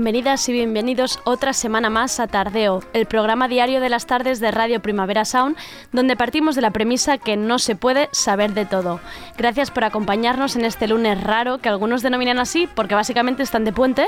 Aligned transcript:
Bienvenidas 0.00 0.48
y 0.48 0.54
bienvenidos 0.54 1.18
otra 1.24 1.52
semana 1.52 1.90
más 1.90 2.20
a 2.20 2.26
Tardeo, 2.26 2.82
el 2.94 3.04
programa 3.04 3.48
diario 3.48 3.82
de 3.82 3.90
las 3.90 4.06
tardes 4.06 4.40
de 4.40 4.50
Radio 4.50 4.80
Primavera 4.80 5.26
Sound, 5.26 5.58
donde 5.92 6.16
partimos 6.16 6.54
de 6.56 6.62
la 6.62 6.70
premisa 6.70 7.18
que 7.18 7.36
no 7.36 7.58
se 7.58 7.76
puede 7.76 8.08
saber 8.10 8.54
de 8.54 8.64
todo. 8.64 8.98
Gracias 9.36 9.70
por 9.70 9.84
acompañarnos 9.84 10.56
en 10.56 10.64
este 10.64 10.88
lunes 10.88 11.22
raro, 11.22 11.58
que 11.58 11.68
algunos 11.68 12.00
denominan 12.00 12.38
así 12.38 12.66
porque 12.74 12.94
básicamente 12.94 13.42
están 13.42 13.66
de 13.66 13.74
puente, 13.74 14.06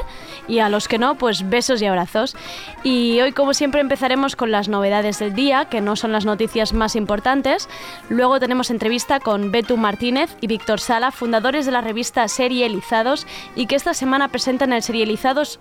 y 0.48 0.60
a 0.60 0.70
los 0.70 0.88
que 0.88 0.96
no, 0.96 1.16
pues 1.16 1.50
besos 1.50 1.82
y 1.82 1.84
abrazos. 1.84 2.36
Y 2.82 3.20
hoy, 3.20 3.32
como 3.32 3.52
siempre, 3.52 3.82
empezaremos 3.82 4.34
con 4.34 4.50
las 4.50 4.70
novedades 4.70 5.18
del 5.18 5.34
día, 5.34 5.66
que 5.66 5.82
no 5.82 5.96
son 5.96 6.10
las 6.10 6.24
noticias 6.24 6.72
más 6.72 6.96
importantes. 6.96 7.68
Luego 8.08 8.40
tenemos 8.40 8.70
entrevista 8.70 9.20
con 9.20 9.52
Betu 9.52 9.76
Martínez 9.76 10.34
y 10.40 10.46
Víctor 10.46 10.80
Sala, 10.80 11.10
fundadores 11.10 11.66
de 11.66 11.72
la 11.72 11.82
revista 11.82 12.26
Serializados, 12.28 13.26
y 13.54 13.66
que 13.66 13.76
esta 13.76 13.92
semana 13.92 14.28
presentan 14.28 14.72
el 14.72 14.82
Serializados 14.82 15.60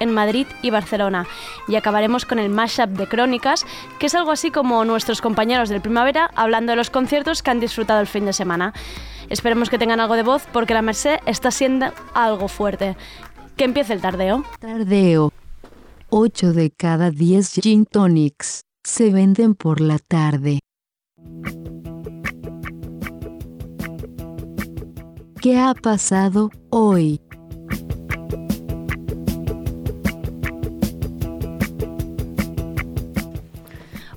En 0.00 0.12
Madrid 0.12 0.46
y 0.60 0.70
Barcelona. 0.70 1.26
Y 1.68 1.76
acabaremos 1.76 2.26
con 2.26 2.38
el 2.38 2.50
mashup 2.50 2.90
de 2.90 3.06
crónicas, 3.06 3.64
que 3.98 4.06
es 4.06 4.14
algo 4.14 4.32
así 4.32 4.50
como 4.50 4.84
nuestros 4.84 5.20
compañeros 5.20 5.68
del 5.68 5.80
primavera 5.80 6.30
hablando 6.34 6.72
de 6.72 6.76
los 6.76 6.90
conciertos 6.90 7.42
que 7.42 7.50
han 7.50 7.60
disfrutado 7.60 8.00
el 8.00 8.06
fin 8.06 8.24
de 8.24 8.32
semana. 8.32 8.72
Esperemos 9.28 9.70
que 9.70 9.78
tengan 9.78 10.00
algo 10.00 10.16
de 10.16 10.22
voz 10.22 10.46
porque 10.52 10.74
la 10.74 10.82
Merced 10.82 11.20
está 11.26 11.50
siendo 11.50 11.92
algo 12.14 12.48
fuerte. 12.48 12.96
Que 13.56 13.64
empiece 13.64 13.92
el 13.92 14.00
tardeo. 14.00 14.44
Tardeo. 14.58 15.32
8 16.10 16.52
de 16.52 16.70
cada 16.70 17.10
10 17.10 17.60
gin 17.62 17.86
tonics 17.86 18.64
se 18.82 19.10
venden 19.10 19.54
por 19.54 19.80
la 19.80 19.98
tarde. 19.98 20.58
¿Qué 25.40 25.58
ha 25.58 25.74
pasado 25.74 26.50
hoy? 26.70 27.20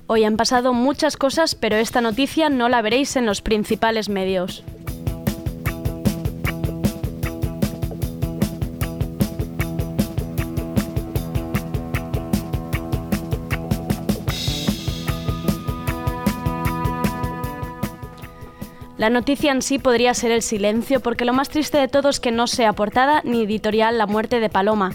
Hoy 0.08 0.24
han 0.24 0.38
pasado 0.38 0.72
muchas 0.74 1.18
cosas, 1.18 1.56
pero 1.56 1.78
esta 1.78 2.00
noticia 2.00 2.50
no 2.50 2.70
la 2.70 2.84
veréis 2.84 3.16
en 3.16 3.26
los 3.26 3.42
principales 3.42 4.08
medios. 4.08 4.64
La 18.98 19.10
noticia 19.10 19.52
en 19.52 19.64
sí 19.64 19.80
podría 19.80 20.14
ser 20.14 20.32
el 20.32 20.44
silencio, 20.44 21.00
porque 21.00 21.26
lo 21.26 21.34
más 21.34 21.50
triste 21.50 21.80
de 21.80 21.88
todo 21.88 22.10
es 22.10 22.20
que 22.20 22.32
no 22.32 22.46
sea 22.46 22.74
portada 22.74 23.22
ni 23.24 23.42
editorial 23.42 23.98
la 23.98 24.06
muerte 24.06 24.40
de 24.40 24.50
Paloma. 24.50 24.94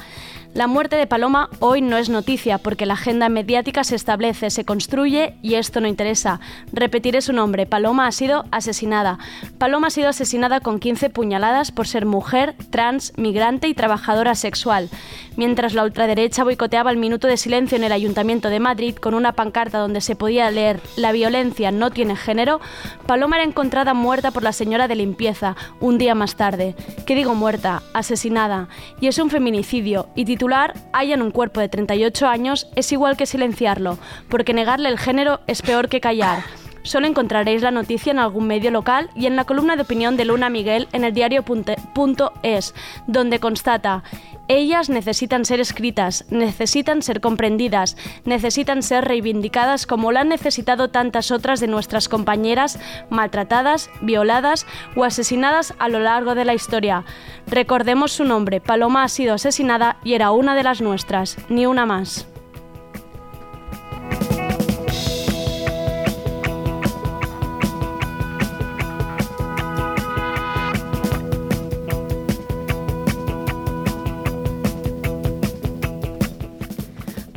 La 0.53 0.67
muerte 0.67 0.97
de 0.97 1.07
Paloma 1.07 1.49
hoy 1.61 1.81
no 1.81 1.97
es 1.97 2.09
noticia 2.09 2.59
porque 2.59 2.85
la 2.85 2.95
agenda 2.95 3.29
mediática 3.29 3.85
se 3.85 3.95
establece, 3.95 4.51
se 4.51 4.65
construye 4.65 5.35
y 5.43 5.55
esto 5.55 5.81
no 5.81 5.87
interesa. 5.87 6.41
Repetiré 6.73 7.21
su 7.21 7.33
nombre. 7.33 7.67
Paloma 7.67 8.09
ha 8.09 8.13
sido 8.13 8.45
asesinada. 8.51 9.21
Paloma 9.59 9.87
ha 9.87 9.91
sido 9.91 10.09
asesinada 10.09 10.59
con 10.59 10.81
15 10.81 11.09
puñaladas 11.09 11.71
por 11.71 11.87
ser 11.87 12.05
mujer, 12.05 12.57
trans, 12.71 13.13
migrante 13.17 13.69
y 13.69 13.75
trabajadora 13.75 14.35
sexual. 14.35 14.89
Mientras 15.37 15.73
la 15.73 15.85
ultraderecha 15.85 16.43
boicoteaba 16.43 16.91
el 16.91 16.97
minuto 16.97 17.29
de 17.29 17.37
silencio 17.37 17.79
en 17.79 17.85
el 17.85 17.93
Ayuntamiento 17.93 18.49
de 18.49 18.59
Madrid 18.59 18.97
con 18.97 19.15
una 19.15 19.33
pancarta 19.33 19.79
donde 19.79 20.01
se 20.01 20.17
podía 20.17 20.51
leer 20.51 20.81
La 20.97 21.13
violencia 21.13 21.71
no 21.71 21.93
tiene 21.93 22.17
género, 22.17 22.61
Paloma 23.07 23.37
era 23.37 23.45
encontrada 23.45 23.95
muerta 23.95 24.33
por 24.33 24.43
la 24.43 24.53
señora 24.53 24.89
de 24.89 24.97
limpieza 24.97 25.55
un 25.79 25.97
día 25.97 26.17
más 26.17 26.35
tarde. 26.35 26.75
¿Qué 27.07 27.15
digo 27.15 27.37
muerta? 27.37 27.83
Asesinada. 27.95 28.69
Y 29.01 29.07
es 29.07 29.19
un 29.19 29.31
feminicidio 29.31 30.09
y 30.17 30.25
titular 30.41 30.73
hayan 30.95 31.21
un 31.21 31.33
cuerpo 31.33 31.61
de 31.61 31.69
38 31.69 32.27
años 32.27 32.67
es 32.75 32.91
igual 32.93 33.19
que 33.19 33.27
silenciarlo, 33.27 33.99
porque 34.31 34.55
negarle 34.55 34.89
el 34.89 34.99
género 34.99 35.41
es 35.47 35.61
peor 35.61 35.91
que 35.91 36.01
callar. 36.01 36.39
Solo 36.83 37.07
encontraréis 37.07 37.63
la 37.63 37.71
noticia 37.71 38.11
en 38.11 38.19
algún 38.19 38.47
medio 38.47 38.71
local 38.71 39.11
y 39.15 39.27
en 39.27 39.37
la 39.37 39.45
columna 39.45 39.77
de 39.77 39.83
opinión 39.83 40.17
de 40.17 40.25
Luna 40.25 40.49
Miguel 40.49 40.89
en 40.93 41.05
el 41.05 41.13
diario.es, 41.13 42.75
donde 43.07 43.39
constata 43.39 44.03
ellas 44.51 44.91
necesitan 44.91 45.45
ser 45.45 45.61
escritas, 45.61 46.25
necesitan 46.29 47.03
ser 47.03 47.21
comprendidas, 47.21 47.97
necesitan 48.25 48.83
ser 48.83 49.05
reivindicadas 49.05 49.87
como 49.87 50.11
lo 50.11 50.19
han 50.19 50.29
necesitado 50.29 50.89
tantas 50.89 51.31
otras 51.31 51.61
de 51.61 51.69
nuestras 51.69 52.09
compañeras 52.09 52.81
maltratadas, 53.11 53.91
violadas 54.01 54.67
o 54.97 55.05
asesinadas 55.05 55.73
a 55.79 55.89
lo 55.89 56.01
largo 56.01 56.35
de 56.35 56.45
la 56.45 56.55
historia. 56.55 57.05
Recordemos 57.47 58.11
su 58.11 58.25
nombre, 58.25 58.61
Paloma 58.61 59.05
ha 59.05 59.09
sido 59.09 59.35
asesinada 59.35 59.99
y 60.03 60.15
era 60.15 60.33
una 60.33 60.57
de 60.57 60.65
las 60.65 60.81
nuestras, 60.81 61.37
ni 61.49 61.67
una 61.67 61.87
más. 61.87 62.27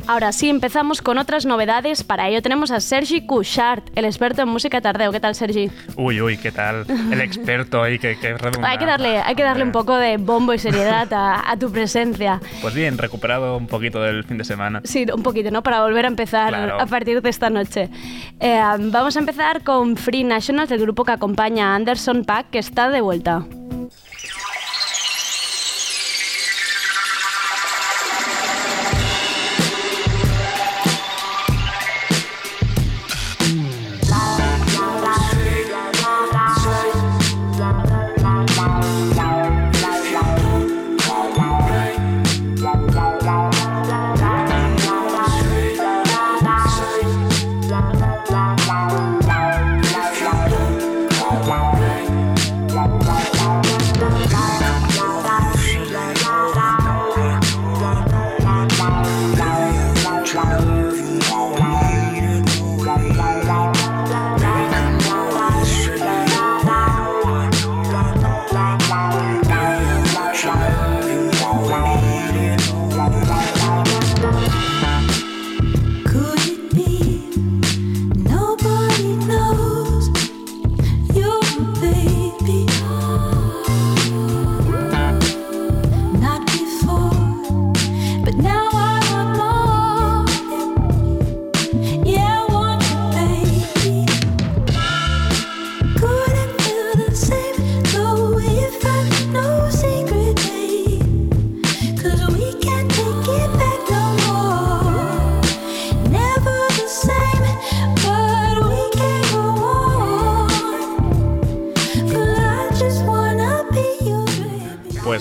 Ahora 0.06 0.32
sí, 0.32 0.50
empezamos 0.50 1.00
con 1.00 1.16
otras 1.16 1.46
novedades. 1.46 2.04
Para 2.04 2.28
ello 2.28 2.42
tenemos 2.42 2.70
a 2.70 2.80
Sergi 2.80 3.26
Couchard, 3.26 3.82
el 3.94 4.04
experto 4.04 4.42
en 4.42 4.48
música 4.48 4.82
tardeo. 4.82 5.10
¿Qué 5.12 5.20
tal, 5.20 5.34
Sergi? 5.34 5.70
Uy, 5.96 6.20
uy, 6.20 6.36
¿qué 6.36 6.52
tal? 6.52 6.84
El 7.10 7.22
experto 7.22 7.82
ahí 7.82 7.98
que, 7.98 8.18
que 8.18 8.36
Hay 8.62 8.76
que 8.76 8.84
darle, 8.84 9.18
hay 9.18 9.34
que 9.34 9.42
darle 9.42 9.64
un 9.64 9.72
poco 9.72 9.96
de 9.96 10.18
bombo 10.18 10.52
y 10.52 10.58
seriedad 10.58 11.08
a, 11.10 11.56
tu 11.58 11.72
presencia. 11.72 12.40
Pues 12.60 12.74
bien, 12.74 12.98
recuperado 12.98 13.56
un 13.56 13.66
poquito 13.66 14.02
del 14.02 14.24
fin 14.24 14.36
de 14.36 14.44
semana. 14.44 14.82
Sí, 14.84 15.06
un 15.14 15.22
poquito, 15.22 15.50
¿no? 15.50 15.62
Para 15.62 15.82
volver 15.82 16.04
a 16.04 16.08
empezar 16.08 16.54
a 16.54 16.84
partir 16.86 17.22
de 17.22 17.30
esta 17.30 17.48
noche. 17.48 17.88
Eh, 18.40 18.60
vamos 18.78 19.16
a 19.16 19.18
empezar 19.18 19.62
con 19.62 19.96
Free 19.96 20.24
Nationals, 20.24 20.70
el 20.70 20.80
grupo 20.80 21.04
que 21.04 21.12
acompaña 21.12 21.72
a 21.72 21.76
Anderson 21.76 22.24
Pack, 22.24 22.50
que 22.50 22.58
está 22.58 22.90
de 22.90 23.00
vuelta. 23.00 23.46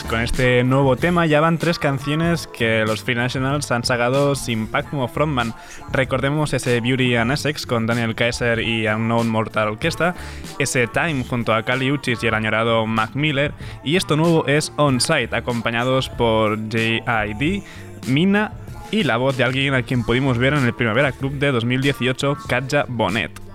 Con 0.02 0.22
este 0.22 0.64
nuevo 0.64 0.96
tema 0.96 1.28
ya 1.28 1.40
van 1.40 1.60
tres 1.60 1.78
canciones 1.78 2.48
que 2.48 2.84
los 2.88 3.04
Free 3.04 3.14
Nationals 3.14 3.70
han 3.72 3.84
sacado 3.84 4.34
sin 4.34 4.66
Pac 4.66 4.90
como 4.90 5.08
frontman. 5.08 5.54
Recordemos 5.92 6.54
ese 6.54 6.82
Beauty 6.82 7.16
and 7.16 7.32
Essex 7.32 7.68
con 7.68 7.86
Daniel 7.86 8.16
Kaiser 8.16 8.60
y 8.60 8.88
Unknown 8.88 9.30
Mortal 9.30 9.68
Orchestra, 9.68 10.16
ese 10.58 10.88
Time 10.88 11.24
junto 11.30 11.54
a 11.54 11.62
Cali 11.62 11.92
Uchis 11.92 12.24
y 12.24 12.28
el 12.28 12.34
añorado 12.34 12.88
Mac 12.88 13.12
Miller, 13.14 13.54
y 13.84 13.96
esto 13.96 14.16
nuevo 14.16 14.48
es 14.48 14.74
On 14.78 15.00
Site, 15.00 15.36
acompañados 15.36 16.10
por 16.10 16.58
J.I.D., 16.58 17.62
Mina 18.08 18.54
y 18.90 19.04
la 19.04 19.18
voz 19.18 19.38
de 19.38 19.44
alguien 19.44 19.76
a 19.76 19.84
quien 19.84 20.04
pudimos 20.04 20.40
ver 20.40 20.56
en 20.56 20.66
el 20.66 20.74
Primavera 20.74 21.12
Club 21.12 21.34
de 21.34 21.52
2018, 21.52 22.38
Katja 22.48 22.86
Bonet. 22.88 23.53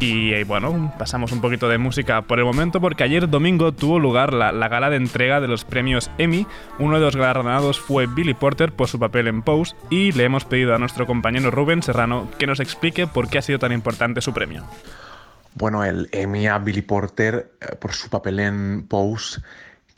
Y 0.00 0.32
eh, 0.32 0.44
bueno, 0.44 0.94
pasamos 0.96 1.32
un 1.32 1.40
poquito 1.40 1.68
de 1.68 1.76
música 1.76 2.22
por 2.22 2.38
el 2.38 2.44
momento 2.44 2.80
porque 2.80 3.02
ayer 3.02 3.28
domingo 3.28 3.72
tuvo 3.72 3.98
lugar 3.98 4.32
la, 4.32 4.52
gala 4.68 4.90
de 4.90 4.96
entrega 4.96 5.40
de 5.40 5.48
los 5.48 5.64
premios 5.64 6.08
Emmy. 6.18 6.46
Uno 6.78 6.98
de 6.98 7.04
los 7.04 7.16
galardonados 7.16 7.80
fue 7.80 8.06
Billy 8.06 8.34
Porter 8.34 8.70
por 8.70 8.86
su 8.86 9.00
papel 9.00 9.26
en 9.26 9.42
Pose 9.42 9.74
y 9.90 10.12
le 10.12 10.22
hemos 10.24 10.44
pedido 10.44 10.74
a 10.74 10.78
nuestro 10.78 11.06
compañero 11.06 11.50
Rubén 11.50 11.82
Serrano 11.82 12.28
que 12.38 12.46
nos 12.46 12.60
explique 12.60 13.08
por 13.08 13.28
qué 13.28 13.38
ha 13.38 13.42
sido 13.42 13.58
tan 13.58 13.72
importante 13.72 14.20
su 14.20 14.32
premio. 14.32 14.64
Bueno, 15.54 15.84
el 15.84 16.08
Emmy 16.12 16.46
a 16.46 16.58
Billy 16.58 16.82
Porter 16.82 17.50
eh, 17.60 17.74
por 17.74 17.92
su 17.92 18.08
papel 18.08 18.38
en 18.38 18.86
Pose 18.86 19.40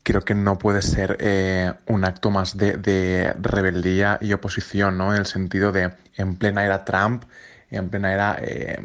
creo 0.03 0.23
que 0.23 0.35
no 0.35 0.59
puede 0.59 0.81
ser 0.81 1.19
eh, 1.21 1.75
un 1.87 2.07
acto 2.07 2.31
más 2.31 2.57
de, 2.57 2.79
de, 2.79 3.35
rebeldía 3.39 4.19
y 4.23 4.33
oposición, 4.33 4.97
¿no? 4.97 5.13
En 5.13 5.21
el 5.21 5.27
sentido 5.27 5.73
de, 5.73 5.93
en 6.17 6.37
plena 6.37 6.65
era 6.65 6.87
Trump, 6.87 7.25
en 7.71 7.89
plena 7.89 8.13
era 8.13 8.39
eh, 8.41 8.85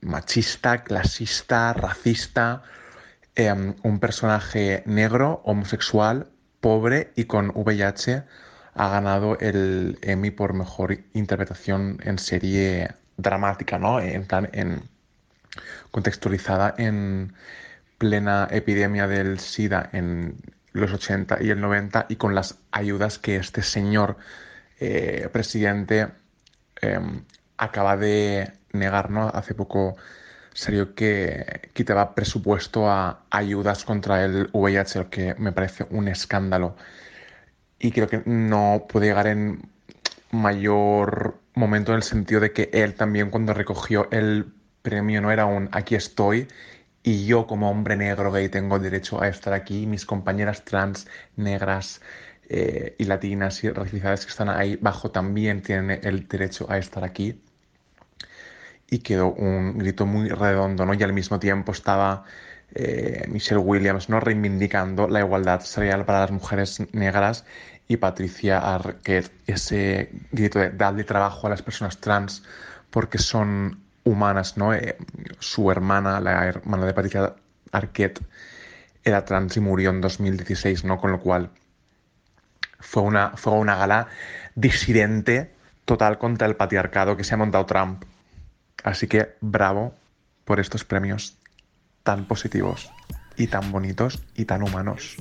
machista, 0.00 0.82
clasista, 0.82 1.72
racista, 1.72 2.62
em, 3.34 3.74
un 3.82 4.00
personaje 4.00 4.82
negro, 4.86 5.42
homosexual, 5.44 6.28
pobre 6.60 7.12
y 7.16 7.24
con 7.24 7.52
VIH 7.54 8.24
ha 8.74 8.88
ganado 8.88 9.38
el 9.38 9.98
Emmy 10.02 10.30
por 10.30 10.52
mejor 10.52 10.98
interpretación 11.14 11.98
en 12.02 12.18
serie 12.18 12.94
dramática, 13.16 13.78
¿no? 13.78 14.00
En 14.00 14.26
en, 14.52 14.82
contextualizada 15.90 16.74
en 16.76 17.32
plena 17.98 18.48
epidemia 18.50 19.06
del 19.06 19.38
SIDA 19.38 19.88
en 19.92 20.36
los 20.72 20.92
80 20.92 21.38
y 21.42 21.50
el 21.50 21.60
90 21.60 22.06
y 22.10 22.16
con 22.16 22.34
las 22.34 22.58
ayudas 22.70 23.18
que 23.18 23.36
este 23.36 23.62
señor 23.62 24.18
eh, 24.78 25.28
presidente 25.32 26.08
em, 26.82 27.22
acaba 27.58 27.96
de 27.96 28.52
negar, 28.72 29.10
¿no? 29.10 29.28
Hace 29.28 29.54
poco 29.54 29.96
salió 30.54 30.94
que 30.94 31.70
quitaba 31.74 32.14
presupuesto 32.14 32.88
a 32.90 33.26
ayudas 33.30 33.84
contra 33.84 34.24
el 34.24 34.48
VIH, 34.52 34.98
lo 34.98 35.10
que 35.10 35.34
me 35.36 35.52
parece 35.52 35.86
un 35.90 36.08
escándalo. 36.08 36.76
Y 37.78 37.92
creo 37.92 38.08
que 38.08 38.22
no 38.24 38.86
puede 38.88 39.06
llegar 39.06 39.26
en 39.26 39.68
mayor 40.30 41.38
momento 41.54 41.92
en 41.92 41.96
el 41.96 42.02
sentido 42.02 42.40
de 42.40 42.52
que 42.52 42.70
él 42.72 42.94
también 42.94 43.30
cuando 43.30 43.54
recogió 43.54 44.08
el 44.10 44.52
premio 44.82 45.20
no 45.20 45.30
era 45.30 45.46
un 45.46 45.68
aquí 45.72 45.94
estoy 45.94 46.48
y 47.02 47.26
yo 47.26 47.46
como 47.46 47.70
hombre 47.70 47.96
negro 47.96 48.32
gay 48.32 48.48
tengo 48.48 48.78
derecho 48.78 49.20
a 49.22 49.28
estar 49.28 49.52
aquí, 49.52 49.86
mis 49.86 50.06
compañeras 50.06 50.64
trans 50.64 51.06
negras 51.36 52.00
eh, 52.48 52.94
y 52.98 53.04
latinas 53.04 53.62
y 53.64 53.70
racializadas 53.70 54.24
que 54.26 54.30
están 54.30 54.48
ahí 54.48 54.76
bajo 54.76 55.10
también 55.10 55.62
tienen 55.62 56.00
el 56.02 56.26
derecho 56.28 56.66
a 56.70 56.78
estar 56.78 57.04
aquí 57.04 57.42
y 58.90 58.98
quedó 58.98 59.32
un 59.32 59.78
grito 59.78 60.06
muy 60.06 60.28
redondo, 60.28 60.86
¿no? 60.86 60.94
Y 60.94 61.02
al 61.02 61.12
mismo 61.12 61.38
tiempo 61.38 61.72
estaba 61.72 62.24
eh, 62.74 63.24
Michelle 63.28 63.60
Williams, 63.60 64.08
¿no? 64.08 64.20
Reivindicando 64.20 65.08
la 65.08 65.20
igualdad 65.20 65.60
salarial 65.62 66.04
para 66.04 66.20
las 66.20 66.30
mujeres 66.30 66.82
negras 66.92 67.44
y 67.88 67.96
Patricia 67.96 68.58
Arquette, 68.58 69.30
ese 69.46 70.10
grito 70.32 70.58
de 70.58 70.70
darle 70.70 71.04
trabajo 71.04 71.46
a 71.46 71.50
las 71.50 71.62
personas 71.62 71.98
trans 71.98 72.42
porque 72.90 73.18
son 73.18 73.80
humanas, 74.04 74.56
¿no? 74.56 74.74
Eh, 74.74 74.96
su 75.38 75.70
hermana, 75.70 76.20
la 76.20 76.46
hermana 76.46 76.86
de 76.86 76.94
Patricia 76.94 77.34
Arquette, 77.72 78.20
era 79.04 79.24
trans 79.24 79.56
y 79.56 79.60
murió 79.60 79.90
en 79.90 80.00
2016, 80.00 80.84
¿no? 80.84 80.98
Con 80.98 81.12
lo 81.12 81.20
cual 81.20 81.50
fue 82.80 83.02
una, 83.02 83.30
fue 83.36 83.52
una 83.54 83.76
gala 83.76 84.08
disidente 84.54 85.52
total 85.84 86.18
contra 86.18 86.46
el 86.46 86.56
patriarcado 86.56 87.16
que 87.16 87.24
se 87.24 87.34
ha 87.34 87.36
montado 87.36 87.66
Trump. 87.66 88.04
Así 88.86 89.08
que 89.08 89.34
bravo 89.40 89.94
por 90.44 90.60
estos 90.60 90.84
premios 90.84 91.36
tan 92.04 92.24
positivos 92.24 92.88
y 93.36 93.48
tan 93.48 93.72
bonitos 93.72 94.22
y 94.36 94.44
tan 94.44 94.62
humanos. 94.62 95.16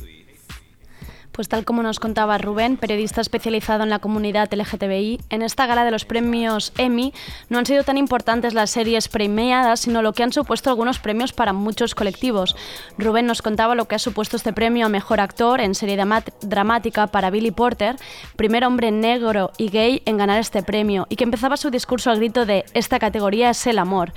Pues 1.36 1.50
tal 1.50 1.66
como 1.66 1.84
nos 1.84 2.00
contaba 2.00 2.38
Rubén, 2.38 2.78
periodista 2.78 3.20
especializado 3.20 3.84
en 3.84 3.90
la 3.90 4.00
comunidad 4.00 4.54
LGTBI, 4.54 5.20
en 5.30 5.42
esta 5.42 5.66
gala 5.66 5.84
de 5.84 5.92
los 5.92 6.06
premios 6.06 6.72
Emmy 6.78 7.14
no 7.50 7.60
han 7.60 7.66
sido 7.66 7.84
tan 7.84 7.98
importantes 7.98 8.54
las 8.54 8.70
series 8.70 9.10
premiadas, 9.10 9.82
sino 9.82 10.02
lo 10.02 10.14
que 10.14 10.24
han 10.24 10.32
supuesto 10.32 10.70
algunos 10.70 11.00
premios 11.00 11.34
para 11.34 11.52
muchos 11.52 11.94
colectivos. 11.94 12.56
Rubén 12.98 13.26
nos 13.26 13.42
contaba 13.42 13.76
lo 13.76 13.84
que 13.84 13.96
ha 13.96 14.00
supuesto 14.00 14.38
este 14.38 14.54
premio 14.54 14.86
a 14.86 14.90
Mejor 14.90 15.20
Actor 15.20 15.60
en 15.60 15.76
serie 15.76 16.02
dramática 16.42 17.08
para 17.08 17.30
Billy 17.32 17.52
Porter, 17.52 17.98
primer 18.38 18.64
hombre 18.64 18.92
negro 18.92 19.52
y 19.58 19.70
gay 19.70 20.04
en 20.06 20.16
ganar 20.16 20.40
este 20.40 20.64
premio, 20.64 21.06
y 21.10 21.18
que 21.18 21.26
empezaba 21.26 21.58
su 21.58 21.70
discurso 21.70 22.12
al 22.12 22.18
grito 22.20 22.46
de 22.46 22.64
esta 22.74 22.98
categoría 22.98 23.50
es 23.50 23.68
el 23.68 23.80
amor. 23.80 24.14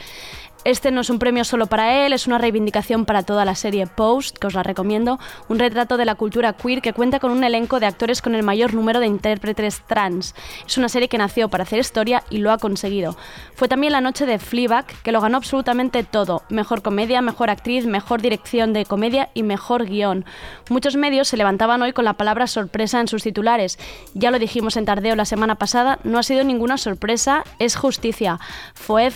Este 0.68 0.90
no 0.90 1.00
es 1.00 1.08
un 1.08 1.18
premio 1.18 1.44
solo 1.44 1.66
para 1.66 2.04
él, 2.04 2.12
es 2.12 2.26
una 2.26 2.36
reivindicación 2.36 3.06
para 3.06 3.22
toda 3.22 3.46
la 3.46 3.54
serie 3.54 3.86
Post, 3.86 4.36
que 4.36 4.48
os 4.48 4.52
la 4.52 4.62
recomiendo, 4.62 5.18
un 5.48 5.58
retrato 5.58 5.96
de 5.96 6.04
la 6.04 6.14
cultura 6.14 6.52
queer 6.52 6.82
que 6.82 6.92
cuenta 6.92 7.20
con 7.20 7.30
un 7.30 7.42
elenco 7.42 7.80
de 7.80 7.86
actores 7.86 8.20
con 8.20 8.34
el 8.34 8.42
mayor 8.42 8.74
número 8.74 9.00
de 9.00 9.06
intérpretes 9.06 9.80
trans. 9.86 10.34
Es 10.66 10.76
una 10.76 10.90
serie 10.90 11.08
que 11.08 11.16
nació 11.16 11.48
para 11.48 11.62
hacer 11.62 11.78
historia 11.78 12.22
y 12.28 12.36
lo 12.36 12.52
ha 12.52 12.58
conseguido. 12.58 13.16
Fue 13.54 13.66
también 13.66 13.94
la 13.94 14.02
noche 14.02 14.26
de 14.26 14.38
Fleabag, 14.38 14.84
que 15.02 15.10
lo 15.10 15.22
ganó 15.22 15.38
absolutamente 15.38 16.04
todo, 16.04 16.42
mejor 16.50 16.82
comedia, 16.82 17.22
mejor 17.22 17.48
actriz, 17.48 17.86
mejor 17.86 18.20
dirección 18.20 18.74
de 18.74 18.84
comedia 18.84 19.30
y 19.32 19.44
mejor 19.44 19.86
guion. 19.86 20.26
Muchos 20.68 20.96
medios 20.96 21.28
se 21.28 21.38
levantaban 21.38 21.80
hoy 21.80 21.94
con 21.94 22.04
la 22.04 22.18
palabra 22.18 22.46
sorpresa 22.46 23.00
en 23.00 23.08
sus 23.08 23.22
titulares. 23.22 23.78
Ya 24.12 24.30
lo 24.30 24.38
dijimos 24.38 24.76
en 24.76 24.84
Tardeo 24.84 25.16
la 25.16 25.24
semana 25.24 25.54
pasada, 25.54 25.98
no 26.04 26.18
ha 26.18 26.22
sido 26.22 26.44
ninguna 26.44 26.76
sorpresa, 26.76 27.42
es 27.58 27.74
justicia. 27.74 28.38
Fue 28.74 29.10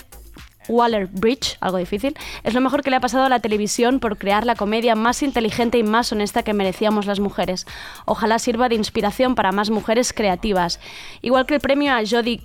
Waller 0.68 1.06
Bridge, 1.06 1.56
algo 1.60 1.78
difícil, 1.78 2.16
es 2.44 2.54
lo 2.54 2.60
mejor 2.60 2.82
que 2.82 2.90
le 2.90 2.96
ha 2.96 3.00
pasado 3.00 3.24
a 3.24 3.28
la 3.28 3.40
televisión 3.40 4.00
por 4.00 4.18
crear 4.18 4.46
la 4.46 4.54
comedia 4.54 4.94
más 4.94 5.22
inteligente 5.22 5.78
y 5.78 5.82
más 5.82 6.12
honesta 6.12 6.42
que 6.42 6.54
merecíamos 6.54 7.06
las 7.06 7.20
mujeres. 7.20 7.66
Ojalá 8.04 8.38
sirva 8.38 8.68
de 8.68 8.76
inspiración 8.76 9.34
para 9.34 9.52
más 9.52 9.70
mujeres 9.70 10.12
creativas. 10.12 10.80
Igual 11.20 11.46
que 11.46 11.54
el 11.54 11.60
premio 11.60 11.92
a 11.92 12.02
Jodie 12.08 12.40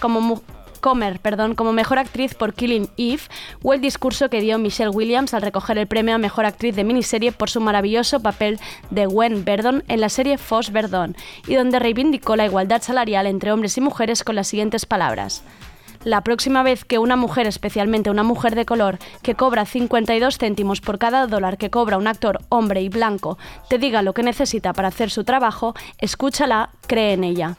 como 0.00 0.42
Comer, 0.80 1.18
perdón, 1.20 1.54
como 1.54 1.72
mejor 1.72 1.98
actriz 1.98 2.34
por 2.34 2.54
Killing 2.54 2.88
Eve, 2.96 3.22
o 3.62 3.74
el 3.74 3.80
discurso 3.80 4.30
que 4.30 4.40
dio 4.40 4.58
Michelle 4.58 4.90
Williams 4.90 5.34
al 5.34 5.42
recoger 5.42 5.76
el 5.78 5.86
premio 5.86 6.14
a 6.14 6.18
mejor 6.18 6.46
actriz 6.46 6.76
de 6.76 6.84
miniserie 6.84 7.32
por 7.32 7.50
su 7.50 7.60
maravilloso 7.60 8.20
papel 8.20 8.60
de 8.90 9.06
Gwen 9.06 9.44
Verdon 9.44 9.82
en 9.88 10.00
la 10.00 10.08
serie 10.08 10.38
Foss 10.38 10.70
Verdon, 10.70 11.16
y 11.46 11.54
donde 11.54 11.78
reivindicó 11.78 12.36
la 12.36 12.46
igualdad 12.46 12.82
salarial 12.82 13.26
entre 13.26 13.52
hombres 13.52 13.76
y 13.76 13.80
mujeres 13.80 14.22
con 14.22 14.36
las 14.36 14.48
siguientes 14.48 14.86
palabras 14.86 15.42
la 16.04 16.22
próxima 16.22 16.62
vez 16.62 16.84
que 16.84 16.98
una 16.98 17.16
mujer, 17.16 17.46
especialmente 17.46 18.10
una 18.10 18.22
mujer 18.22 18.54
de 18.54 18.66
color, 18.66 18.98
que 19.22 19.34
cobra 19.34 19.64
52 19.64 20.38
céntimos 20.38 20.80
por 20.80 20.98
cada 20.98 21.26
dólar 21.26 21.58
que 21.58 21.70
cobra 21.70 21.98
un 21.98 22.06
actor 22.06 22.40
hombre 22.48 22.82
y 22.82 22.88
blanco, 22.88 23.38
te 23.68 23.78
diga 23.78 24.02
lo 24.02 24.14
que 24.14 24.22
necesita 24.22 24.72
para 24.72 24.88
hacer 24.88 25.10
su 25.10 25.24
trabajo, 25.24 25.74
escúchala, 25.98 26.70
cree 26.86 27.12
en 27.14 27.24
ella. 27.24 27.56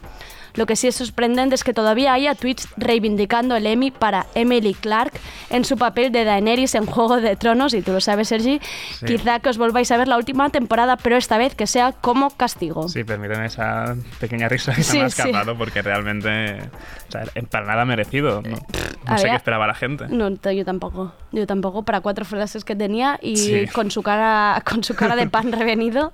Lo 0.54 0.66
que 0.66 0.76
sí 0.76 0.88
es 0.88 0.96
sorprendente 0.96 1.54
es 1.54 1.64
que 1.64 1.72
todavía 1.72 2.12
haya 2.12 2.34
tweets 2.34 2.68
reivindicando 2.76 3.56
el 3.56 3.66
Emmy 3.66 3.90
para 3.90 4.26
Emily 4.34 4.74
Clark 4.74 5.12
en 5.50 5.64
su 5.64 5.76
papel 5.76 6.12
de 6.12 6.24
Daenerys 6.24 6.74
en 6.74 6.86
Juego 6.86 7.20
de 7.20 7.36
Tronos, 7.36 7.74
y 7.74 7.82
tú 7.82 7.92
lo 7.92 8.00
sabes, 8.00 8.28
Sergi. 8.28 8.60
Quizá 9.06 9.40
que 9.40 9.48
os 9.48 9.58
volváis 9.58 9.90
a 9.90 9.96
ver 9.96 10.08
la 10.08 10.16
última 10.16 10.50
temporada, 10.50 10.96
pero 10.96 11.16
esta 11.16 11.38
vez 11.38 11.54
que 11.54 11.66
sea 11.66 11.92
como 11.92 12.30
castigo. 12.30 12.88
Sí, 12.88 13.04
permíteme 13.04 13.46
esa 13.46 13.96
pequeña 14.18 14.48
risa 14.48 14.74
que 14.74 14.82
se 14.82 14.98
me 14.98 15.04
ha 15.04 15.06
escapado, 15.06 15.56
porque 15.56 15.82
realmente 15.82 16.60
o 17.08 17.12
sea, 17.12 17.24
para 17.50 17.66
nada 17.66 17.84
merecido. 17.84 18.42
No, 18.42 19.18
sé 19.18 19.28
qué 19.28 19.34
esperaba 19.34 19.66
la 19.66 19.74
gente. 19.74 20.06
No, 20.08 20.30
yo 20.30 20.64
tampoco. 20.64 21.12
Yo 21.32 21.46
tampoco, 21.46 21.82
para 21.82 22.00
cuatro 22.00 22.24
frases 22.24 22.64
que 22.64 22.76
tenía 22.76 23.18
y 23.22 23.66
con, 23.68 23.90
su 23.90 24.02
cara, 24.02 24.62
con 24.68 24.84
su 24.84 24.94
cara 24.94 25.16
de 25.16 25.26
pan 25.30 25.52
revenido. 25.52 26.12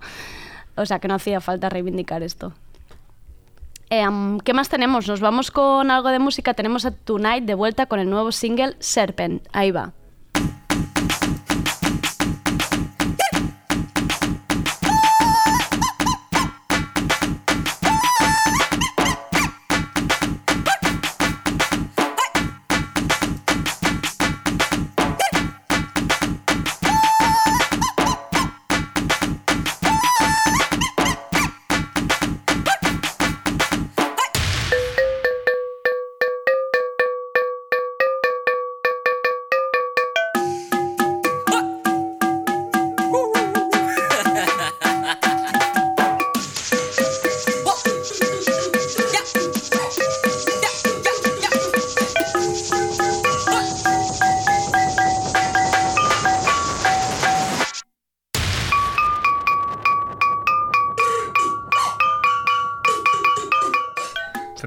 O 0.76 0.84
sea, 0.84 0.98
que 0.98 1.08
no 1.08 1.14
hacía 1.14 1.40
falta 1.40 1.68
reivindicar 1.68 2.22
esto. 2.22 2.52
Em, 3.88 4.38
¿Qué 4.40 4.52
más 4.52 4.68
tenemos? 4.68 5.06
Nos 5.06 5.20
vamos 5.20 5.50
con 5.50 5.90
algo 5.90 6.08
de 6.08 6.18
música. 6.18 6.54
Tenemos 6.54 6.84
a 6.84 6.90
Tonight 6.90 7.44
de 7.44 7.54
vuelta 7.54 7.86
con 7.86 8.00
el 8.00 8.10
nuevo 8.10 8.32
single 8.32 8.74
Serpent. 8.80 9.46
Ahí 9.52 9.70
va. 9.70 9.92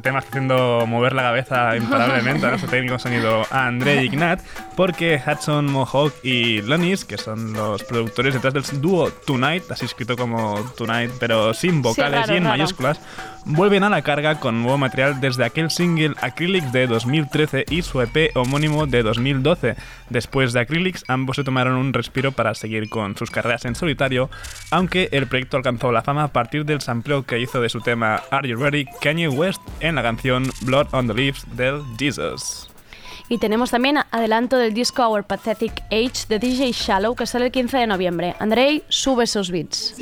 Haciendo 0.08 0.86
mover 0.88 1.14
la 1.14 1.24
cabeza 1.24 1.76
imparablemente 1.76 2.46
a 2.46 2.50
nuestro 2.50 2.70
técnico 2.70 3.00
sonido 3.00 3.46
André 3.52 4.04
Ignat, 4.04 4.42
porque 4.76 5.22
Hudson 5.26 5.72
Mohawk 5.72 6.14
y 6.24 6.62
Lonis, 6.62 7.06
que 7.06 7.18
son 7.18 7.54
los 7.54 7.84
productores 7.84 8.34
detrás 8.34 8.54
del 8.54 8.82
dúo 8.82 9.12
Tonight, 9.12 9.70
así 9.72 9.86
escrito 9.86 10.16
como 10.16 10.60
Tonight, 10.78 11.12
pero 11.20 11.54
sin 11.54 11.82
vocales 11.82 12.30
y 12.30 12.34
en 12.34 12.44
mayúsculas, 12.44 13.00
vuelven 13.46 13.84
a 13.84 13.90
la 13.90 14.02
carga 14.02 14.40
con 14.40 14.62
nuevo 14.62 14.78
material 14.78 15.20
desde 15.20 15.46
aquel 15.46 15.72
single 15.72 16.16
Acrylics 16.22 16.72
de 16.72 16.88
2013 16.88 17.66
y 17.70 17.82
su 17.82 18.02
EP 18.02 18.36
homónimo 18.36 18.86
de 18.86 19.04
2012. 19.04 19.76
Después 20.10 20.54
de 20.54 20.62
Acrylics, 20.62 21.04
ambos 21.08 21.38
se 21.38 21.44
tomaron 21.44 21.76
un 21.76 21.94
respiro 21.94 22.32
para 22.32 22.56
seguir 22.56 22.90
con 22.90 23.16
sus 23.18 23.32
carreras 23.32 23.66
en 23.66 23.76
solitario, 23.76 24.30
aunque 24.72 25.10
el 25.12 25.28
proyecto 25.28 25.58
alcanzó 25.58 25.92
la 25.92 26.02
fama 26.02 26.26
a 26.26 26.34
partir 26.34 26.66
del 26.66 26.82
sampleo 26.82 27.24
que 27.24 27.40
hizo 27.40 27.62
de 27.62 27.70
su 27.70 27.82
tema 27.82 28.22
Are 28.32 28.48
You 28.48 28.58
Ready 28.58 28.86
Kanye 29.02 29.28
West 29.28 29.62
en 29.80 29.89
la 29.96 30.04
canción 30.04 30.52
Blood 30.62 30.88
on 30.94 31.08
the 31.08 31.14
Leaves 31.14 31.46
del 31.56 31.84
Jesus. 31.98 32.70
Y 33.30 33.38
tenemos 33.38 33.70
también 33.70 33.98
adelanto 34.10 34.58
del 34.58 34.74
disco 34.74 35.08
Our 35.08 35.24
Pathetic 35.24 35.84
Age 35.92 36.26
de 36.28 36.40
DJ 36.40 36.72
Shallow 36.72 37.16
que 37.16 37.28
sale 37.28 37.46
el 37.46 37.52
15 37.52 37.78
de 37.78 37.88
noviembre. 37.88 38.36
Andrei, 38.40 38.84
sube 38.90 39.26
esos 39.26 39.52
beats. 39.52 39.96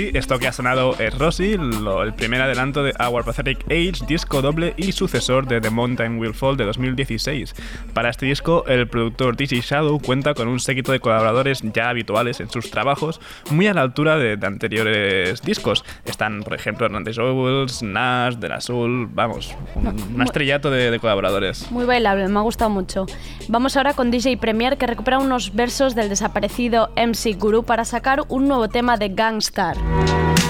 Sí, 0.00 0.10
esto 0.14 0.38
que 0.38 0.48
ha 0.48 0.52
sonado 0.52 0.94
es 0.98 1.18
Rosy, 1.18 1.52
el 1.52 2.14
primer 2.14 2.40
adelanto 2.40 2.82
de 2.82 2.94
Our 2.98 3.22
Pathetic 3.22 3.64
Age, 3.66 4.06
disco 4.06 4.40
doble 4.40 4.72
y 4.78 4.92
sucesor 4.92 5.46
de 5.46 5.60
The 5.60 5.68
Mountain 5.68 6.18
Will 6.18 6.32
Fall 6.32 6.56
de 6.56 6.64
2016. 6.64 7.54
Para 7.92 8.08
este 8.08 8.24
disco, 8.24 8.64
el 8.66 8.88
productor 8.88 9.36
DJ 9.36 9.60
Shadow 9.60 10.00
cuenta 10.00 10.32
con 10.32 10.48
un 10.48 10.58
séquito 10.58 10.92
de 10.92 11.00
colaboradores 11.00 11.60
ya 11.74 11.90
habituales 11.90 12.40
en 12.40 12.48
sus 12.48 12.70
trabajos, 12.70 13.20
muy 13.50 13.66
a 13.66 13.74
la 13.74 13.82
altura 13.82 14.16
de, 14.16 14.38
anteriores 14.42 15.42
discos. 15.42 15.84
Están, 16.06 16.44
por 16.44 16.54
ejemplo, 16.54 16.86
Hernandez 16.86 17.18
Owens, 17.18 17.82
Nash, 17.82 18.36
Del 18.36 18.52
Azul, 18.52 19.06
vamos, 19.12 19.54
un, 19.74 20.22
estrellato 20.22 20.70
de, 20.70 20.90
de 20.90 20.98
colaboradores. 20.98 21.70
Muy 21.70 21.84
bailable, 21.84 22.26
me 22.28 22.38
ha 22.38 22.42
gustado 22.42 22.70
mucho. 22.70 23.04
Vamos 23.48 23.76
ahora 23.76 23.92
con 23.92 24.10
DJ 24.10 24.38
Premier 24.38 24.78
que 24.78 24.86
recupera 24.86 25.18
unos 25.18 25.54
versos 25.54 25.94
del 25.94 26.08
desaparecido 26.08 26.90
MC 26.96 27.38
Guru 27.38 27.64
para 27.64 27.84
sacar 27.84 28.22
un 28.28 28.48
nuevo 28.48 28.68
tema 28.68 28.96
de 28.96 29.10
Gangstar. 29.10 29.89
Like 29.90 30.49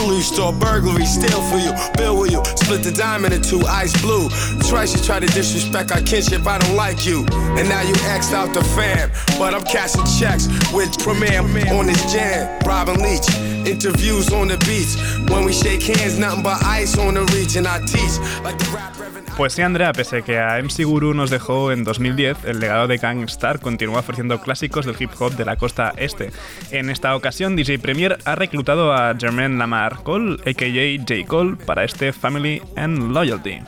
jewelry 0.01 0.21
store, 0.21 0.53
burglary, 0.53 1.05
steal 1.05 1.41
for 1.43 1.57
you. 1.57 1.71
Bill 1.95 2.17
with 2.17 2.31
you, 2.31 2.43
split 2.55 2.83
the 2.83 2.91
diamond 2.91 3.33
in 3.33 3.41
two, 3.41 3.61
ice 3.67 3.93
blue. 4.01 4.29
Twice 4.69 4.95
you 4.95 5.03
try 5.03 5.19
to 5.19 5.27
disrespect 5.27 5.91
our 5.91 6.01
kinship, 6.01 6.45
I 6.45 6.57
don't 6.57 6.75
like 6.75 7.05
you. 7.05 7.25
And 7.57 7.69
now 7.69 7.81
you 7.81 7.93
axed 8.05 8.33
out 8.33 8.53
the 8.53 8.63
fam. 8.75 9.11
But 9.37 9.53
I'm 9.53 9.63
cashing 9.63 10.05
checks 10.19 10.47
with 10.73 10.97
Premier 10.99 11.41
on 11.41 11.87
this 11.87 12.13
jam. 12.13 12.59
Robin 12.65 12.97
Leach, 13.01 13.27
interviews 13.65 14.31
on 14.31 14.47
the 14.47 14.57
beach. 14.57 14.97
When 15.29 15.45
we 15.45 15.53
shake 15.53 15.83
hands, 15.83 16.17
nothing 16.19 16.43
but 16.43 16.61
ice 16.63 16.97
on 16.97 17.15
the 17.15 17.21
reach. 17.33 17.55
And 17.55 17.67
I 17.67 17.79
teach 17.85 18.19
like 18.43 18.57
the 18.57 18.69
rap 18.75 18.99
reverend. 18.99 19.21
Pues 19.37 19.53
sí, 19.53 19.61
Andrea, 19.61 19.93
pese 19.93 20.23
que 20.23 20.39
a 20.39 20.61
MC 20.61 20.83
Guru 20.83 21.13
nos 21.13 21.29
dejó 21.29 21.71
en 21.71 21.83
2010, 21.83 22.45
el 22.45 22.59
legado 22.59 22.87
de 22.87 22.97
Gangstar 22.97 23.59
continúa 23.59 23.99
ofreciendo 23.99 24.39
clásicos 24.41 24.85
del 24.85 24.95
hip 24.99 25.11
hop 25.19 25.35
de 25.35 25.45
la 25.45 25.55
costa 25.55 25.93
este. 25.97 26.31
En 26.71 26.89
esta 26.89 27.15
ocasión, 27.15 27.55
DJ 27.55 27.79
Premier 27.79 28.17
ha 28.25 28.35
reclutado 28.35 28.93
a 28.93 29.15
Jermaine 29.17 29.57
Lamar 29.57 30.03
Cole, 30.03 30.37
a.k.a. 30.45 30.99
J. 30.99 31.27
Cole, 31.27 31.55
para 31.65 31.83
este 31.83 32.13
Family 32.13 32.61
and 32.75 33.11
Loyalty. 33.13 33.61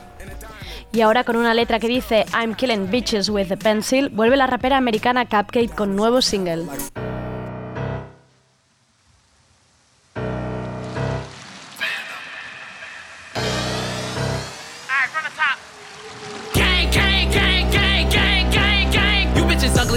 Y 0.92 1.00
ahora 1.00 1.24
con 1.24 1.34
una 1.36 1.54
letra 1.54 1.80
que 1.80 1.88
dice 1.88 2.24
I'm 2.32 2.54
killing 2.54 2.88
bitches 2.88 3.28
with 3.28 3.50
a 3.50 3.56
pencil, 3.56 4.10
vuelve 4.10 4.36
la 4.36 4.46
rapera 4.46 4.76
americana 4.76 5.26
Cupcake 5.26 5.74
con 5.74 5.96
nuevo 5.96 6.22
single. 6.22 6.66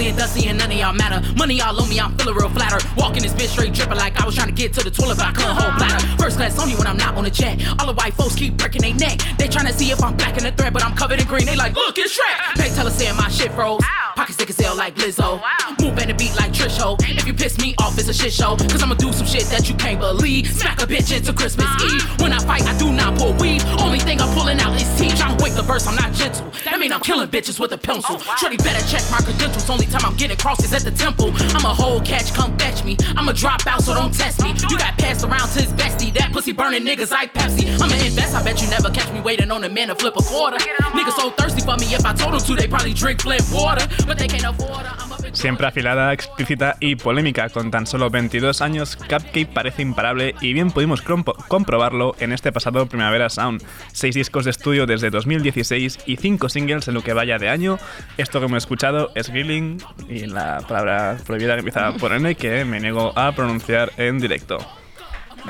And 0.08 0.18
dusty 0.18 0.48
and 0.48 0.58
none 0.58 0.70
of 0.70 0.76
y'all 0.76 0.92
matter. 0.92 1.20
Money 1.34 1.60
all 1.60 1.80
on 1.80 1.88
me, 1.88 2.00
I'm 2.00 2.16
feeling 2.16 2.34
real 2.34 2.48
flatter. 2.48 2.78
Walking 2.96 3.22
this 3.22 3.32
bitch 3.32 3.48
straight 3.48 3.74
dripping 3.74 3.96
like 3.96 4.20
I 4.20 4.24
was 4.24 4.34
trying 4.34 4.48
to 4.48 4.54
get 4.54 4.72
to 4.74 4.82
the 4.82 4.90
toilet, 4.90 5.18
but 5.18 5.26
I 5.26 5.32
couldn't 5.32 5.56
hold 5.56 5.76
bladder. 5.76 6.04
First 6.16 6.36
class 6.36 6.58
only 6.58 6.74
when 6.74 6.86
I'm 6.86 6.96
not 6.96 7.14
on 7.16 7.24
the 7.24 7.30
jet. 7.30 7.60
All 7.78 7.86
the 7.86 7.94
white 7.94 8.14
folks 8.14 8.34
keep 8.34 8.56
breaking 8.56 8.82
their 8.82 8.94
neck. 8.94 9.20
They 9.38 9.48
trying 9.48 9.66
to 9.66 9.72
see 9.72 9.90
if 9.90 10.02
I'm 10.02 10.16
black 10.16 10.36
in 10.38 10.44
the 10.44 10.52
thread, 10.52 10.72
but 10.72 10.84
I'm 10.84 10.94
covered 10.96 11.20
in 11.20 11.26
green. 11.26 11.46
They 11.46 11.56
like, 11.56 11.74
look, 11.74 11.98
it's 11.98 12.18
Shrek. 12.18 12.60
Pay 12.60 12.74
teller 12.74 12.90
saying 12.90 13.16
my 13.16 13.28
shit 13.28 13.52
froze. 13.52 13.82
Pockets 14.16 14.36
thick 14.36 14.50
as 14.50 14.58
hell 14.58 14.76
like 14.76 14.96
Lizzo. 14.96 15.40
Oh, 15.40 15.76
Move 15.80 15.96
and 15.98 16.10
the 16.10 16.14
beat 16.14 16.34
like 16.34 16.52
Trish 16.52 16.76
Ho. 16.78 16.96
If 17.00 17.24
you 17.26 17.32
piss 17.32 17.56
me 17.58 17.74
off, 17.78 17.96
it's 17.98 18.08
a 18.08 18.14
shit 18.14 18.32
show. 18.32 18.56
Cause 18.56 18.82
I'ma 18.82 18.94
do 18.94 19.12
some 19.12 19.26
shit 19.26 19.44
that 19.44 19.68
you 19.68 19.76
can't 19.76 20.00
believe. 20.00 20.48
Smack 20.48 20.82
a 20.82 20.86
bitch 20.86 21.16
into 21.16 21.32
Christmas 21.32 21.66
uh-huh. 21.66 21.94
Eve. 21.94 22.20
When 22.20 22.32
I 22.32 22.40
fight, 22.40 22.62
I 22.66 22.76
do 22.78 22.92
not 22.92 23.16
pull 23.16 23.32
weave. 23.34 23.64
Only 23.78 24.00
thing 24.00 24.20
I'm 24.20 24.34
pulling 24.34 24.58
out 24.58 24.74
is 24.74 24.88
teeth. 24.98 25.16
Trying 25.16 25.36
to 25.36 25.44
wake 25.44 25.54
the 25.54 25.62
verse, 25.62 25.86
I'm 25.86 25.94
not 25.94 26.12
gentle. 26.14 26.50
That 26.64 26.80
mean 26.80 26.92
I'm 26.92 27.00
killing 27.00 27.28
bitches 27.28 27.60
with 27.60 27.70
a 27.72 27.78
pencil. 27.78 28.16
Oh, 28.18 28.36
Shorty 28.38 28.56
better 28.56 28.84
check 28.90 29.02
my 29.10 29.18
credentials. 29.18 29.70
Only 29.70 29.86
time 29.86 29.97
I'm 30.04 30.16
getting 30.16 30.36
crosses 30.36 30.72
at 30.72 30.82
the 30.82 30.90
temple. 30.90 31.30
I'm 31.56 31.64
a 31.64 31.74
whole 31.74 32.00
catch, 32.00 32.32
come 32.32 32.56
fetch 32.58 32.84
me. 32.84 32.96
I'm 33.16 33.28
a 33.28 33.32
drop 33.32 33.66
out, 33.66 33.82
so 33.82 33.94
don't 33.94 34.14
test 34.14 34.42
me. 34.42 34.50
You 34.70 34.78
got 34.78 34.96
passed 34.98 35.24
around 35.24 35.48
to 35.52 35.60
his 35.62 35.72
bestie. 35.72 36.12
That 36.14 36.32
pussy 36.32 36.52
burning 36.52 36.84
niggas 36.84 37.10
like 37.10 37.32
Pepsi. 37.34 37.74
I'ma 37.80 37.94
invest, 38.04 38.34
I 38.34 38.42
bet 38.42 38.60
you 38.62 38.68
never 38.68 38.90
catch 38.90 39.12
me 39.12 39.20
waiting 39.20 39.50
on 39.50 39.64
a 39.64 39.68
man 39.68 39.88
to 39.88 39.94
flip 39.94 40.14
a 40.16 40.22
quarter. 40.22 40.58
Niggas 40.58 41.16
so 41.16 41.30
thirsty 41.30 41.62
for 41.62 41.76
me, 41.76 41.94
if 41.94 42.04
I 42.04 42.12
told 42.14 42.34
them 42.34 42.40
to, 42.40 42.54
they 42.54 42.68
probably 42.68 42.94
drink 42.94 43.20
Flint 43.20 43.44
water. 43.52 43.86
But 44.06 44.18
they 44.18 44.28
can't 44.28 44.44
afford 44.44 44.86
her. 44.86 44.94
I'm 44.98 45.12
a 45.12 45.18
Siempre 45.32 45.66
afilada, 45.66 46.12
explícita 46.12 46.76
y 46.80 46.96
polémica, 46.96 47.48
con 47.50 47.70
tan 47.70 47.86
solo 47.86 48.10
22 48.10 48.62
años, 48.62 48.96
Cupcake 48.96 49.46
parece 49.46 49.82
imparable 49.82 50.34
y 50.40 50.52
bien 50.52 50.70
pudimos 50.70 51.02
comprobarlo 51.02 52.14
en 52.18 52.32
este 52.32 52.50
pasado 52.50 52.86
Primavera 52.86 53.28
Sound. 53.28 53.62
Seis 53.92 54.14
discos 54.14 54.46
de 54.46 54.50
estudio 54.50 54.86
desde 54.86 55.10
2016 55.10 56.00
y 56.06 56.16
cinco 56.16 56.48
singles 56.48 56.88
en 56.88 56.94
lo 56.94 57.02
que 57.02 57.12
vaya 57.12 57.38
de 57.38 57.50
año. 57.50 57.78
Esto 58.16 58.40
que 58.40 58.46
hemos 58.46 58.58
escuchado 58.58 59.10
es 59.14 59.28
Grilling 59.28 59.78
y 60.08 60.26
la 60.26 60.60
palabra 60.68 61.18
prohibida 61.26 61.54
que 61.54 61.60
empieza 61.60 61.92
por 61.92 62.12
N 62.12 62.34
que 62.34 62.64
me 62.64 62.80
niego 62.80 63.12
a 63.16 63.32
pronunciar 63.32 63.92
en 63.96 64.18
directo. 64.18 64.58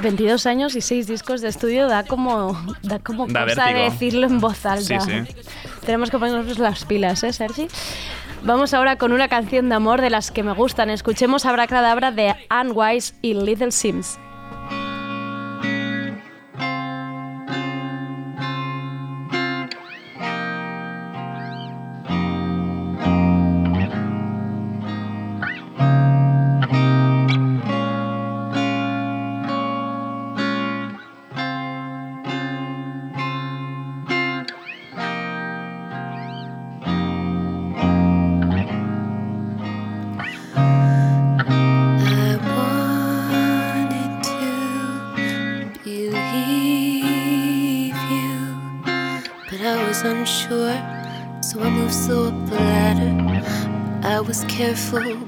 22 0.03 0.47
años 0.47 0.77
y 0.77 0.81
6 0.81 1.07
discos 1.07 1.41
de 1.41 1.49
estudio 1.49 1.89
da 1.89 2.05
como, 2.05 2.53
da 2.83 2.99
como 2.99 3.27
Da 3.27 3.47
cosa 3.47 3.67
vértigo. 3.67 3.91
decirlo 3.91 4.27
en 4.27 4.39
voz 4.41 4.65
alta. 4.67 5.01
Sí, 5.01 5.11
sí. 5.27 5.35
Tenemos 5.85 6.11
que 6.11 6.19
ponernos 6.19 6.59
las 6.59 6.85
pilas, 6.85 7.23
¿eh, 7.25 7.33
Sergi? 7.33 7.69
Vamos 8.45 8.75
ahora 8.75 8.97
con 8.97 9.13
una 9.13 9.29
canción 9.29 9.69
de 9.69 9.75
amor 9.75 10.01
de 10.01 10.11
las 10.11 10.31
que 10.31 10.43
me 10.45 10.53
gustan. 10.53 10.91
Escuchemos 10.91 11.45
Abracadabra 11.47 12.13
de 12.13 12.37
Anne 12.49 12.71
Wise 12.71 13.15
y 13.23 13.35
Little 13.35 13.73
Sims. 13.73 14.19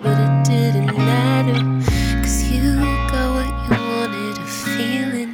But 0.03 0.17
it 0.17 0.45
didn't 0.45 0.97
matter, 0.97 1.61
cause 2.23 2.49
you 2.51 2.77
got 3.11 3.29
what 3.35 3.49
you 3.67 3.77
wanted, 3.91 4.39
a 4.39 4.47
feeling. 4.47 5.33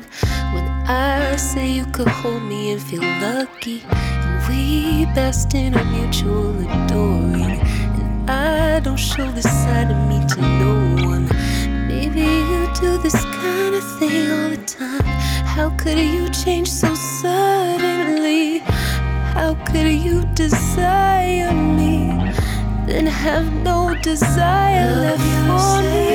When 0.55 0.67
I 0.89 1.37
say 1.37 1.69
you 1.69 1.85
could 1.93 2.09
hold 2.09 2.43
me 2.43 2.73
and 2.73 2.83
feel 2.83 3.03
lucky, 3.03 3.83
and 3.91 4.49
we 4.49 5.05
basked 5.15 5.55
in 5.55 5.75
our 5.75 5.85
mutual 5.85 6.59
adoring. 6.61 7.61
And 7.99 8.31
I 8.31 8.81
don't 8.81 8.97
show 8.97 9.31
this 9.33 9.51
side 9.65 9.91
of 9.91 9.99
me 10.09 10.19
to 10.33 10.41
no 10.41 10.75
one. 11.13 11.27
Maybe 11.87 12.23
you 12.23 12.61
do 12.81 12.97
this 12.99 13.23
kind 13.23 13.75
of 13.75 13.85
thing 13.99 14.31
all 14.33 14.49
the 14.49 14.63
time. 14.67 15.05
How 15.55 15.69
could 15.77 15.99
you 15.99 16.31
change 16.31 16.71
so 16.71 16.95
suddenly? 16.95 18.61
How 19.35 19.55
could 19.67 19.93
you 20.07 20.25
desire 20.35 21.53
me? 21.53 22.33
Then 22.87 23.07
have 23.07 23.53
no 23.65 23.76
desire 24.07 24.95
left 25.01 25.21
for 25.49 25.83
me. 25.83 26.06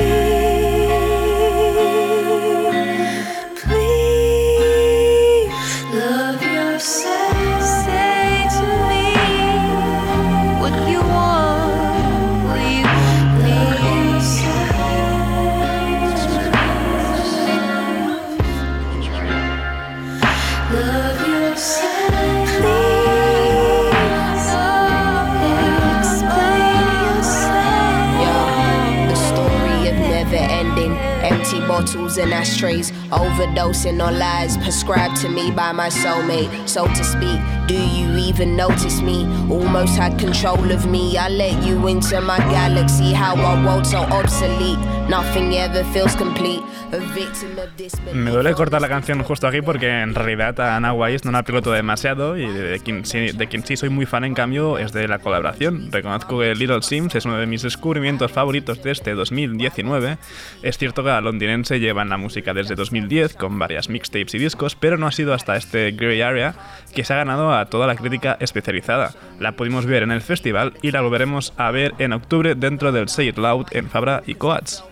Ending. 30.52 30.92
Empty 31.22 31.60
bottles 31.60 32.18
and 32.18 32.32
ashtrays, 32.32 32.92
overdosing 33.10 34.04
on 34.04 34.18
lies 34.18 34.56
prescribed 34.58 35.16
to 35.22 35.28
me 35.28 35.50
by 35.50 35.72
my 35.72 35.88
soulmate, 35.88 36.68
so 36.68 36.86
to 36.86 37.04
speak. 37.04 37.40
Do 37.66 37.74
you 37.74 38.16
even 38.16 38.56
notice 38.56 39.00
me? 39.00 39.24
Almost 39.50 39.96
had 39.96 40.18
control 40.18 40.70
of 40.70 40.86
me. 40.86 41.16
I 41.16 41.28
let 41.28 41.64
you 41.64 41.86
into 41.86 42.20
my 42.20 42.38
galaxy. 42.38 43.12
How 43.12 43.36
our 43.36 43.64
world's 43.64 43.90
so 43.90 43.98
obsolete. 43.98 44.78
Nothing 45.08 45.54
ever 45.54 45.84
feels 45.92 46.14
complete. 46.14 46.62
A. 46.92 48.14
Me 48.14 48.30
duele 48.30 48.52
cortar 48.52 48.82
la 48.82 48.88
canción 48.88 49.22
justo 49.22 49.46
aquí 49.46 49.62
porque 49.62 50.02
en 50.02 50.14
realidad 50.14 50.60
a 50.60 50.76
Ana 50.76 50.92
Wise 50.92 51.24
no 51.24 51.32
la 51.32 51.42
piloto 51.42 51.72
demasiado 51.72 52.36
y 52.36 52.46
de 52.46 52.80
quien, 52.80 53.06
sí, 53.06 53.32
de 53.32 53.46
quien 53.46 53.64
sí 53.64 53.76
soy 53.76 53.88
muy 53.88 54.04
fan 54.04 54.24
en 54.24 54.34
cambio 54.34 54.78
es 54.78 54.92
de 54.92 55.08
la 55.08 55.18
colaboración. 55.18 55.90
Reconozco 55.90 56.38
que 56.38 56.54
Little 56.54 56.82
Sims 56.82 57.14
es 57.14 57.24
uno 57.24 57.38
de 57.38 57.46
mis 57.46 57.62
descubrimientos 57.62 58.30
favoritos 58.30 58.82
de 58.82 58.90
este 58.90 59.14
2019. 59.14 60.18
Es 60.62 60.76
cierto 60.76 61.02
que 61.02 61.08
la 61.08 61.22
londinense 61.22 61.80
lleva 61.80 62.02
en 62.02 62.10
la 62.10 62.18
música 62.18 62.52
desde 62.52 62.74
2010 62.74 63.36
con 63.36 63.58
varias 63.58 63.88
mixtapes 63.88 64.34
y 64.34 64.38
discos, 64.38 64.74
pero 64.74 64.98
no 64.98 65.06
ha 65.06 65.12
sido 65.12 65.32
hasta 65.32 65.56
este 65.56 65.92
Grey 65.92 66.20
Area 66.20 66.54
que 66.94 67.04
se 67.04 67.14
ha 67.14 67.16
ganado 67.16 67.54
a 67.54 67.66
toda 67.66 67.86
la 67.86 67.96
crítica 67.96 68.36
especializada. 68.38 69.12
La 69.40 69.52
pudimos 69.52 69.86
ver 69.86 70.02
en 70.02 70.12
el 70.12 70.20
festival 70.20 70.74
y 70.82 70.90
la 70.90 71.00
volveremos 71.00 71.54
a 71.56 71.70
ver 71.70 71.94
en 71.98 72.12
octubre 72.12 72.54
dentro 72.54 72.92
del 72.92 73.08
Say 73.08 73.28
It 73.28 73.38
Loud 73.38 73.68
en 73.70 73.88
Fabra 73.88 74.22
y 74.26 74.34
Coats. 74.34 74.84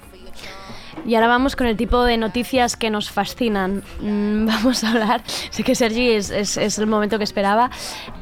Y 1.07 1.15
ahora 1.15 1.29
vamos 1.29 1.57
con 1.57 1.67
el 1.67 1.77
tipo 1.77 2.05
de 2.05 2.17
noticias 2.17 2.77
que 2.77 2.91
nos 2.91 3.11
fascinan. 3.11 3.83
Mm, 4.01 4.47
vamos 4.47 4.85
a 4.85 4.91
hablar, 4.91 5.23
sé 5.51 5.63
que 5.63 5.75
Sergi 5.75 6.11
es, 6.11 6.31
es- 6.31 6.57
es 6.57 6.79
el 6.79 6.87
momento 6.87 7.19
que 7.19 7.25
esperaba. 7.25 7.71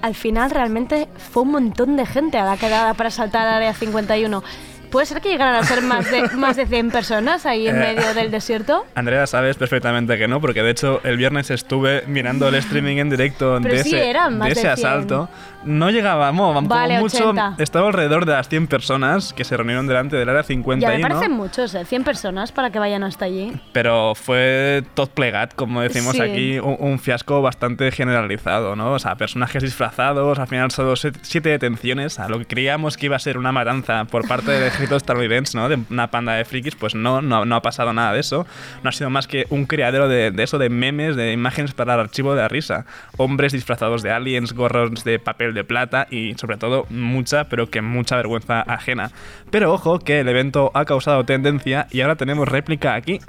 Al 0.02 0.14
final 0.14 0.50
realmente 0.50 1.08
fue 1.32 1.42
un 1.42 1.50
montón 1.52 1.96
de 1.96 2.06
gente 2.06 2.38
a 2.38 2.44
la 2.44 2.56
quedada 2.56 2.94
para 2.94 3.10
saltar 3.10 3.46
al 3.46 3.54
área 3.54 3.74
51. 3.74 4.42
¿Puede 4.90 5.04
ser 5.04 5.20
que 5.20 5.28
llegaran 5.28 5.54
a 5.54 5.62
ser 5.64 5.82
más 5.82 6.10
de, 6.10 6.22
más 6.36 6.56
de 6.56 6.64
100 6.66 6.90
personas 6.90 7.44
ahí 7.44 7.68
en 7.68 7.76
Eh. 7.76 7.94
medio 7.94 8.14
del 8.14 8.30
desierto? 8.30 8.86
Andrea, 8.94 9.26
sabes 9.26 9.56
perfectamente 9.56 10.16
que 10.16 10.26
no, 10.28 10.40
porque 10.40 10.62
de 10.62 10.70
hecho 10.70 11.00
el 11.04 11.18
viernes 11.18 11.50
estuve 11.50 12.04
mirando 12.06 12.48
el 12.48 12.54
streaming 12.64 12.96
en 12.96 13.10
directo 13.10 13.58
Pero 13.62 13.74
de 13.74 13.82
sí 13.84 13.90
ese, 13.94 13.96
de 13.96 14.10
ese 14.12 14.48
de 14.48 14.54
100. 14.54 14.68
asalto. 14.70 15.28
No 15.64 15.90
llegábamos, 15.90 16.54
como 16.54 16.68
Vale, 16.68 17.00
mucho, 17.00 17.30
80. 17.30 17.56
estaba 17.58 17.88
alrededor 17.88 18.24
de 18.26 18.32
las 18.32 18.48
100 18.48 18.68
personas 18.68 19.32
que 19.32 19.44
se 19.44 19.56
reunieron 19.56 19.86
delante 19.86 20.16
del 20.16 20.28
área 20.28 20.42
Ya 20.42 20.46
51. 20.46 20.96
me 20.96 21.00
parecen 21.02 21.32
muchos, 21.32 21.74
¿eh? 21.74 21.84
100 21.84 22.04
personas 22.04 22.52
para 22.52 22.70
que 22.70 22.78
vayan 22.78 23.02
hasta 23.02 23.24
allí. 23.24 23.52
Pero 23.72 24.14
fue 24.14 24.84
tot 24.94 25.10
plegat, 25.10 25.54
como 25.54 25.80
decimos 25.80 26.14
Sí. 26.16 26.22
aquí, 26.22 26.58
un, 26.58 26.76
un 26.78 26.98
fiasco 26.98 27.42
bastante 27.42 27.90
generalizado, 27.90 28.76
¿no? 28.76 28.92
O 28.92 28.98
sea, 28.98 29.16
personajes 29.16 29.62
disfrazados, 29.62 30.38
al 30.38 30.46
final 30.46 30.70
solo 30.70 30.94
siete 30.96 31.48
detenciones, 31.50 32.18
a 32.20 32.28
lo 32.28 32.38
que 32.38 32.46
creíamos 32.46 32.96
que 32.96 33.06
iba 33.06 33.16
a 33.16 33.20
ser 33.20 33.36
una 33.36 33.52
matanza 33.52 34.04
por 34.04 34.26
parte 34.28 34.52
del 34.52 34.62
ejército 34.64 34.96
estadounidense, 34.96 35.58
¿no? 35.58 35.68
De 35.68 35.78
una 35.90 36.10
panda 36.10 36.34
de 36.34 36.44
frikis, 36.44 36.76
pues 36.76 36.94
no, 36.94 37.20
no, 37.20 37.44
no 37.44 37.56
ha 37.56 37.62
pasado 37.62 37.92
nada 37.92 38.12
de 38.12 38.20
eso. 38.20 38.46
No 38.82 38.90
ha 38.90 38.92
sido 38.92 39.10
más 39.10 39.26
que 39.26 39.46
un 39.50 39.66
criadero 39.66 40.08
de, 40.08 40.30
de 40.30 40.42
eso, 40.42 40.58
de 40.58 40.70
memes, 40.70 41.16
de 41.16 41.32
imágenes 41.32 41.72
para 41.74 41.94
el 41.94 42.00
archivo 42.00 42.34
de 42.34 42.42
la 42.42 42.48
risa. 42.48 42.86
Hombres 43.16 43.52
disfrazados 43.52 44.02
de 44.02 44.12
aliens, 44.12 44.52
gorros 44.54 45.04
de 45.04 45.18
papel 45.18 45.47
de 45.54 45.64
plata 45.64 46.06
y 46.10 46.34
sobre 46.34 46.56
todo 46.56 46.86
mucha, 46.90 47.44
pero 47.44 47.68
que 47.70 47.82
mucha 47.82 48.16
vergüenza 48.16 48.60
ajena. 48.62 49.10
Pero 49.50 49.72
ojo 49.72 49.98
que 49.98 50.20
el 50.20 50.28
evento 50.28 50.70
ha 50.74 50.84
causado 50.84 51.24
tendencia 51.24 51.86
y 51.90 52.00
ahora 52.00 52.16
tenemos 52.16 52.48
réplica 52.48 52.94
aquí. 52.94 53.20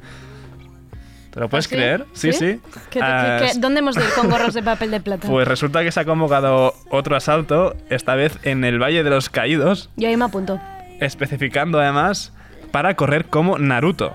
¿Te 1.32 1.40
lo 1.40 1.48
puedes 1.48 1.68
¿Ah, 1.68 1.70
sí? 1.70 1.76
creer? 1.76 2.06
Sí, 2.14 2.34
sí. 2.34 2.40
¿Qué- 2.40 2.60
qué- 2.90 3.00
Ah, 3.04 3.40
qué- 3.40 3.60
¿Dónde 3.60 3.80
hemos 3.80 3.96
de 3.96 4.04
ir 4.04 4.10
con 4.16 4.30
gorros 4.30 4.54
de 4.56 4.64
papel 4.64 4.90
de 4.90 5.00
plata? 5.00 5.28
Pues 5.28 5.48
resulta 5.48 5.84
que 5.84 5.92
se 5.92 6.00
ha 6.00 6.06
convocado 6.06 6.74
otro 6.90 7.16
asalto, 7.16 7.76
esta 7.90 8.16
vez 8.16 8.40
en 8.44 8.64
el 8.64 8.82
Valle 8.82 9.04
de 9.04 9.10
los 9.12 9.30
Caídos, 9.30 9.92
Yo 9.96 10.08
ahí 10.08 10.18
me 10.18 10.26
apunto. 10.26 10.60
especificando 11.00 11.80
además 11.80 12.34
para 12.72 12.96
correr 12.96 13.26
como 13.26 13.60
Naruto. 13.60 14.12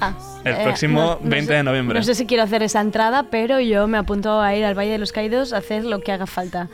Ah, 0.00 0.12
El 0.44 0.56
próximo 0.62 1.18
20 1.22 1.46
sé- 1.46 1.52
de 1.54 1.62
noviembre. 1.62 1.98
No 1.98 2.04
sé 2.04 2.14
si 2.14 2.26
quiero 2.26 2.42
hacer 2.44 2.62
esa 2.62 2.80
entrada, 2.80 3.24
pero 3.30 3.58
yo 3.60 3.86
me 3.88 3.98
apunto 3.98 4.40
a 4.40 4.54
ir 4.54 4.64
al 4.64 4.78
Valle 4.78 4.92
de 4.92 4.98
los 4.98 5.12
Caídos 5.12 5.52
a 5.52 5.58
hacer 5.58 5.84
lo 5.84 6.00
que 6.00 6.12
haga 6.12 6.26
falta. 6.26 6.68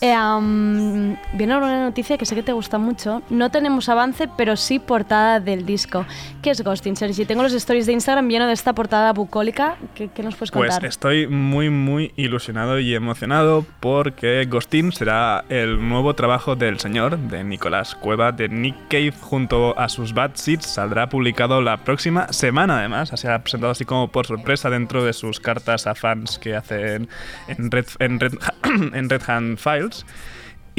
Eh, 0.00 0.12
am, 0.12 1.16
viene 1.32 1.56
una 1.56 1.84
noticia 1.84 2.18
que 2.18 2.26
sé 2.26 2.34
que 2.34 2.42
te 2.42 2.52
gusta 2.52 2.76
mucho. 2.78 3.22
No 3.30 3.50
tenemos 3.50 3.88
avance, 3.88 4.28
pero 4.36 4.56
sí 4.56 4.78
portada 4.78 5.40
del 5.40 5.64
disco. 5.64 6.04
¿Qué 6.42 6.50
es 6.50 6.62
Ghosting, 6.62 6.96
Sergi? 6.96 7.24
Tengo 7.24 7.42
los 7.42 7.52
stories 7.54 7.86
de 7.86 7.92
Instagram 7.94 8.28
lleno 8.28 8.46
de 8.46 8.52
esta 8.52 8.74
portada 8.74 9.12
bucólica. 9.14 9.76
¿Qué, 9.94 10.08
qué 10.08 10.22
nos 10.22 10.36
puedes 10.36 10.50
Pues 10.50 10.70
contar? 10.70 10.84
estoy 10.86 11.26
muy, 11.26 11.70
muy 11.70 12.12
ilusionado 12.16 12.78
y 12.78 12.94
emocionado 12.94 13.64
porque 13.80 14.44
Ghostin 14.48 14.92
será 14.92 15.44
el 15.48 15.88
nuevo 15.88 16.14
trabajo 16.14 16.56
del 16.56 16.78
señor, 16.78 17.18
de 17.18 17.42
Nicolás 17.44 17.94
Cueva, 17.94 18.32
de 18.32 18.48
Nick 18.50 18.76
Cave, 18.88 19.14
junto 19.18 19.78
a 19.78 19.88
sus 19.88 20.12
Bad 20.12 20.32
Seeds. 20.34 20.66
Saldrá 20.66 21.08
publicado 21.08 21.62
la 21.62 21.78
próxima 21.78 22.32
semana, 22.32 22.80
además. 22.80 23.12
Se 23.14 23.30
ha 23.30 23.38
presentado 23.38 23.72
así 23.72 23.84
como 23.86 24.08
por 24.08 24.26
sorpresa 24.26 24.68
dentro 24.68 25.04
de 25.04 25.14
sus 25.14 25.40
cartas 25.40 25.86
a 25.86 25.94
fans 25.94 26.38
que 26.38 26.54
hacen 26.54 27.08
en 27.48 27.70
Red, 27.70 27.86
en 27.98 28.20
Red, 28.20 28.34
en 28.92 29.08
Red 29.08 29.22
Hand 29.26 29.58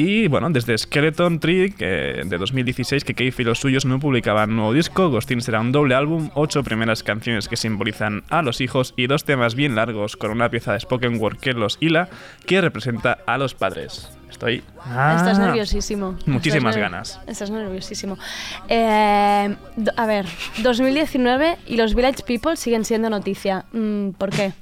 Y 0.00 0.28
bueno, 0.28 0.48
desde 0.50 0.78
Skeleton 0.78 1.40
Tree, 1.40 1.72
que, 1.72 2.22
de 2.24 2.38
2016, 2.38 3.02
que 3.02 3.14
Keith 3.14 3.40
y 3.40 3.42
los 3.42 3.58
suyos 3.58 3.84
no 3.84 3.98
publicaban 3.98 4.54
nuevo 4.54 4.72
disco, 4.72 5.10
Ghostin 5.10 5.40
será 5.40 5.60
un 5.60 5.72
doble 5.72 5.96
álbum, 5.96 6.30
ocho 6.34 6.62
primeras 6.62 7.02
canciones 7.02 7.48
que 7.48 7.56
simbolizan 7.56 8.22
a 8.30 8.42
los 8.42 8.60
hijos 8.60 8.94
y 8.96 9.08
dos 9.08 9.24
temas 9.24 9.56
bien 9.56 9.74
largos 9.74 10.16
con 10.16 10.30
una 10.30 10.50
pieza 10.50 10.72
de 10.72 10.78
spoken 10.78 11.20
word 11.20 11.38
que 11.38 11.52
los 11.52 11.78
hila, 11.80 12.08
que 12.46 12.60
representa 12.60 13.18
a 13.26 13.38
los 13.38 13.54
padres. 13.54 14.08
Estoy... 14.30 14.58
Estás 14.58 15.36
Ah, 15.40 15.46
nerviosísimo. 15.46 16.16
Muchísimas 16.26 16.76
Estás 16.76 16.90
ganas. 16.90 17.20
Estás 17.26 17.50
nerviosísimo. 17.50 18.16
Eh, 18.68 19.56
a 19.96 20.06
ver, 20.06 20.26
2019 20.62 21.56
y 21.66 21.76
los 21.76 21.96
Village 21.96 22.22
People 22.24 22.56
siguen 22.56 22.84
siendo 22.84 23.10
noticia. 23.10 23.64
Mm, 23.72 24.10
¿Por 24.10 24.30
qué? 24.30 24.52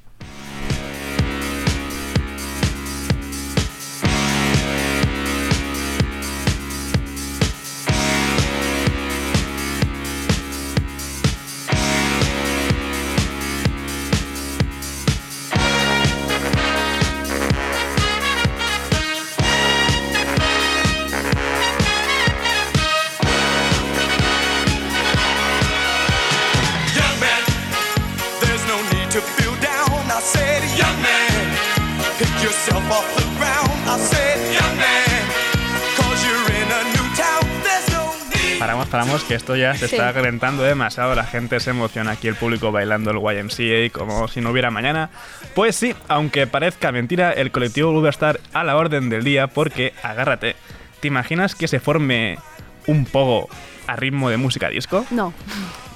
Paramos, 38.66 38.88
paramos, 38.88 39.22
que 39.22 39.36
esto 39.36 39.54
ya 39.54 39.74
se 39.76 39.86
Sí. 39.86 39.94
está 39.94 40.12
calentando 40.12 40.64
demasiado. 40.64 41.14
La 41.14 41.22
gente 41.22 41.60
se 41.60 41.70
emociona 41.70 42.10
aquí, 42.10 42.26
el 42.26 42.34
público 42.34 42.72
bailando 42.72 43.12
el 43.12 43.18
YMCA 43.18 43.90
como 43.96 44.26
si 44.26 44.40
no 44.40 44.50
hubiera 44.50 44.72
mañana. 44.72 45.08
Pues 45.54 45.76
sí, 45.76 45.94
aunque 46.08 46.48
parezca 46.48 46.90
mentira, 46.90 47.30
el 47.32 47.52
colectivo 47.52 47.92
vuelve 47.92 48.08
a 48.08 48.10
estar 48.10 48.40
a 48.52 48.64
la 48.64 48.76
orden 48.76 49.08
del 49.08 49.22
día 49.22 49.46
porque, 49.46 49.92
agárrate, 50.02 50.56
¿te 50.98 51.06
imaginas 51.06 51.54
que 51.54 51.68
se 51.68 51.78
forme 51.78 52.40
un 52.88 53.04
pogo 53.04 53.48
a 53.86 53.94
ritmo 53.94 54.30
de 54.30 54.36
música 54.36 54.68
disco? 54.68 55.06
No. 55.12 55.32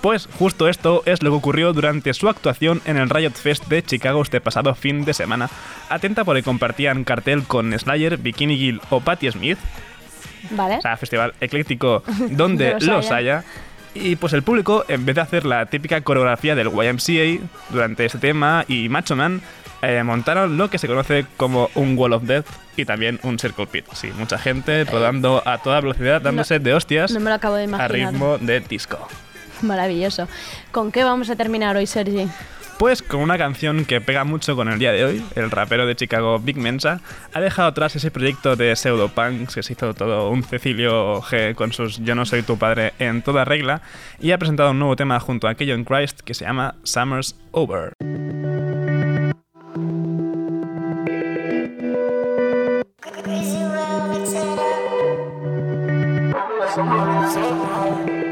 Pues 0.00 0.28
justo 0.38 0.68
esto 0.68 1.02
es 1.06 1.24
lo 1.24 1.30
que 1.30 1.36
ocurrió 1.38 1.72
durante 1.72 2.14
su 2.14 2.28
actuación 2.28 2.82
en 2.84 2.98
el 2.98 3.10
Riot 3.10 3.32
Fest 3.32 3.66
de 3.66 3.82
Chicago 3.82 4.22
este 4.22 4.40
pasado 4.40 4.76
fin 4.76 5.04
de 5.04 5.12
semana. 5.12 5.50
Atenta 5.88 6.22
porque 6.22 6.44
compartían 6.44 7.02
cartel 7.02 7.42
con 7.42 7.76
Slayer, 7.76 8.16
Bikini 8.16 8.56
Kill 8.56 8.80
o 8.90 9.00
Patti 9.00 9.28
Smith, 9.32 9.58
¿Vale? 10.50 10.76
o 10.78 10.80
sea, 10.80 10.96
festival 10.96 11.34
ecléctico 11.40 12.02
donde 12.30 12.64
De 12.66 12.72
los 12.74 12.82
los 12.84 13.06
haya. 13.10 13.38
haya. 13.38 13.44
Y 13.92 14.14
pues 14.16 14.32
el 14.34 14.42
público, 14.44 14.84
en 14.88 15.04
vez 15.04 15.16
de 15.16 15.20
hacer 15.22 15.44
la 15.44 15.66
típica 15.66 16.00
coreografía 16.02 16.54
del 16.54 16.68
YMCA 16.68 17.44
durante 17.70 18.04
este 18.04 18.18
tema 18.18 18.64
y 18.68 18.88
Macho 18.88 19.16
Man, 19.16 19.42
eh, 19.82 20.02
montaron 20.04 20.56
lo 20.56 20.70
que 20.70 20.78
se 20.78 20.86
conoce 20.86 21.26
como 21.36 21.70
un 21.74 21.98
Wall 21.98 22.12
of 22.12 22.22
Death 22.22 22.46
y 22.76 22.84
también 22.84 23.18
un 23.24 23.38
Circle 23.38 23.66
Pit. 23.66 23.86
Sí, 23.94 24.10
mucha 24.16 24.38
gente 24.38 24.84
rodando 24.84 25.42
a 25.44 25.58
toda 25.58 25.80
velocidad, 25.80 26.20
dándose 26.20 26.60
de 26.60 26.72
hostias 26.74 27.10
No 27.10 27.18
me 27.18 27.30
lo 27.30 27.36
acabo 27.36 27.56
de 27.56 27.62
a 27.62 27.64
imaginar. 27.64 27.90
ritmo 28.12 28.38
de 28.38 28.60
disco. 28.60 29.08
Maravilloso. 29.62 30.28
¿Con 30.70 30.92
qué 30.92 31.02
vamos 31.02 31.28
a 31.30 31.34
terminar 31.36 31.76
hoy, 31.76 31.86
Sergi? 31.86 32.28
Pues 32.80 33.02
con 33.02 33.20
una 33.20 33.36
canción 33.36 33.84
que 33.84 34.00
pega 34.00 34.24
mucho 34.24 34.56
con 34.56 34.66
el 34.68 34.78
día 34.78 34.90
de 34.90 35.04
hoy, 35.04 35.22
el 35.34 35.50
rapero 35.50 35.84
de 35.84 35.94
Chicago 35.94 36.38
Big 36.38 36.56
Mensa 36.56 37.02
ha 37.34 37.38
dejado 37.38 37.68
atrás 37.68 37.94
ese 37.94 38.10
proyecto 38.10 38.56
de 38.56 38.74
pseudopunks 38.74 39.54
que 39.54 39.62
se 39.62 39.74
hizo 39.74 39.92
todo 39.92 40.30
un 40.30 40.42
Cecilio 40.42 41.20
G 41.20 41.54
con 41.54 41.74
sus 41.74 41.98
Yo 41.98 42.14
no 42.14 42.24
soy 42.24 42.40
tu 42.40 42.56
padre 42.56 42.94
en 42.98 43.20
toda 43.20 43.44
regla 43.44 43.82
y 44.18 44.30
ha 44.30 44.38
presentado 44.38 44.70
un 44.70 44.78
nuevo 44.78 44.96
tema 44.96 45.20
junto 45.20 45.46
a 45.46 45.56
Keyon 45.56 45.84
Christ 45.84 46.20
que 46.20 46.32
se 46.32 46.46
llama 46.46 46.74
Summer's 46.82 47.36
Over. 47.50 47.92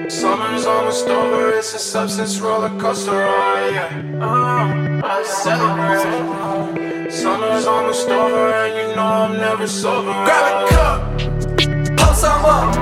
Summer's 0.09 0.65
almost 0.65 1.07
over, 1.07 1.53
it's 1.53 1.75
a 1.75 1.79
substance 1.79 2.41
roller 2.41 2.71
coaster 2.81 3.13
ride. 3.13 3.75
Yeah. 3.75 4.25
Uh, 4.25 5.03
I 5.05 5.23
celebrate. 5.23 7.13
Summer's 7.13 7.67
almost 7.67 8.09
over, 8.09 8.55
and 8.55 8.91
you 8.91 8.97
know 8.97 9.03
I'm 9.03 9.37
never 9.37 9.67
sober. 9.67 10.13
Grab 10.25 10.65
a 10.65 10.69
cup, 10.71 11.01
pour 11.99 12.15
some 12.15 12.45
up. 12.45 12.75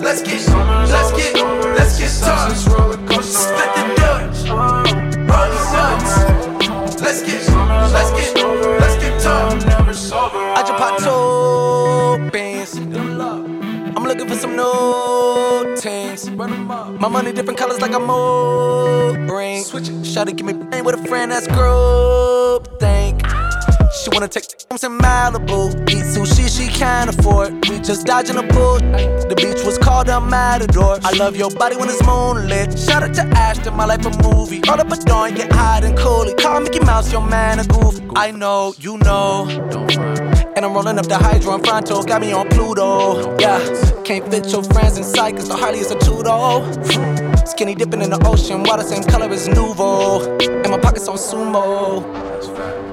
Let's 0.00 0.22
get, 0.22 0.48
let's 0.90 1.12
get, 1.12 1.34
let's 1.78 1.98
get 2.00 2.10
started. 2.10 2.56
Split 2.56 3.70
the 3.76 3.94
Dutch, 3.96 4.48
roll 4.50 4.82
the 5.54 5.62
nuts. 5.72 6.12
Let's 7.00 7.22
get, 7.22 7.48
let's 7.92 8.10
get, 8.10 8.34
let's 8.80 8.96
get 9.02 9.20
tough. 9.22 9.64
I 10.34 10.62
just 10.66 10.74
popped 10.74 10.98
two 11.04 11.33
looking 14.14 14.28
for 14.32 14.40
some 14.40 14.56
new 14.56 15.76
teams. 15.76 16.30
My 16.30 17.08
money 17.08 17.32
different 17.32 17.58
colors 17.58 17.80
like 17.80 17.94
a 17.94 18.00
mood 18.00 19.30
ring. 19.30 19.62
Switch 19.62 19.88
it. 19.88 19.94
Shawty 20.02 20.36
give 20.36 20.46
me 20.46 20.82
with 20.82 20.94
a 20.94 21.04
friend 21.08 21.32
that's 21.32 21.46
group 21.48 22.78
think. 22.78 23.03
Wanna 24.14 24.28
take 24.28 24.44
homes 24.70 24.84
in 24.84 24.96
Malibu, 24.96 25.74
eat 25.90 26.04
sushi 26.04 26.46
she 26.48 26.68
can't 26.68 27.10
afford. 27.10 27.68
We 27.68 27.80
just 27.80 28.06
dodging 28.06 28.36
a 28.36 28.44
bullet. 28.44 29.28
The 29.28 29.34
beach 29.34 29.66
was 29.66 29.76
called 29.76 30.08
a 30.08 30.20
matador. 30.20 31.00
I 31.02 31.10
love 31.16 31.34
your 31.34 31.50
body 31.50 31.74
when 31.76 31.88
it's 31.88 32.00
moonlit. 32.06 32.78
Shout 32.78 33.02
out 33.02 33.12
to 33.16 33.22
Ashton, 33.36 33.74
my 33.74 33.84
life 33.84 34.06
a 34.06 34.10
movie. 34.22 34.62
Roll 34.68 34.80
up 34.80 34.92
a 34.92 34.96
joint, 35.04 35.34
get 35.34 35.50
high 35.50 35.80
and 35.82 35.98
coolly. 35.98 36.32
Call 36.34 36.60
Mickey 36.60 36.78
Mouse, 36.78 37.10
your 37.10 37.26
man 37.26 37.58
a 37.58 37.64
goof. 37.64 38.00
I 38.14 38.30
know, 38.30 38.72
you 38.78 38.98
know. 38.98 39.48
And 39.48 40.64
I'm 40.64 40.72
rolling 40.72 41.00
up 41.00 41.06
the 41.06 41.18
hydro 41.18 41.56
in 41.56 41.64
fronto, 41.64 42.04
got 42.04 42.20
me 42.20 42.30
on 42.30 42.48
Pluto. 42.50 43.36
Yeah, 43.40 43.58
can't 44.04 44.30
fit 44.30 44.46
your 44.52 44.62
friends 44.62 44.96
inside, 44.96 45.34
cause 45.34 45.48
the 45.48 45.56
Harley 45.56 45.80
is 45.80 45.90
a 45.90 45.96
Tudo. 45.96 47.48
Skinny 47.48 47.74
dipping 47.74 48.00
in 48.00 48.10
the 48.10 48.24
ocean, 48.24 48.62
water 48.62 48.84
same 48.84 49.02
color 49.02 49.28
as 49.28 49.48
Nuvo. 49.48 50.40
And 50.62 50.70
my 50.70 50.78
pockets 50.78 51.08
on 51.08 51.16
sumo. 51.16 52.83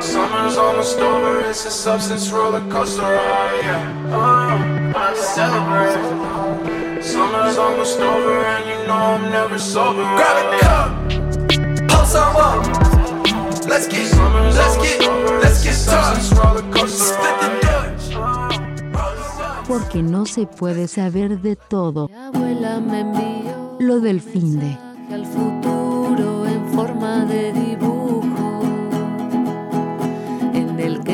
Summer's 0.00 0.56
almost 0.56 0.98
over, 0.98 1.40
it's 1.40 1.66
a 1.66 1.70
substance 1.70 2.30
roller 2.32 2.60
coaster 2.70 3.02
ride. 3.02 3.60
Yeah. 3.62 3.92
Uh, 4.10 4.92
I 4.96 5.14
celebrate. 5.14 7.02
Summer's 7.02 7.58
almost 7.58 8.00
over, 8.00 8.42
and 8.42 8.64
you 8.70 8.86
know 8.86 8.94
I'm 8.94 9.30
never 9.30 9.58
sober. 9.58 10.02
Grab 10.16 10.46
a 10.46 10.58
cup, 10.60 10.90
pour 11.90 12.06
some 12.06 12.34
up. 12.36 12.64
Let's 13.68 13.86
get, 13.88 14.10
let's 14.56 14.76
get, 14.78 15.00
let's 15.42 15.62
get 15.62 15.76
tough. 15.84 16.22
Split 16.88 17.36
the 17.42 17.48
Dutch. 17.60 18.04
Porque 19.68 20.02
no 20.02 20.24
se 20.24 20.46
puede 20.46 20.88
saber 20.88 21.38
de 21.42 21.56
todo. 21.56 22.08
Mi 22.08 22.14
abuela 22.16 22.80
me 22.80 23.00
envió 23.00 23.76
Lo 23.78 24.00
del 24.00 24.22
fin 24.22 24.58
de. 24.58 24.78
al 25.14 25.26
futuro 25.26 26.46
en 26.46 26.66
forma 26.74 27.24
de 27.26 27.52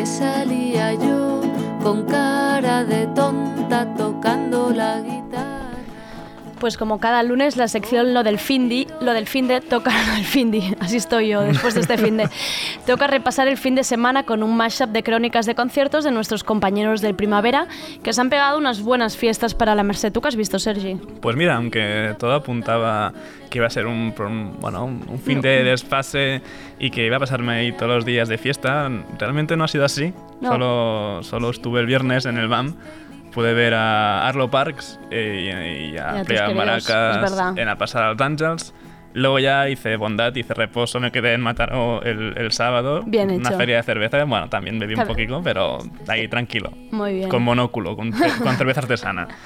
salía 0.09 0.95
yo 0.95 1.43
con 1.83 2.05
cara 2.05 2.85
de 2.85 3.07
tonta 3.09 3.87
tocando 3.95 4.71
la 4.71 5.01
guitarra. 5.01 5.18
Pues 6.61 6.77
como 6.77 6.99
cada 6.99 7.23
lunes 7.23 7.57
la 7.57 7.69
sección 7.69 8.15
lo 8.15 8.23
del 8.25 8.39
Findi, 8.39 8.87
lo 9.01 9.13
del 9.13 9.27
finde 9.27 9.61
toca 9.61 9.91
lo 10.09 10.15
del 10.15 10.25
Findi, 10.25 10.75
así 10.81 10.97
estoy 10.97 11.29
yo 11.29 11.41
después 11.43 11.75
de 11.75 11.81
este 11.81 11.97
finde. 11.99 12.29
toca 12.87 13.07
repasar 13.07 13.47
el 13.49 13.57
fin 13.57 13.75
de 13.75 13.85
semana 13.85 14.25
con 14.25 14.43
un 14.43 14.57
mashup 14.57 14.91
de 14.91 15.03
crónicas 15.03 15.47
de 15.47 15.55
conciertos 15.55 16.05
de 16.05 16.11
nuestros 16.11 16.43
compañeros 16.45 17.01
del 17.01 17.15
Primavera 17.15 17.67
que 18.03 18.13
se 18.13 18.21
han 18.21 18.29
pegado 18.31 18.59
unas 18.59 18.83
buenas 18.83 19.17
fiestas 19.17 19.55
para 19.55 19.75
la 19.75 19.83
Merced. 19.85 20.13
¿Tú 20.13 20.21
qué 20.21 20.29
has 20.29 20.37
visto, 20.37 20.59
Sergi? 20.59 20.97
Pues 21.21 21.37
mira, 21.37 21.57
aunque 21.57 22.15
todo 22.19 22.35
apuntaba 22.35 23.13
que 23.51 23.59
iba 23.59 23.67
a 23.67 23.71
ser 23.71 23.87
un, 23.87 24.13
un- 24.19 24.57
bueno, 24.61 24.85
un, 24.85 25.05
un 25.09 25.19
fin 25.19 25.41
de 25.41 25.63
desfase 25.65 26.43
y 26.79 26.91
que 26.91 27.07
iba 27.07 27.17
a 27.17 27.21
pasarme 27.21 27.53
ahí 27.53 27.73
todos 27.73 27.89
los 27.95 28.05
días 28.05 28.29
de 28.29 28.37
fiesta, 28.37 28.91
realmente 29.19 29.57
no 29.57 29.65
ha 29.65 29.69
sido 29.69 29.85
así. 29.85 30.13
No. 30.41 30.53
Solo, 30.53 31.23
solo 31.23 31.51
estuve 31.51 31.81
el 31.81 31.87
viernes 31.87 32.27
en 32.27 32.37
el 32.37 32.49
BAM. 32.49 32.75
Pude 33.33 33.55
ver 33.55 33.75
a 33.75 34.27
Arlo 34.27 34.51
Parks 34.51 34.99
eh, 35.11 35.89
y, 35.91 35.95
y 35.95 35.99
a 35.99 36.11
a 36.11 36.19
tus 36.19 36.27
Plega 36.27 36.47
queridos, 36.47 36.67
Maracas 36.67 37.57
en 37.57 37.67
la 37.67 37.77
pasada 37.77 38.13
Los 38.13 38.21
Angels. 38.21 38.75
Luego 39.15 39.39
ya 39.39 39.69
hice 39.69 39.97
bondad, 39.97 40.35
hice 40.35 40.55
reposo, 40.55 41.01
me 41.01 41.11
quedé 41.11 41.33
en 41.33 41.41
Mataró 41.41 42.03
el, 42.03 42.35
el 42.37 42.53
sábado. 42.53 43.03
Bien 43.07 43.31
Una 43.31 43.49
hecho. 43.49 43.59
feria 43.59 43.77
de 43.77 43.83
cerveza. 43.83 44.23
Bueno, 44.25 44.49
también 44.49 44.79
bebí 44.79 44.95
un 44.95 45.07
poquito, 45.07 45.41
pero 45.43 45.79
ahí 46.07 46.29
tranquilo. 46.29 46.73
Muy 46.91 47.15
bien. 47.15 47.29
Con 47.29 47.43
monóculo, 47.43 47.97
con, 47.97 48.13
con 48.13 48.57
cerveza 48.57 48.81
artesana. 48.81 49.29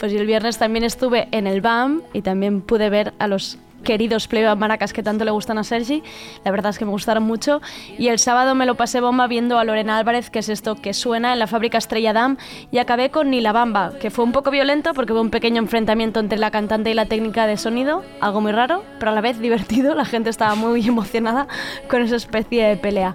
Pues 0.00 0.10
yo 0.10 0.18
el 0.18 0.26
viernes 0.26 0.58
también 0.58 0.84
estuve 0.84 1.28
en 1.30 1.46
el 1.46 1.60
BAM 1.60 2.02
y 2.12 2.22
también 2.22 2.62
pude 2.62 2.90
ver 2.90 3.14
a 3.20 3.28
los 3.28 3.58
queridos 3.84 4.26
Playback 4.26 4.58
Maracas 4.58 4.92
que 4.92 5.02
tanto 5.02 5.24
le 5.24 5.30
gustan 5.30 5.58
a 5.58 5.64
Sergi. 5.64 6.02
La 6.44 6.50
verdad 6.50 6.70
es 6.70 6.78
que 6.78 6.84
me 6.84 6.90
gustaron 6.90 7.22
mucho. 7.22 7.60
Y 7.98 8.08
el 8.08 8.18
sábado 8.18 8.54
me 8.54 8.66
lo 8.66 8.74
pasé 8.74 9.00
bomba 9.00 9.28
viendo 9.28 9.58
a 9.58 9.64
Lorena 9.64 9.98
Álvarez, 9.98 10.30
que 10.30 10.40
es 10.40 10.48
esto 10.48 10.74
que 10.74 10.94
suena 10.94 11.32
en 11.32 11.38
la 11.38 11.46
fábrica 11.46 11.78
Estrella 11.78 12.12
Dam, 12.12 12.36
y 12.72 12.78
acabé 12.78 13.10
con 13.10 13.30
Ni 13.30 13.40
la 13.40 13.52
Bamba, 13.52 13.92
que 14.00 14.10
fue 14.10 14.24
un 14.24 14.32
poco 14.32 14.50
violento 14.50 14.94
porque 14.94 15.12
hubo 15.12 15.20
un 15.20 15.30
pequeño 15.30 15.58
enfrentamiento 15.62 16.18
entre 16.18 16.38
la 16.38 16.50
cantante 16.50 16.90
y 16.90 16.94
la 16.94 17.06
técnica 17.06 17.46
de 17.46 17.56
sonido, 17.56 18.02
algo 18.20 18.40
muy 18.40 18.52
raro, 18.52 18.82
pero 18.98 19.12
a 19.12 19.14
la 19.14 19.20
vez 19.20 19.38
divertido. 19.38 19.94
La 19.94 20.04
gente 20.04 20.30
estaba 20.30 20.54
muy 20.54 20.84
emocionada 20.88 21.46
con 21.88 22.02
esa 22.02 22.16
especie 22.16 22.66
de 22.66 22.76
pelea. 22.76 23.14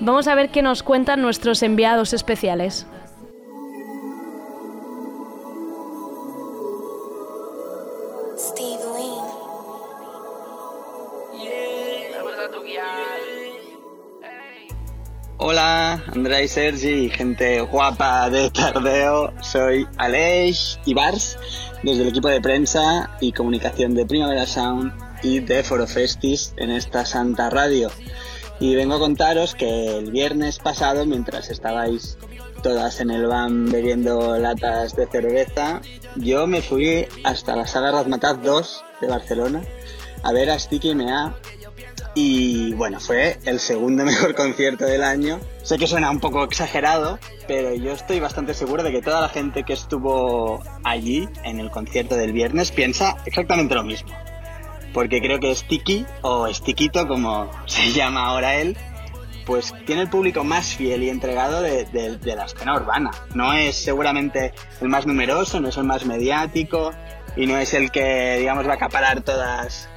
Vamos 0.00 0.26
a 0.26 0.34
ver 0.34 0.48
qué 0.50 0.62
nos 0.62 0.82
cuentan 0.82 1.22
nuestros 1.22 1.62
enviados 1.62 2.12
especiales. 2.12 2.86
Hola, 15.40 16.02
Andrea 16.12 16.42
y 16.42 16.48
Sergi, 16.48 17.10
gente 17.10 17.60
guapa 17.60 18.28
de 18.28 18.50
Tardeo. 18.50 19.32
Soy 19.40 19.86
Aleix 19.96 20.80
Ibars, 20.84 21.38
desde 21.84 22.02
el 22.02 22.08
equipo 22.08 22.26
de 22.26 22.40
prensa 22.40 23.16
y 23.20 23.30
comunicación 23.30 23.94
de 23.94 24.04
Primavera 24.04 24.46
Sound 24.46 24.92
y 25.22 25.38
de 25.38 25.62
Forofestis 25.62 26.54
en 26.56 26.72
esta 26.72 27.06
santa 27.06 27.50
radio. 27.50 27.88
Y 28.58 28.74
vengo 28.74 28.96
a 28.96 28.98
contaros 28.98 29.54
que 29.54 29.98
el 29.98 30.10
viernes 30.10 30.58
pasado, 30.58 31.06
mientras 31.06 31.50
estabais 31.50 32.18
todas 32.64 33.00
en 33.00 33.10
el 33.10 33.28
van 33.28 33.70
bebiendo 33.70 34.36
latas 34.38 34.96
de 34.96 35.06
cerveza, 35.06 35.80
yo 36.16 36.48
me 36.48 36.62
fui 36.62 37.06
hasta 37.22 37.54
la 37.54 37.68
sala 37.68 37.92
Razmataz 37.92 38.42
2 38.42 38.84
de 39.02 39.06
Barcelona 39.06 39.62
a 40.24 40.32
ver 40.32 40.50
a 40.50 40.58
Sticky 40.58 40.96
MA 40.96 41.36
y 42.14 42.72
bueno, 42.74 43.00
fue 43.00 43.38
el 43.44 43.60
segundo 43.60 44.04
mejor 44.06 44.34
concierto 44.34 44.84
del 44.84 45.02
año. 45.02 45.40
Sé 45.62 45.78
que 45.78 45.86
suena 45.86 46.10
un 46.10 46.20
poco 46.20 46.44
exagerado, 46.44 47.18
pero 47.46 47.74
yo 47.74 47.92
estoy 47.92 48.20
bastante 48.20 48.54
seguro 48.54 48.82
de 48.82 48.92
que 48.92 49.02
toda 49.02 49.20
la 49.20 49.28
gente 49.28 49.64
que 49.64 49.72
estuvo 49.72 50.62
allí 50.84 51.28
en 51.44 51.60
el 51.60 51.70
concierto 51.70 52.16
del 52.16 52.32
viernes 52.32 52.72
piensa 52.72 53.16
exactamente 53.26 53.74
lo 53.74 53.84
mismo. 53.84 54.10
Porque 54.92 55.20
creo 55.20 55.38
que 55.38 55.54
Sticky, 55.54 56.06
o 56.22 56.52
Stiquito 56.52 57.06
como 57.06 57.50
se 57.66 57.92
llama 57.92 58.26
ahora 58.26 58.56
él, 58.56 58.76
pues 59.48 59.72
tiene 59.86 60.02
el 60.02 60.10
público 60.10 60.44
más 60.44 60.76
fiel 60.76 61.02
y 61.02 61.08
entregado 61.08 61.62
de, 61.62 62.18
la 62.22 62.44
escena 62.44 62.76
urbana. 62.76 63.10
No 63.34 63.54
es 63.54 63.76
seguramente 63.76 64.52
el 64.82 64.88
más 64.90 65.06
numeroso, 65.06 65.58
no 65.58 65.68
es 65.68 65.76
el 65.78 65.84
más 65.84 66.04
mediático 66.04 66.92
y 67.34 67.46
no 67.46 67.56
es 67.56 67.72
el 67.72 67.90
que, 67.90 68.36
digamos, 68.38 68.66
va 68.66 68.72
a 68.72 68.74
acaparar 68.74 69.22
todas 69.22 69.88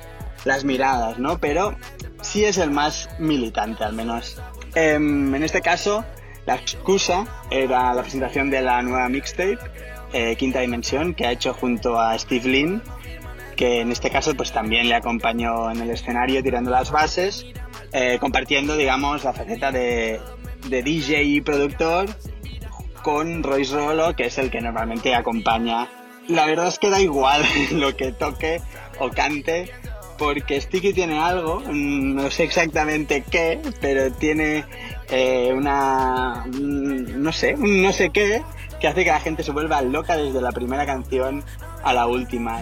las 0.46 0.64
miradas, 0.64 1.20
¿no? 1.20 1.38
Pero 1.40 1.76
sí 2.22 2.46
es 2.46 2.58
el 2.58 2.72
más 2.72 3.10
militante, 3.20 3.84
al 3.84 3.94
menos. 3.94 4.42
Em, 4.76 5.34
en 5.34 5.44
este 5.44 5.62
caso, 5.62 6.06
la 6.46 6.56
excusa 6.56 7.26
era 7.50 7.94
la 7.94 8.02
presentación 8.02 8.50
de 8.50 8.62
la 8.62 8.82
nueva 8.82 9.10
mixtape, 9.10 9.60
eh, 10.14 10.36
Quinta 10.36 10.60
Dimensión, 10.60 11.14
que 11.14 11.26
ha 11.26 11.32
hecho 11.32 11.54
junto 11.54 12.00
a 12.00 12.18
Steve 12.18 12.50
Lin, 12.50 12.82
que 13.56 13.82
en 13.82 13.92
este 13.92 14.10
caso 14.10 14.34
pues 14.36 14.52
también 14.52 14.90
le 14.90 14.96
acompañó 14.96 15.72
en 15.72 15.82
el 15.82 15.92
escenario 15.92 16.42
tirando 16.42 16.72
las 16.72 16.92
bases, 16.92 17.46
eh, 17.94 18.18
compartiendo, 18.20 18.76
digamos, 18.76 19.24
la 19.24 19.34
faceta 19.34 19.72
de, 19.72 20.20
de 20.68 20.84
DJ 20.84 21.24
y 21.24 21.42
productor 21.42 22.08
con 23.04 23.44
Royce 23.44 23.76
Rolo, 23.76 24.16
que 24.16 24.26
es 24.26 24.38
el 24.38 24.50
que 24.50 24.62
normalmente 24.62 25.14
acompaña. 25.16 25.88
La 26.28 26.46
verdad 26.46 26.68
es 26.68 26.80
que 26.80 26.90
da 26.90 27.02
igual 27.02 27.44
lo 27.72 27.96
que 27.96 28.12
toque 28.12 28.62
o 29.00 29.10
cante, 29.10 29.72
porque 30.22 30.62
Sticky 30.62 30.94
tiene 30.94 31.18
algo, 31.18 31.62
mm, 31.62 32.14
no 32.14 32.30
sé 32.30 32.44
exactamente 32.44 33.24
qué, 33.24 33.60
pero 33.82 34.12
tiene 34.12 34.66
eh, 35.10 35.52
una, 35.52 36.46
mm, 36.46 37.24
no 37.24 37.32
sé, 37.34 37.56
un 37.56 37.82
no 37.82 37.92
sé 37.92 38.12
qué, 38.12 38.44
que 38.80 38.88
hace 38.88 39.04
que 39.04 39.10
la 39.10 39.20
gente 39.20 39.42
se 39.42 39.52
vuelva 39.52 39.82
loca 39.82 40.16
desde 40.18 40.40
la 40.40 40.52
primera 40.52 40.86
canción 40.86 41.44
a 41.84 41.94
la 41.94 42.06
última. 42.06 42.62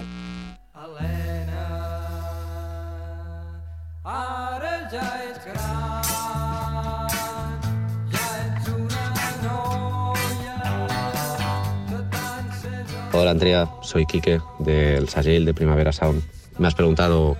Hola 13.12 13.32
Andrea, 13.32 13.68
soy 13.82 14.06
Quique 14.06 14.40
del 14.60 15.10
Sagel 15.10 15.44
de 15.44 15.52
Primavera 15.52 15.92
Sound. 15.92 16.22
Me 16.56 16.66
has 16.66 16.74
preguntado 16.74 17.36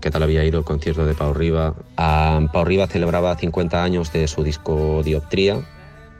qué 0.00 0.10
tal 0.10 0.22
había 0.22 0.44
ido 0.44 0.58
el 0.58 0.64
concierto 0.64 1.06
de 1.06 1.14
Pau 1.14 1.32
Riva. 1.32 1.74
Ah, 1.96 2.40
Pau 2.52 2.64
Riva 2.64 2.86
celebraba 2.86 3.36
50 3.36 3.82
años 3.82 4.12
de 4.12 4.28
su 4.28 4.42
disco 4.42 5.02
Dioptría, 5.04 5.60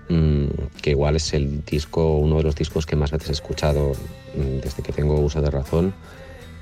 mm, 0.09 0.47
que 0.81 0.91
igual 0.91 1.17
es 1.17 1.35
el 1.35 1.65
disco, 1.65 2.17
uno 2.17 2.39
de 2.39 2.45
los 2.45 2.55
discos 2.55 2.87
que 2.87 2.97
más 2.97 3.11
veces 3.11 3.29
he 3.31 3.33
escuchado 3.33 3.93
mm, 4.37 4.61
desde 4.61 4.83
que 4.83 4.93
tengo 4.93 5.21
uso 5.21 5.41
de 5.41 5.51
razón. 5.51 5.95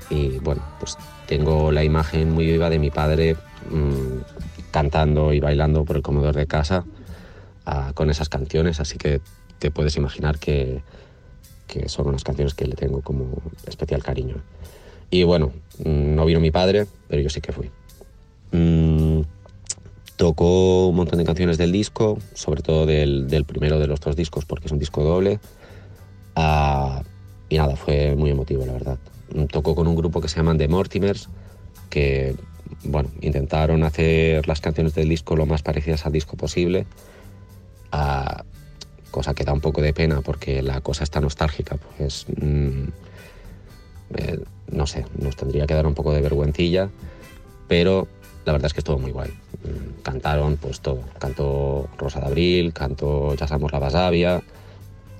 Y 0.08 0.38
bueno, 0.38 0.62
pues 0.78 0.96
tengo 1.26 1.70
la 1.70 1.84
imagen 1.84 2.32
muy 2.32 2.46
viva 2.46 2.68
de 2.70 2.78
mi 2.78 2.90
padre 2.90 3.36
mm, 3.70 4.70
cantando 4.70 5.32
y 5.32 5.40
bailando 5.40 5.84
por 5.84 5.96
el 5.96 6.02
comedor 6.02 6.34
de 6.34 6.46
casa 6.46 6.84
ah, 7.66 7.92
con 7.94 8.10
esas 8.10 8.28
canciones, 8.28 8.80
así 8.80 8.98
que 8.98 9.20
te 9.58 9.70
puedes 9.70 9.96
imaginar 9.96 10.38
que, 10.38 10.82
que 11.66 11.88
son 11.88 12.08
unas 12.08 12.24
canciones 12.24 12.54
que 12.54 12.66
le 12.66 12.74
tengo 12.74 13.02
como 13.02 13.42
especial 13.66 14.02
cariño. 14.02 14.36
Y 15.10 15.24
bueno, 15.24 15.52
no 15.84 16.24
vino 16.24 16.40
mi 16.40 16.50
padre, 16.50 16.86
pero 17.08 17.22
yo 17.22 17.30
sí 17.30 17.40
que 17.40 17.52
fui. 17.52 17.70
Mm, 18.52 19.22
tocó 20.16 20.88
un 20.88 20.96
montón 20.96 21.18
de 21.18 21.24
canciones 21.24 21.58
del 21.58 21.72
disco, 21.72 22.18
sobre 22.34 22.62
todo 22.62 22.86
del, 22.86 23.28
del 23.28 23.44
primero 23.44 23.78
de 23.78 23.86
los 23.86 24.00
dos 24.00 24.16
discos, 24.16 24.44
porque 24.44 24.66
es 24.66 24.72
un 24.72 24.78
disco 24.78 25.02
doble. 25.02 25.40
Ah, 26.36 27.02
y 27.48 27.56
nada, 27.56 27.76
fue 27.76 28.14
muy 28.14 28.30
emotivo, 28.30 28.64
la 28.64 28.72
verdad. 28.72 28.98
Tocó 29.50 29.74
con 29.74 29.86
un 29.86 29.96
grupo 29.96 30.20
que 30.20 30.28
se 30.28 30.36
llaman 30.36 30.58
The 30.58 30.68
Mortimers, 30.68 31.28
que 31.88 32.36
bueno, 32.84 33.10
intentaron 33.20 33.82
hacer 33.84 34.46
las 34.46 34.60
canciones 34.60 34.94
del 34.94 35.08
disco 35.08 35.36
lo 35.36 35.46
más 35.46 35.62
parecidas 35.62 36.06
al 36.06 36.12
disco 36.12 36.36
posible. 36.36 36.86
Ah, 37.92 38.44
cosa 39.10 39.34
que 39.34 39.44
da 39.44 39.52
un 39.52 39.60
poco 39.60 39.82
de 39.82 39.92
pena 39.92 40.20
porque 40.20 40.62
la 40.62 40.80
cosa 40.80 41.04
está 41.04 41.20
nostálgica. 41.20 41.76
Pues, 41.98 42.26
mm, 42.40 42.84
eh, 44.14 44.38
no 44.72 44.86
sé, 44.86 45.04
nos 45.18 45.36
tendría 45.36 45.66
que 45.66 45.74
dar 45.74 45.86
un 45.86 45.94
poco 45.94 46.12
de 46.12 46.20
vergüencilla, 46.20 46.88
pero 47.68 48.08
la 48.44 48.52
verdad 48.52 48.66
es 48.66 48.74
que 48.74 48.80
estuvo 48.80 48.98
muy 48.98 49.12
guay. 49.12 49.30
Mm, 49.30 50.02
Cantaron 50.02 50.56
pues 50.56 50.80
todo. 50.80 51.00
Cantó 51.18 51.88
Rosa 51.98 52.20
de 52.20 52.26
Abril, 52.26 52.72
cantó 52.72 53.34
Ya 53.34 53.46
Somos 53.46 53.72
la 53.72 53.78
Basavia, 53.78 54.42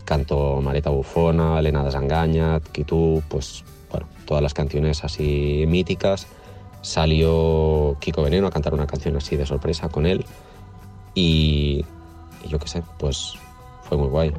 cantó 0.05 0.61
Mareta 0.61 0.91
Bufona, 0.91 1.59
Elena 1.59 1.85
de 1.85 1.93
Zangaña, 1.93 2.61
Kitú, 2.73 3.23
pues 3.29 3.65
bueno, 3.91 4.07
todas 4.25 4.43
las 4.43 4.55
canciones 4.55 5.05
así 5.05 5.65
míticas. 5.69 6.27
Salió 6.83 7.97
Kiko 8.01 8.23
Veneno 8.23 8.47
a 8.47 8.51
cantar 8.51 8.73
una 8.73 8.87
canción 8.87 9.17
así 9.17 9.37
de 9.37 9.45
sorpresa 9.45 9.89
con 9.91 10.07
él 10.07 10.25
y, 11.15 11.85
y 12.43 12.49
yo 12.49 12.59
qué 12.59 12.69
sé, 12.69 12.83
pues 12.99 13.35
fue 13.85 13.99
muy 13.99 14.09
guay. 14.09 14.33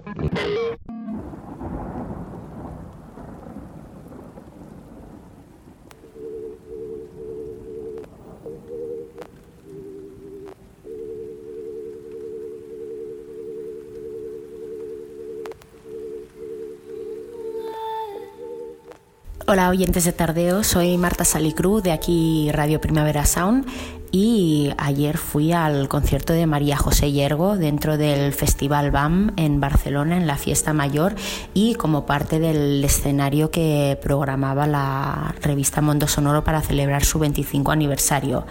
Hola 19.51 19.67
oyentes 19.67 20.05
de 20.05 20.13
Tardeo, 20.13 20.63
soy 20.63 20.97
Marta 20.97 21.25
Salicruz 21.25 21.83
de 21.83 21.91
aquí 21.91 22.49
Radio 22.53 22.79
Primavera 22.79 23.25
Sound 23.25 23.65
y 24.09 24.71
ayer 24.77 25.17
fui 25.17 25.51
al 25.51 25.89
concierto 25.89 26.31
de 26.31 26.47
María 26.47 26.77
José 26.77 27.11
Yergo 27.11 27.57
dentro 27.57 27.97
del 27.97 28.31
Festival 28.31 28.91
BAM 28.91 29.33
en 29.35 29.59
Barcelona 29.59 30.15
en 30.15 30.25
la 30.25 30.37
fiesta 30.37 30.71
mayor 30.71 31.15
y 31.53 31.75
como 31.75 32.05
parte 32.05 32.39
del 32.39 32.81
escenario 32.81 33.51
que 33.51 33.99
programaba 34.01 34.67
la 34.67 35.35
revista 35.41 35.81
Mundo 35.81 36.07
Sonoro 36.07 36.45
para 36.45 36.61
celebrar 36.61 37.03
su 37.03 37.19
25 37.19 37.73
aniversario. 37.73 38.45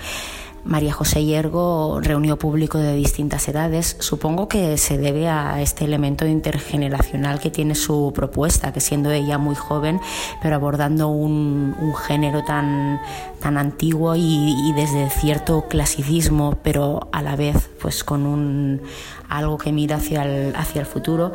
María 0.64 0.92
José 0.92 1.25
Yergo 1.25 2.01
reunió 2.03 2.38
público 2.38 2.79
de 2.79 2.94
distintas 2.94 3.49
edades. 3.49 3.96
Supongo 4.01 4.49
que 4.49 4.77
se 4.77 4.99
debe 4.99 5.29
a 5.29 5.61
este 5.62 5.85
elemento 5.85 6.27
intergeneracional 6.27 7.40
que 7.40 7.51
tiene 7.51 7.75
su 7.75 8.12
propuesta, 8.14 8.73
que 8.73 8.81
siendo 8.81 9.11
ella 9.11 9.38
muy 9.38 9.55
joven, 9.55 10.01
pero 10.42 10.57
abordando 10.57 11.09
un, 11.09 11.75
género 12.07 12.44
tan, 12.44 13.01
tan 13.40 13.57
antiguo 13.57 14.14
y, 14.16 14.55
y 14.68 14.73
desde 14.75 15.09
cierto 15.11 15.66
clasicismo, 15.68 16.59
pero 16.62 17.09
a 17.12 17.23
la 17.23 17.37
vez 17.37 17.70
pues 17.81 18.05
con 18.05 18.27
un 18.27 18.81
algo 19.29 19.57
que 19.57 19.73
mira 19.73 19.97
hacia 19.97 20.25
el, 20.25 20.55
hacia 20.57 20.81
el 20.81 20.87
futuro. 20.87 21.33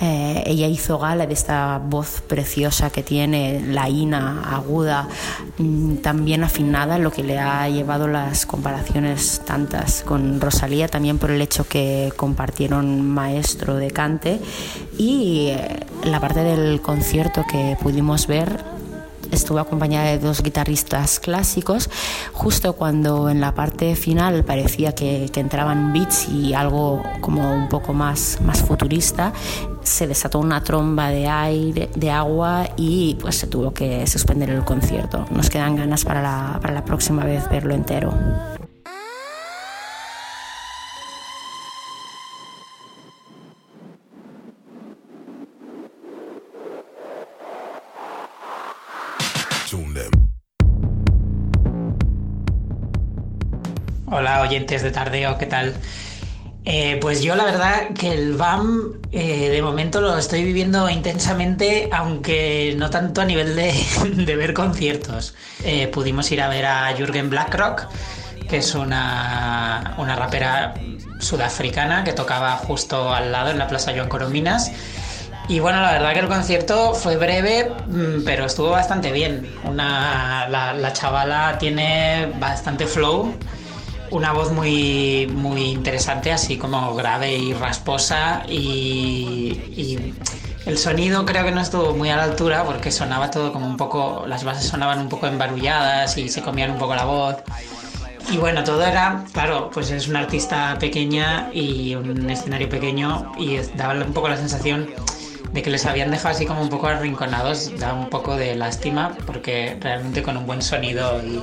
Eh, 0.00 0.44
ella 0.46 0.66
hizo 0.66 0.98
gala 0.98 1.26
de 1.26 1.32
esta 1.32 1.78
voz 1.78 2.20
preciosa 2.20 2.90
que 2.90 3.02
tiene, 3.02 3.60
la 3.66 3.88
ina, 3.88 4.42
aguda, 4.54 5.08
mm, 5.56 5.96
también 5.96 6.44
afinada, 6.44 6.98
lo 6.98 7.10
que 7.10 7.22
le 7.24 7.38
ha 7.38 7.68
llevado 7.68 8.06
las 8.06 8.46
comparaciones 8.46 9.42
tantas 9.44 10.02
con 10.02 10.40
Rosalía, 10.40 10.88
también 10.88 11.18
por 11.18 11.30
el 11.30 11.40
hecho 11.40 11.66
que 11.66 12.12
compartieron 12.16 13.08
maestro 13.08 13.76
de 13.76 13.90
cante 13.90 14.40
y 14.98 15.48
eh, 15.48 15.86
la 16.04 16.20
parte 16.20 16.40
del 16.40 16.80
concierto 16.82 17.44
que 17.50 17.76
pudimos 17.80 18.26
ver 18.26 18.77
estuvo 19.30 19.58
acompañada 19.58 20.06
de 20.06 20.18
dos 20.18 20.42
guitarristas 20.42 21.20
clásicos, 21.20 21.90
justo 22.32 22.74
cuando 22.74 23.30
en 23.30 23.40
la 23.40 23.54
parte 23.54 23.96
final 23.96 24.44
parecía 24.44 24.94
que, 24.94 25.28
que, 25.32 25.40
entraban 25.40 25.92
beats 25.92 26.28
y 26.28 26.54
algo 26.54 27.02
como 27.20 27.52
un 27.52 27.68
poco 27.68 27.92
más, 27.92 28.38
más 28.42 28.62
futurista, 28.62 29.32
se 29.82 30.06
desató 30.06 30.38
una 30.38 30.62
tromba 30.62 31.08
de 31.08 31.26
aire, 31.26 31.88
de 31.94 32.10
agua 32.10 32.68
y 32.76 33.16
pues 33.20 33.36
se 33.36 33.46
tuvo 33.46 33.72
que 33.72 34.06
suspender 34.06 34.50
el 34.50 34.64
concierto. 34.64 35.26
Nos 35.30 35.50
quedan 35.50 35.76
ganas 35.76 36.04
para 36.04 36.22
la, 36.22 36.58
para 36.60 36.74
la 36.74 36.84
próxima 36.84 37.24
vez 37.24 37.48
verlo 37.48 37.74
entero. 37.74 38.12
Oyentes 54.58 54.82
de 54.82 54.90
Tardeo, 54.90 55.38
¿qué 55.38 55.46
tal? 55.46 55.72
Eh, 56.64 56.98
pues 57.00 57.22
yo 57.22 57.36
la 57.36 57.44
verdad 57.44 57.90
que 57.96 58.12
el 58.12 58.34
BAM 58.34 58.94
eh, 59.12 59.50
de 59.50 59.62
momento 59.62 60.00
lo 60.00 60.18
estoy 60.18 60.42
viviendo 60.42 60.90
intensamente, 60.90 61.88
aunque 61.92 62.74
no 62.76 62.90
tanto 62.90 63.20
a 63.20 63.24
nivel 63.24 63.54
de, 63.54 63.72
de 64.26 64.36
ver 64.36 64.54
conciertos. 64.54 65.34
Eh, 65.64 65.86
pudimos 65.86 66.30
ir 66.32 66.42
a 66.42 66.48
ver 66.48 66.66
a 66.66 66.92
Jürgen 66.96 67.30
Blackrock, 67.30 67.86
que 68.50 68.56
es 68.58 68.74
una, 68.74 69.94
una 69.96 70.16
rapera 70.16 70.74
sudafricana 71.20 72.02
que 72.02 72.12
tocaba 72.12 72.56
justo 72.56 73.14
al 73.14 73.30
lado 73.30 73.50
en 73.50 73.58
la 73.58 73.68
Plaza 73.68 73.92
Joan 73.94 74.08
Corominas. 74.08 74.72
Y 75.46 75.60
bueno, 75.60 75.80
la 75.80 75.92
verdad 75.92 76.12
que 76.14 76.20
el 76.20 76.28
concierto 76.28 76.94
fue 76.94 77.16
breve, 77.16 77.70
mm, 77.86 78.24
pero 78.24 78.44
estuvo 78.44 78.70
bastante 78.70 79.12
bien. 79.12 79.48
Una, 79.62 80.48
la, 80.48 80.74
la 80.74 80.92
chavala 80.92 81.56
tiene 81.58 82.30
bastante 82.38 82.86
flow 82.86 83.34
una 84.10 84.32
voz 84.32 84.52
muy, 84.52 85.26
muy 85.26 85.62
interesante, 85.64 86.32
así 86.32 86.56
como 86.56 86.94
grave 86.94 87.36
y 87.36 87.52
rasposa 87.52 88.44
y, 88.48 89.98
el 90.66 90.76
sonido 90.76 91.24
creo 91.24 91.44
que 91.44 91.50
no 91.50 91.62
estuvo 91.62 91.94
muy 91.94 92.10
a 92.10 92.16
la 92.16 92.24
altura 92.24 92.62
porque 92.64 92.90
sonaba 92.90 93.30
todo 93.30 93.54
como 93.54 93.66
un 93.66 93.78
poco, 93.78 94.24
las 94.26 94.44
bases 94.44 94.68
sonaban 94.68 94.98
un 94.98 95.08
poco 95.08 95.26
embarulladas 95.26 96.18
y 96.18 96.28
se 96.28 96.42
comían 96.42 96.72
un 96.72 96.78
poco 96.78 96.94
la 96.94 97.06
voz. 97.06 97.36
Y 98.30 98.36
bueno, 98.36 98.62
todo 98.64 98.84
era, 98.84 99.24
claro, 99.32 99.70
pues 99.72 99.90
es 99.90 100.08
una 100.08 100.20
artista 100.20 100.76
pequeña 100.78 101.48
y 101.54 101.94
un 101.94 102.28
escenario 102.28 102.68
pequeño 102.68 103.32
y 103.38 103.56
daba 103.76 103.94
un 103.94 104.12
poco 104.12 104.28
la 104.28 104.36
sensación 104.36 104.90
de 105.52 105.62
que 105.62 105.70
les 105.70 105.86
habían 105.86 106.10
dejado 106.10 106.34
así 106.34 106.44
como 106.44 106.60
un 106.60 106.68
poco 106.68 106.88
arrinconados, 106.88 107.72
da 107.78 107.94
un 107.94 108.10
poco 108.10 108.36
de 108.36 108.54
lástima 108.54 109.16
porque 109.24 109.78
realmente 109.80 110.22
con 110.22 110.36
un 110.36 110.46
buen 110.46 110.60
sonido 110.60 111.22
y 111.24 111.40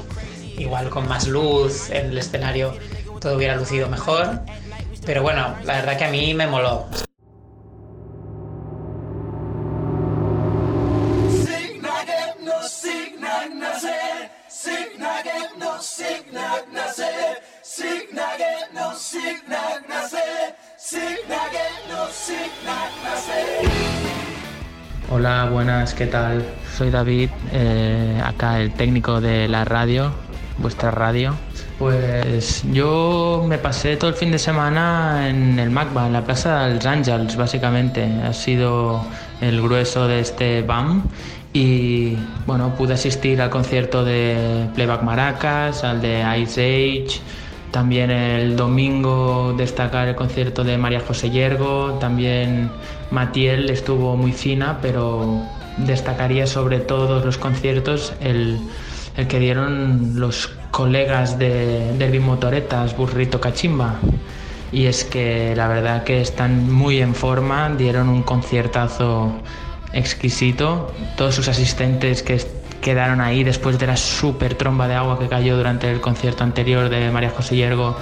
igual 0.58 0.90
con 0.90 1.08
más 1.08 1.28
luz 1.28 1.90
en 1.90 2.08
el 2.08 2.18
escenario 2.18 2.74
todo 3.26 3.38
hubiera 3.38 3.56
lucido 3.56 3.90
mejor. 3.90 4.42
Pero 5.04 5.24
bueno, 5.24 5.56
la 5.64 5.74
verdad 5.74 5.98
que 5.98 6.06
a 6.06 6.12
mí 6.12 6.36
me 6.36 6.46
moló. 6.46 6.86
Hola, 25.10 25.50
buenas, 25.52 25.94
¿qué 25.96 26.06
tal? 26.06 26.46
Soy 26.78 26.92
David, 26.92 27.30
eh, 27.52 28.22
acá 28.24 28.60
el 28.60 28.72
técnico 28.74 29.20
de 29.20 29.48
la 29.48 29.66
radio 29.66 30.25
vuestra 30.66 30.90
radio? 30.90 31.36
Pues 31.78 32.64
yo 32.72 33.46
me 33.48 33.60
pasé 33.60 33.98
todo 33.98 34.10
el 34.10 34.16
fin 34.16 34.32
de 34.32 34.40
semana 34.40 35.30
en 35.30 35.60
el 35.60 35.70
MACBA, 35.70 36.08
en 36.08 36.14
la 36.14 36.24
Plaza 36.24 36.66
de 36.66 36.76
los 36.76 36.86
Ángeles, 36.88 37.36
básicamente. 37.36 38.04
Ha 38.28 38.34
sido 38.34 39.06
el 39.42 39.62
grueso 39.62 40.08
de 40.08 40.22
este 40.22 40.64
BAM 40.64 41.04
y 41.54 42.18
bueno, 42.48 42.74
pude 42.76 42.96
asistir 42.96 43.44
al 43.44 43.52
concierto 43.52 44.04
de 44.04 44.68
Playback 44.74 45.04
Maracas, 45.04 45.84
al 45.84 46.02
de 46.02 46.24
Ice 46.40 46.62
Age, 46.64 47.20
también 47.70 48.10
el 48.10 48.56
domingo 48.56 49.54
destacar 49.56 50.08
el 50.08 50.16
concierto 50.16 50.64
de 50.64 50.80
María 50.80 51.02
José 51.02 51.30
Yergo, 51.30 52.00
también 52.00 52.72
Matiel 53.12 53.70
estuvo 53.70 54.18
muy 54.18 54.32
fina, 54.32 54.80
pero 54.82 55.44
destacaría 55.78 56.48
sobre 56.48 56.80
todos 56.80 57.24
los 57.24 57.38
conciertos 57.38 58.14
el 58.20 58.58
el 59.18 59.28
que 59.28 59.40
dieron 59.40 60.20
los 60.20 60.48
colegas 60.76 61.40
de 61.40 61.94
Derby 61.98 62.20
Motoretas, 62.20 62.98
Burrito 62.98 63.40
Cachimba. 63.40 63.96
Y 64.74 64.88
es 64.88 65.06
que 65.06 65.56
la 65.56 65.70
verdad 65.70 66.04
que 66.04 66.20
están 66.20 66.70
muy 66.70 67.00
en 67.00 67.16
forma, 67.16 67.70
dieron 67.70 68.10
un 68.10 68.24
conciertazo 68.24 69.32
exquisito. 69.94 70.92
Todos 71.16 71.34
sus 71.34 71.48
asistentes 71.48 72.24
que 72.24 72.42
quedaron 72.82 73.22
ahí 73.22 73.46
después 73.46 73.80
de 73.80 73.88
la 73.88 73.96
super 73.96 74.56
tromba 74.56 74.90
de 74.90 74.96
agua 74.96 75.18
que 75.18 75.30
cayó 75.30 75.56
durante 75.56 75.90
el 75.90 76.02
concierto 76.02 76.44
anterior 76.44 76.90
de 76.90 77.10
María 77.10 77.30
José 77.30 77.56
Yergo, 77.56 77.96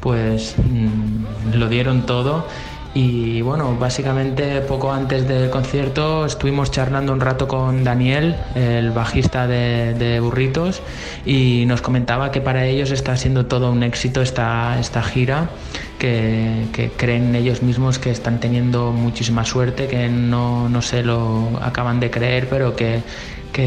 pues 0.00 0.54
mm, 0.58 1.54
lo 1.54 1.66
dieron 1.70 2.04
todo 2.04 2.46
y 2.94 3.42
bueno, 3.42 3.76
básicamente 3.78 4.60
poco 4.62 4.92
antes 4.92 5.28
del 5.28 5.50
concierto 5.50 6.24
estuvimos 6.24 6.70
charlando 6.70 7.12
un 7.12 7.20
rato 7.20 7.46
con 7.46 7.84
Daniel, 7.84 8.36
el 8.54 8.90
bajista 8.90 9.46
de, 9.46 10.18
Burritos, 10.20 10.82
y 11.24 11.64
nos 11.66 11.82
comentaba 11.82 12.30
que 12.30 12.40
para 12.40 12.66
ellos 12.66 12.90
está 12.90 13.16
siendo 13.16 13.46
todo 13.46 13.70
un 13.70 13.82
éxito 13.82 14.22
esta, 14.22 14.78
esta 14.80 15.02
gira, 15.02 15.50
que, 15.98 16.90
creen 16.96 17.34
ellos 17.34 17.62
mismos 17.62 17.98
que 17.98 18.10
están 18.10 18.40
teniendo 18.40 18.92
muchísima 18.92 19.44
suerte, 19.44 19.86
que 19.86 20.08
no, 20.08 20.68
no 20.68 20.82
se 20.82 21.02
lo 21.02 21.58
acaban 21.62 22.00
de 22.00 22.10
creer, 22.10 22.48
pero 22.48 22.74
que, 22.74 23.02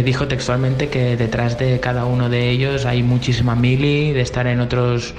dijo 0.04 0.28
textualmente 0.28 0.88
que 0.88 1.18
detrás 1.18 1.60
de 1.60 1.80
cada 1.82 2.06
uno 2.06 2.30
de 2.30 2.50
ellos 2.50 2.86
hay 2.86 3.04
muchísima 3.04 3.56
mili, 3.56 4.14
de 4.14 4.22
estar 4.22 4.48
en 4.48 4.62
otros, 4.62 5.14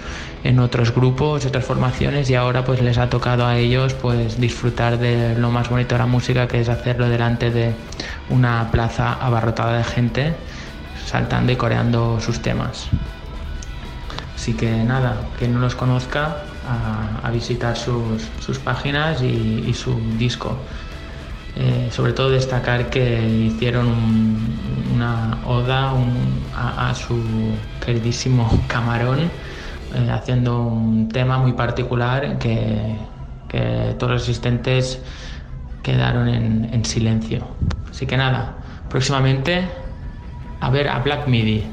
en 0.45 0.59
otros 0.59 0.95
grupos, 0.95 1.45
otras 1.45 1.65
formaciones 1.65 2.31
y 2.31 2.35
ahora 2.35 2.65
pues 2.65 2.81
les 2.81 2.97
ha 2.97 3.11
tocado 3.11 3.47
a 3.47 3.59
ellos 3.59 3.93
pues 3.93 4.41
disfrutar 4.41 4.99
de 4.99 5.37
lo 5.37 5.51
más 5.51 5.69
bonito 5.69 5.95
de 5.95 5.99
la 5.99 6.07
música 6.07 6.49
que 6.49 6.61
es 6.61 6.71
hacerlo 6.71 7.09
delante 7.11 7.51
de 7.51 7.75
una 8.31 8.71
plaza 8.71 9.13
abarrotada 9.13 9.77
de 9.77 9.85
gente 9.85 10.35
saltando 11.05 11.53
y 11.53 11.57
coreando 11.57 12.19
sus 12.21 12.41
temas. 12.41 12.89
Así 14.35 14.55
que 14.55 14.71
nada, 14.71 15.21
quien 15.39 15.53
no 15.53 15.61
los 15.61 15.75
conozca, 15.75 16.39
a, 17.23 17.31
visitar 17.31 17.77
sus, 17.77 18.59
páginas 18.65 19.21
y 19.23 19.73
su 19.75 20.01
disco. 20.19 20.57
Eh, 21.57 21.89
sobre 21.91 22.13
todo 22.13 22.31
destacar 22.31 22.89
que 22.89 23.29
hicieron 23.29 23.89
una 24.95 25.39
oda 25.47 25.93
a, 26.55 26.95
su 26.95 27.23
queridísimo 27.85 28.49
Camarón, 28.69 29.21
eh, 29.21 30.11
haciendo 30.11 30.63
un 30.63 31.09
tema 31.09 31.39
muy 31.39 31.53
particular 31.53 32.39
que, 32.39 32.97
todos 33.99 34.13
los 34.13 34.23
asistentes 34.23 34.99
quedaron 35.83 36.27
en, 36.27 36.71
en 36.73 36.87
silencio. 36.87 37.47
Así 37.91 38.07
que 38.07 38.17
nada, 38.17 38.57
próximamente 38.89 39.69
a 40.63 40.71
ver 40.71 40.89
a 40.89 41.01
Black 41.01 41.27
Midi. 41.27 41.65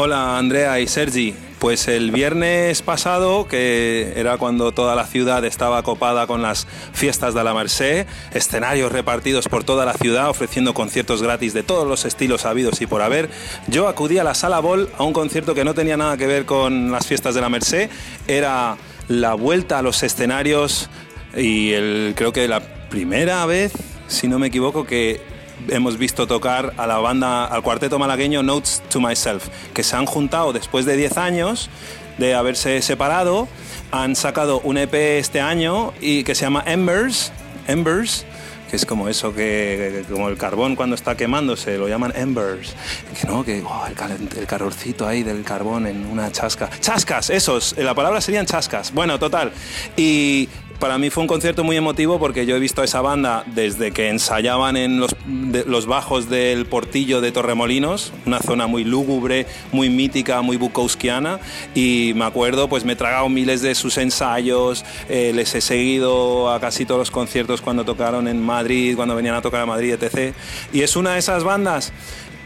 Hola 0.00 0.38
Andrea 0.38 0.78
y 0.78 0.86
Sergi, 0.86 1.34
pues 1.58 1.88
el 1.88 2.10
viernes 2.10 2.82
pasado, 2.82 3.48
que 3.48 4.12
era 4.16 4.38
cuando 4.38 4.72
toda 4.72 4.94
la 4.94 5.06
ciudad 5.06 5.44
estaba 5.44 5.82
copada 5.82 6.26
con 6.26 6.42
las 6.42 6.66
fiestas 6.92 7.34
de 7.34 7.44
la 7.44 7.54
Merced, 7.54 8.06
escenarios 8.32 8.92
repartidos 8.92 9.48
por 9.48 9.64
toda 9.64 9.84
la 9.84 9.94
ciudad 9.94 10.28
ofreciendo 10.28 10.74
conciertos 10.74 11.22
gratis 11.22 11.54
de 11.54 11.62
todos 11.62 11.86
los 11.86 12.04
estilos 12.04 12.46
habidos 12.46 12.80
y 12.80 12.86
por 12.86 13.02
haber, 13.02 13.28
yo 13.66 13.88
acudí 13.88 14.18
a 14.18 14.24
la 14.24 14.34
Sala 14.34 14.60
Bol 14.60 14.88
a 14.98 15.02
un 15.02 15.12
concierto 15.12 15.54
que 15.54 15.64
no 15.64 15.74
tenía 15.74 15.96
nada 15.96 16.16
que 16.16 16.26
ver 16.26 16.44
con 16.44 16.90
las 16.90 17.06
fiestas 17.06 17.34
de 17.34 17.40
la 17.40 17.48
Merced, 17.48 17.90
era 18.26 18.76
la 19.08 19.34
vuelta 19.34 19.78
a 19.78 19.82
los 19.82 20.02
escenarios 20.02 20.88
y 21.36 21.72
el, 21.72 22.14
creo 22.16 22.32
que 22.32 22.46
la 22.48 22.60
primera 22.88 23.44
vez, 23.46 23.72
si 24.06 24.28
no 24.28 24.38
me 24.38 24.48
equivoco, 24.48 24.84
que 24.84 25.20
hemos 25.68 25.98
visto 25.98 26.26
tocar 26.26 26.74
a 26.76 26.86
la 26.86 26.98
banda, 26.98 27.44
al 27.46 27.62
cuarteto 27.62 27.98
malagueño 27.98 28.42
Notes 28.42 28.82
to 28.90 29.00
Myself, 29.00 29.48
que 29.74 29.82
se 29.82 29.96
han 29.96 30.06
juntado 30.06 30.52
después 30.52 30.84
de 30.84 30.96
10 30.96 31.18
años 31.18 31.70
de 32.18 32.34
haberse 32.34 32.80
separado, 32.82 33.48
han 33.90 34.16
sacado 34.16 34.60
un 34.60 34.76
EP 34.78 34.94
este 34.94 35.40
año 35.40 35.92
y 36.00 36.24
que 36.24 36.34
se 36.34 36.42
llama 36.42 36.62
Embers, 36.66 37.32
Embers, 37.66 38.24
que 38.70 38.76
es 38.76 38.84
como 38.84 39.08
eso 39.08 39.32
que, 39.34 40.04
como 40.10 40.28
el 40.28 40.36
carbón 40.36 40.76
cuando 40.76 40.94
está 40.94 41.16
quemándose, 41.16 41.78
lo 41.78 41.88
llaman 41.88 42.12
embers, 42.14 42.74
que 43.18 43.26
no, 43.26 43.42
que 43.42 43.62
oh, 43.66 43.86
el, 43.88 43.94
cal- 43.94 44.18
el 44.36 44.46
calorcito 44.46 45.06
ahí 45.08 45.22
del 45.22 45.42
carbón 45.42 45.86
en 45.86 46.04
una 46.04 46.30
chasca. 46.30 46.68
Chascas, 46.78 47.30
esos, 47.30 47.74
la 47.78 47.94
palabra 47.94 48.20
serían 48.20 48.44
chascas. 48.44 48.92
Bueno, 48.92 49.18
total. 49.18 49.52
Y 49.96 50.50
para 50.78 50.98
mí 50.98 51.10
fue 51.10 51.22
un 51.22 51.28
concierto 51.28 51.64
muy 51.64 51.76
emotivo 51.76 52.18
porque 52.18 52.46
yo 52.46 52.56
he 52.56 52.60
visto 52.60 52.82
a 52.82 52.84
esa 52.84 53.00
banda 53.00 53.44
desde 53.46 53.90
que 53.90 54.08
ensayaban 54.08 54.76
en 54.76 55.00
los, 55.00 55.86
bajos 55.86 56.28
del 56.28 56.66
Portillo 56.66 57.20
de 57.20 57.32
Torremolinos, 57.32 58.12
una 58.26 58.40
zona 58.40 58.66
muy 58.66 58.84
lúgubre, 58.84 59.46
muy 59.72 59.90
mítica, 59.90 60.40
muy 60.42 60.56
bukowskiana, 60.56 61.40
y 61.74 62.12
me 62.14 62.24
acuerdo, 62.24 62.68
pues 62.68 62.84
me 62.84 62.92
he 62.92 62.96
tragado 62.96 63.28
miles 63.28 63.62
de 63.62 63.74
sus 63.74 63.98
ensayos, 63.98 64.84
eh, 65.08 65.32
les 65.34 65.54
he 65.54 65.60
seguido 65.60 66.50
a 66.50 66.60
casi 66.60 66.84
todos 66.84 66.98
los 66.98 67.10
conciertos 67.10 67.60
cuando 67.60 67.84
tocaron 67.84 68.28
en 68.28 68.44
Madrid, 68.44 68.94
cuando 68.96 69.16
venían 69.16 69.34
a 69.34 69.42
tocar 69.42 69.62
a 69.62 69.66
Madrid, 69.66 69.94
etc. 70.00 70.34
Y 70.72 70.82
es 70.82 70.94
una 70.94 71.14
de 71.14 71.18
esas 71.18 71.42
bandas 71.42 71.92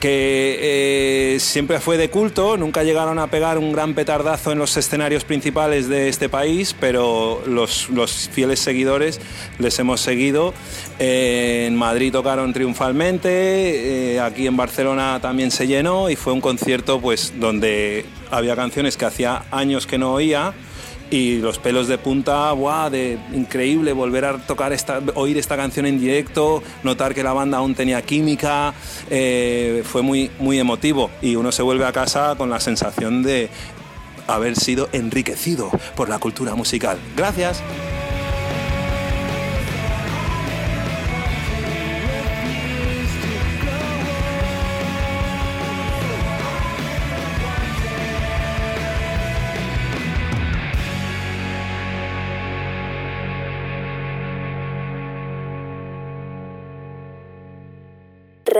que 0.02 1.36
eh, 1.36 1.38
siempre 1.38 1.78
fue 1.78 1.96
de 1.96 2.10
culto, 2.10 2.56
nunca 2.56 2.82
llegaron 2.82 3.20
a 3.20 3.28
pegar 3.28 3.56
un 3.56 3.70
gran 3.70 3.94
petardazo 3.94 4.50
en 4.50 4.58
los 4.58 4.76
escenarios 4.76 5.22
principales 5.22 5.88
de 5.88 6.08
este 6.08 6.28
país, 6.28 6.74
pero 6.80 7.40
los, 7.46 7.88
fieles 8.32 8.58
seguidores 8.58 9.20
les 9.60 9.78
hemos 9.78 10.00
seguido. 10.00 10.54
Eh, 10.98 11.66
en 11.68 11.76
Madrid 11.76 12.10
tocaron 12.10 12.52
triunfalmente, 12.52 14.14
eh, 14.14 14.20
aquí 14.20 14.48
en 14.48 14.56
Barcelona 14.56 15.20
también 15.22 15.52
se 15.52 15.68
llenó 15.68 16.10
y 16.10 16.16
fue 16.16 16.32
un 16.32 16.40
concierto 16.40 17.00
pues, 17.00 17.34
donde 17.38 18.04
había 18.32 18.56
canciones 18.56 18.96
que 18.96 19.04
hacía 19.04 19.44
años 19.52 19.86
que 19.86 19.98
no 19.98 20.14
oía 20.14 20.52
y 21.12 21.36
los 21.36 21.58
pelos 21.58 21.88
de 21.88 21.98
punta, 21.98 22.50
¡buah! 22.52 22.88
De 22.88 23.18
increíble 23.34 23.92
volver 23.92 24.24
a 24.24 24.38
tocar 24.38 24.72
esta, 24.72 25.00
oír 25.14 25.36
esta 25.36 25.56
canción 25.56 25.84
en 25.84 26.00
directo, 26.00 26.62
notar 26.82 27.14
que 27.14 27.22
la 27.22 27.34
banda 27.34 27.58
aún 27.58 27.74
tenía 27.74 28.00
química, 28.00 28.72
eh, 29.10 29.82
fue 29.84 30.00
muy, 30.00 30.30
muy 30.38 30.58
emotivo 30.58 31.10
y 31.20 31.36
uno 31.36 31.52
se 31.52 31.62
vuelve 31.62 31.84
a 31.84 31.92
casa 31.92 32.34
con 32.38 32.48
la 32.48 32.60
sensación 32.60 33.22
de 33.22 33.50
haber 34.26 34.56
sido 34.56 34.88
enriquecido 34.92 35.70
por 35.94 36.08
la 36.08 36.18
cultura 36.18 36.54
musical. 36.54 36.98
Gracias. 37.14 37.62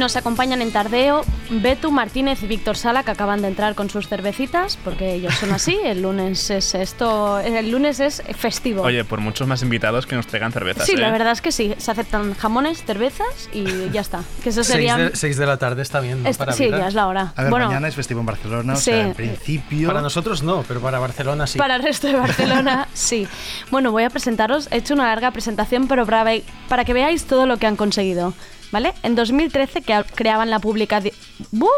Nos 0.00 0.16
acompañan 0.16 0.62
en 0.62 0.72
Tardeo 0.72 1.22
Betu 1.50 1.92
Martínez 1.92 2.42
y 2.42 2.46
Víctor 2.46 2.76
Sala, 2.76 3.02
que 3.04 3.10
acaban 3.12 3.42
de 3.42 3.48
entrar 3.48 3.74
con 3.76 3.90
sus 3.90 4.08
cervecitas, 4.08 4.76
porque 4.82 5.14
ellos 5.14 5.34
son 5.34 5.52
así. 5.52 5.78
El 5.84 6.02
lunes 6.02 6.50
es 6.50 6.74
esto, 6.74 7.38
el 7.38 7.70
lunes 7.70 8.00
es 8.00 8.22
festivo. 8.36 8.82
Oye, 8.82 9.04
por 9.04 9.20
muchos 9.20 9.46
más 9.46 9.62
invitados 9.62 10.06
que 10.06 10.16
nos 10.16 10.26
traigan 10.26 10.50
cervezas. 10.52 10.86
sí, 10.86 10.92
¿eh? 10.92 10.96
la 10.96 11.10
verdad 11.12 11.32
es 11.32 11.40
que 11.42 11.52
sí. 11.52 11.74
Se 11.78 11.90
aceptan 11.90 12.34
jamones, 12.34 12.82
cervezas 12.84 13.48
y 13.52 13.90
ya 13.90 14.00
está. 14.00 14.22
Que 14.42 14.48
eso 14.48 14.64
sería. 14.64 14.96
6 14.96 15.10
de, 15.10 15.16
seis 15.16 15.36
de 15.36 15.46
la 15.46 15.56
tarde 15.58 15.82
está 15.82 16.00
bien, 16.00 16.22
¿no? 16.22 16.28
Est- 16.28 16.38
Para 16.38 16.52
sí, 16.52 16.68
ya 16.70 16.88
es 16.88 16.94
la 16.94 17.06
hora. 17.06 17.32
A 17.36 17.42
ver, 17.42 17.50
bueno, 17.50 17.66
mañana 17.66 17.86
es 17.88 17.94
festivo 17.94 18.20
en 18.20 18.26
Barcelona, 18.26 18.76
Sí. 18.76 18.90
o 18.90 18.94
sea, 18.94 19.02
en 19.02 19.14
principio... 19.14 19.86
Para 19.88 20.00
nosotros 20.00 20.42
no, 20.42 20.64
pero 20.66 20.80
para 20.80 20.98
Barcelona 20.98 21.46
sí. 21.46 21.58
Para 21.58 21.76
el 21.76 21.82
resto 21.82 22.06
de 22.06 22.14
Barcelona, 22.14 22.88
sí. 22.94 23.28
Bueno, 23.70 23.92
voy 23.92 24.04
a 24.04 24.10
presentaros. 24.10 24.68
He 24.70 24.78
hecho 24.78 24.94
una 24.94 25.06
larga 25.08 25.30
presentación, 25.30 25.86
pero 25.88 26.06
para 26.06 26.84
que 26.84 26.92
veáis 26.94 27.24
todo 27.26 27.44
lo 27.46 27.58
que 27.58 27.66
han 27.66 27.76
conseguido. 27.76 28.32
¿Vale? 28.72 28.94
En 29.02 29.14
2013 29.14 29.82
que 29.82 30.04
creaban 30.14 30.50
la 30.50 30.58
publicación... 30.58 31.14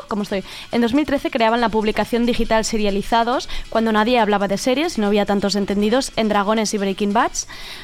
¿Cómo 0.09 0.24
estoy? 0.24 0.45
En 0.72 0.82
2013 0.82 1.30
creaban 1.30 1.61
la 1.61 1.68
publicación 1.68 2.26
digital 2.26 2.64
Serializados, 2.64 3.49
cuando 3.70 3.93
nadie 3.93 4.18
hablaba 4.18 4.49
de 4.49 4.59
series 4.59 4.99
y 4.99 5.01
no 5.01 5.07
había 5.07 5.24
tantos 5.24 5.55
entendidos 5.55 6.12
en 6.16 6.28
Dragones 6.28 6.74
y 6.74 6.78
Breaking 6.78 7.12
Bad. 7.12 7.32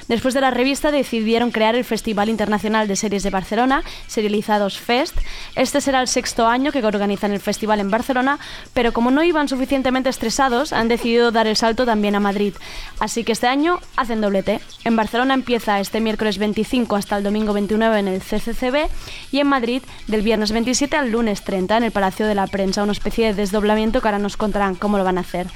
Después 0.08 0.34
de 0.34 0.40
la 0.40 0.50
revista 0.50 0.90
decidieron 0.90 1.50
crear 1.50 1.74
el 1.74 1.84
Festival 1.84 2.28
Internacional 2.28 2.88
de 2.88 2.96
Series 2.96 3.22
de 3.22 3.30
Barcelona, 3.30 3.82
Serializados 4.06 4.78
Fest. 4.78 5.16
Este 5.54 5.80
será 5.80 6.02
el 6.02 6.08
sexto 6.08 6.46
año 6.46 6.72
que 6.72 6.84
organizan 6.84 7.32
el 7.32 7.40
festival 7.40 7.80
en 7.80 7.90
Barcelona, 7.90 8.38
pero 8.74 8.92
como 8.92 9.10
no 9.10 9.22
iban 9.22 9.48
suficientemente 9.48 10.08
estresados, 10.08 10.72
han 10.72 10.88
decidido 10.88 11.30
dar 11.30 11.46
el 11.46 11.56
salto 11.56 11.86
también 11.86 12.14
a 12.14 12.20
Madrid. 12.20 12.54
Así 12.98 13.24
que 13.24 13.32
este 13.32 13.46
año 13.46 13.80
hacen 13.96 14.20
doblete. 14.20 14.60
En 14.84 14.96
Barcelona 14.96 15.34
empieza 15.34 15.80
este 15.80 16.00
miércoles 16.00 16.38
25 16.38 16.96
hasta 16.96 17.16
el 17.16 17.24
domingo 17.24 17.52
29 17.52 17.98
en 17.98 18.08
el 18.08 18.20
CCCB 18.20 18.88
y 19.30 19.40
en 19.40 19.46
Madrid 19.46 19.82
del 20.06 20.22
viernes 20.22 20.52
27 20.52 20.96
al 20.96 21.10
lunes 21.10 21.42
30 21.42 21.76
en 21.76 21.82
el 21.84 21.92
Palacio 21.92 22.26
de 22.26 22.34
la 22.34 22.46
Prensa, 22.46 22.82
una 22.82 22.92
especie 22.92 23.26
de 23.26 23.34
desdoblamiento 23.34 24.00
que 24.00 24.08
ahora 24.08 24.18
nos 24.18 24.36
contarán 24.36 24.74
cómo 24.74 24.98
lo 24.98 25.04
van 25.04 25.18
a 25.18 25.22
hacer. 25.22 25.46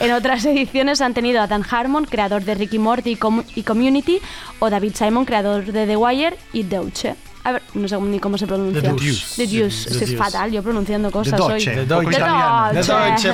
En 0.00 0.12
otras 0.12 0.44
ediciones 0.46 1.00
han 1.00 1.14
tenido 1.14 1.40
a 1.40 1.46
Dan 1.46 1.64
Harmon, 1.68 2.04
creador 2.04 2.44
de 2.44 2.54
Ricky 2.54 2.78
Morty 2.78 3.12
y, 3.12 3.18
y 3.60 3.62
Community, 3.62 4.20
o 4.58 4.70
David 4.70 4.94
Simon, 4.94 5.24
creador 5.24 5.64
de 5.64 5.86
The 5.86 5.96
Wire 5.96 6.36
y 6.52 6.62
Deutsche. 6.62 7.14
A 7.48 7.52
ver, 7.52 7.62
no 7.72 7.88
sé 7.88 7.98
ni 7.98 8.18
cómo 8.20 8.36
se 8.36 8.46
pronuncia. 8.46 8.82
The 8.82 8.88
Deuce. 8.88 9.36
The 9.36 9.46
Deuce. 9.46 9.88
The 9.88 10.04
Estoy 10.04 10.16
fatal, 10.16 10.50
yo 10.52 10.62
pronunciando 10.62 11.10
cosas 11.10 11.36
The 11.36 11.42
hoy. 11.42 11.50
Deutsche, 11.64 11.74
Deutsche. 11.86 12.18
Deutsche 12.20 13.32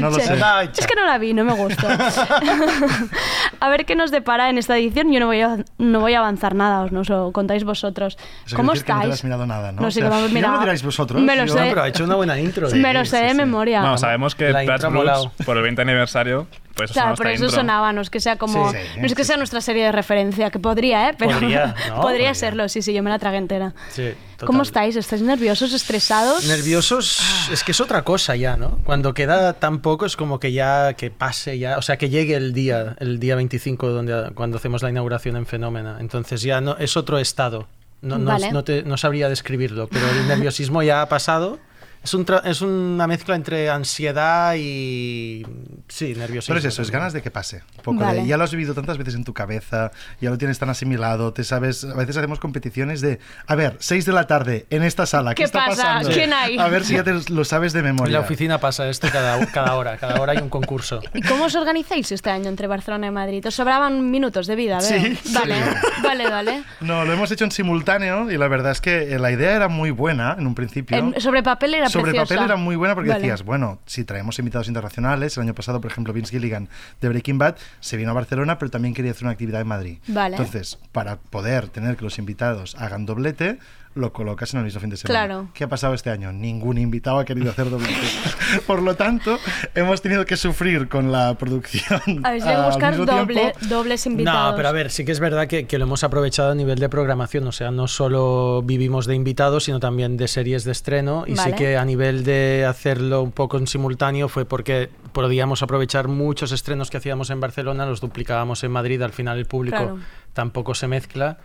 no 0.00 0.10
lo. 0.10 0.16
Es 0.18 0.86
que 0.86 0.94
no 0.96 1.04
la 1.06 1.18
vi, 1.18 1.32
no 1.32 1.44
me 1.44 1.52
gustó. 1.52 1.86
a 3.60 3.68
ver 3.68 3.84
qué 3.86 3.94
nos 3.94 4.10
depara 4.10 4.50
en 4.50 4.58
esta 4.58 4.76
edición. 4.76 5.12
Yo 5.12 5.20
no 5.20 5.26
voy 5.26 5.40
a, 5.40 5.58
no 5.78 6.00
voy 6.00 6.14
a 6.14 6.18
avanzar 6.18 6.54
nada, 6.54 6.80
os 6.82 6.92
nos 6.92 7.08
lo 7.08 7.32
contáis 7.32 7.64
vosotros. 7.64 8.16
Eso 8.46 8.56
¿Cómo 8.56 8.72
decir 8.72 8.86
que 8.86 8.92
no 8.92 8.98
te 8.98 9.04
estáis? 9.04 9.20
has 9.20 9.24
mirado 9.24 9.46
nada, 9.46 9.72
¿no? 9.72 9.82
No 9.82 9.88
O 9.88 9.90
sé 9.90 10.00
sea, 10.00 10.08
cómo 10.10 10.26
ya 10.26 10.32
mira, 10.34 10.48
lo 10.50 10.60
miráis 10.60 10.82
vosotros, 10.82 11.22
Me 11.22 11.36
lo 11.36 11.46
yo- 11.46 11.54
sé. 11.54 11.60
No, 11.60 11.68
pero 11.68 11.82
ha 11.82 11.88
hecho 11.88 12.04
una 12.04 12.14
buena 12.16 12.38
intro. 12.40 12.68
me 12.74 12.92
lo 12.92 13.04
sé 13.04 13.18
de 13.18 13.34
memoria. 13.34 13.80
Bueno, 13.80 13.98
sabemos 13.98 14.34
que 14.34 14.50
La 14.50 14.64
Plus 14.78 15.28
por 15.44 15.56
el 15.56 15.62
20 15.62 15.82
aniversario, 15.82 16.46
pues 16.74 16.92
Claro, 16.92 17.08
sonó 17.10 17.16
por 17.16 17.26
eso 17.28 17.44
intro. 17.44 17.60
sonaba, 17.60 17.92
no 17.92 18.00
es 18.00 18.10
que 18.10 18.20
sea 18.20 18.36
como. 18.36 18.70
Sí, 18.72 18.76
sí, 18.94 19.00
no 19.00 19.06
es 19.06 19.14
que 19.14 19.24
sea 19.24 19.36
nuestra 19.36 19.60
serie 19.60 19.84
de 19.84 19.92
referencia, 19.92 20.50
que 20.50 20.58
podría, 20.58 21.10
¿eh? 21.10 21.14
Pero 21.18 21.32
Podría, 21.38 21.66
no, 21.66 21.74
podría 21.74 22.00
podría. 22.02 22.34
serlo, 22.34 22.68
sí, 22.68 22.82
sí, 22.82 22.92
yo 22.92 23.02
me 23.02 23.10
la 23.10 23.18
tragué 23.18 23.36
entera. 23.38 23.74
Sí, 23.90 24.10
total. 24.32 24.46
¿Cómo 24.46 24.62
estáis? 24.62 24.96
¿Estáis 24.96 25.22
nerviosos, 25.22 25.72
estresados? 25.72 26.44
Nerviosos 26.46 27.20
es 27.52 27.62
que 27.64 27.72
es 27.72 27.80
otra 27.80 28.02
cosa 28.02 28.36
ya, 28.36 28.56
¿no? 28.56 28.78
Cuando 28.84 29.14
queda 29.14 29.52
tan 29.54 29.80
poco 29.80 30.06
es 30.06 30.16
como 30.16 30.40
que 30.40 30.52
ya 30.52 30.94
que 30.94 31.10
pase 31.10 31.58
ya, 31.58 31.78
o 31.78 31.82
sea, 31.82 31.96
que 31.96 32.08
llegue 32.10 32.34
el 32.34 32.52
día, 32.52 32.96
el 32.98 33.20
día 33.20 33.36
25 33.36 33.88
donde 33.90 34.30
cuando 34.34 34.56
hacemos 34.56 34.82
la 34.82 34.90
inauguración 34.90 35.36
en 35.36 35.46
Fenómena. 35.46 35.98
Entonces 36.00 36.42
ya 36.42 36.60
no 36.60 36.76
es 36.78 36.96
otro 36.96 37.18
estado. 37.18 37.68
No, 38.02 38.18
no, 38.18 38.32
Vale. 38.32 38.52
no 38.52 38.64
te- 38.64 38.82
no 38.82 38.98
sabría 38.98 39.30
describirlo, 39.30 39.86
pero 39.88 40.06
el 40.10 40.28
nerviosismo 40.28 40.82
ya 40.82 41.00
ha 41.00 41.08
pasado. 41.08 41.58
Es, 42.04 42.12
un 42.12 42.26
tra- 42.26 42.42
es 42.44 42.60
una 42.60 43.06
mezcla 43.06 43.34
entre 43.34 43.70
ansiedad 43.70 44.54
y. 44.58 45.44
Sí, 45.88 46.14
nerviosismo. 46.14 46.52
Pero 46.54 46.58
es 46.58 46.64
eso, 46.72 46.82
es 46.82 46.90
ganas 46.90 47.12
de 47.14 47.22
que 47.22 47.30
pase. 47.30 47.62
Un 47.78 47.82
poco 47.82 48.00
Vale. 48.00 48.20
de- 48.22 48.26
ya 48.26 48.36
lo 48.36 48.44
has 48.44 48.50
vivido 48.50 48.74
tantas 48.74 48.98
veces 48.98 49.14
en 49.14 49.24
tu 49.24 49.32
cabeza, 49.32 49.90
ya 50.20 50.28
lo 50.30 50.36
tienes 50.36 50.58
tan 50.58 50.68
asimilado, 50.68 51.32
te 51.32 51.44
sabes, 51.44 51.82
a 51.84 51.94
veces 51.94 52.16
hacemos 52.18 52.40
competiciones 52.40 53.00
de, 53.00 53.20
a 53.46 53.54
ver, 53.54 53.76
6 53.80 54.04
de 54.04 54.12
la 54.12 54.26
tarde 54.26 54.66
en 54.70 54.82
esta 54.82 55.06
sala, 55.06 55.30
¿qué, 55.30 55.36
¿Qué 55.36 55.44
está 55.44 55.66
pasa? 55.66 55.82
pasando? 55.82 56.10
¿Quién 56.10 56.32
hay? 56.34 56.58
A 56.58 56.68
ver 56.68 56.84
si 56.84 56.94
ya 56.94 57.04
te 57.04 57.14
lo 57.30 57.44
sabes 57.44 57.72
de 57.72 57.78
En 57.80 57.86
memoria. 57.86 58.12
la 58.12 58.20
oficina 58.20 58.58
pasa 58.58 58.86
esto 58.88 59.08
cada, 59.10 59.44
cada 59.46 59.74
hora, 59.74 59.96
cada 59.96 60.20
hora 60.20 60.32
hay 60.32 60.38
un 60.38 60.50
concurso. 60.50 61.00
¿Y 61.14 61.22
cómo 61.22 61.44
os 61.44 61.54
organizáis 61.54 62.12
este 62.12 62.28
año 62.30 62.48
entre 62.48 62.66
Barcelona 62.66 63.06
y 63.06 63.10
Madrid? 63.10 63.46
¿Os 63.46 63.54
sobraban 63.54 64.10
minutos 64.10 64.46
de 64.46 64.56
vida? 64.56 64.80
Sí, 64.80 64.94
veo? 64.94 65.16
sí. 65.24 65.32
Vale, 65.34 65.54
vale, 66.02 66.28
vale. 66.30 66.62
No, 66.80 67.04
lo 67.06 67.12
hemos 67.14 67.30
hecho 67.30 67.44
en 67.44 67.50
simultáneo 67.50 68.30
y 68.30 68.36
la 68.36 68.48
verdad 68.48 68.72
es 68.72 68.80
que 68.82 69.18
la 69.18 69.30
idea 69.32 69.56
era 69.56 69.68
muy 69.68 69.90
buena 69.90 70.36
en 70.38 70.46
un 70.46 70.54
principio. 70.54 70.96
En- 70.98 71.20
sobre 71.20 71.42
papel 71.42 71.74
era 71.74 71.88
Sobre 71.94 72.12
preciosa. 72.12 72.34
papel 72.34 72.44
era 72.50 72.56
muy 72.56 72.76
buena 72.76 72.94
porque 72.94 73.10
Vale. 73.10 73.22
decías, 73.22 73.42
bueno, 73.42 73.78
si 73.86 74.04
traemos 74.04 74.38
invitados 74.38 74.68
internacionales, 74.68 75.36
el 75.36 75.42
año 75.44 75.54
pasado, 75.54 75.80
por 75.80 75.90
ejemplo, 75.90 76.12
Vince 76.12 76.30
Gilligan 76.30 76.68
de 77.00 77.08
Breaking 77.08 77.38
Bad 77.38 77.56
se 77.80 77.96
vino 77.96 78.10
a 78.10 78.14
Barcelona, 78.14 78.58
pero 78.58 78.70
también 78.70 78.94
quería 78.94 79.12
hacer 79.12 79.24
una 79.24 79.32
actividad 79.32 79.60
en 79.60 79.66
Madrid. 79.66 79.98
Vale. 80.08 80.36
Entonces, 80.36 80.78
para 80.92 81.16
poder 81.16 81.68
tener 81.68 81.96
que 81.96 82.04
los 82.04 82.18
invitados 82.18 82.74
hagan 82.78 83.06
doblete, 83.06 83.58
lo 83.94 84.12
colocas 84.12 84.52
en 84.54 84.58
el 84.58 84.64
mismo 84.64 84.80
fin 84.80 84.90
de 84.90 84.96
semana. 84.96 85.26
Claro. 85.26 85.48
¿Qué 85.54 85.64
ha 85.64 85.68
pasado 85.68 85.94
este 85.94 86.10
año? 86.10 86.32
Ningún 86.32 86.78
invitado 86.78 87.18
ha 87.18 87.24
querido 87.24 87.50
hacer 87.50 87.70
doblete. 87.70 87.94
por 88.66 88.82
lo 88.82 88.96
tanto, 88.96 89.38
hemos 89.74 90.02
tenido 90.02 90.24
que 90.26 90.36
sufrir 90.36 90.88
con 90.88 91.12
la 91.12 91.34
producción. 91.38 92.00
Habéis 92.24 92.44
tenido 92.44 92.60
que 92.60 92.66
al 92.66 92.66
buscar 92.66 92.90
mismo 92.98 93.06
doble, 93.06 93.52
dobles 93.68 94.06
invitados. 94.06 94.50
No, 94.52 94.56
pero 94.56 94.68
a 94.68 94.72
ver, 94.72 94.90
sí 94.90 95.04
que 95.04 95.12
es 95.12 95.20
verdad 95.20 95.46
que, 95.46 95.66
que 95.66 95.78
lo 95.78 95.84
hemos 95.84 96.02
aprovechado 96.04 96.52
a 96.52 96.54
nivel 96.54 96.78
de 96.78 96.88
programación. 96.88 97.46
O 97.46 97.52
sea, 97.52 97.70
no 97.70 97.86
solo 97.88 98.62
vivimos 98.62 99.06
de 99.06 99.14
invitados, 99.14 99.64
sino 99.64 99.80
también 99.80 100.16
de 100.16 100.28
series 100.28 100.64
de 100.64 100.72
estreno. 100.72 101.24
Y 101.26 101.34
Vale. 101.34 101.50
sí 101.52 101.56
que 101.56 101.76
a 101.76 101.84
nivel 101.84 102.24
de 102.24 102.66
hacerlo 102.68 103.22
un 103.22 103.32
poco 103.32 103.58
en 103.58 103.66
simultáneo 103.66 104.28
fue 104.28 104.44
porque 104.44 104.90
podíamos 105.12 105.62
aprovechar 105.62 106.08
muchos 106.08 106.50
estrenos 106.52 106.90
que 106.90 106.96
hacíamos 106.96 107.30
en 107.30 107.40
Barcelona, 107.40 107.86
los 107.86 108.00
duplicábamos 108.00 108.64
en 108.64 108.72
Madrid. 108.72 109.00
Al 109.02 109.12
final 109.12 109.38
el 109.38 109.46
público 109.46 109.76
Claro. 109.76 109.98
tampoco 110.32 110.74
se 110.74 110.88
mezcla 110.88 111.38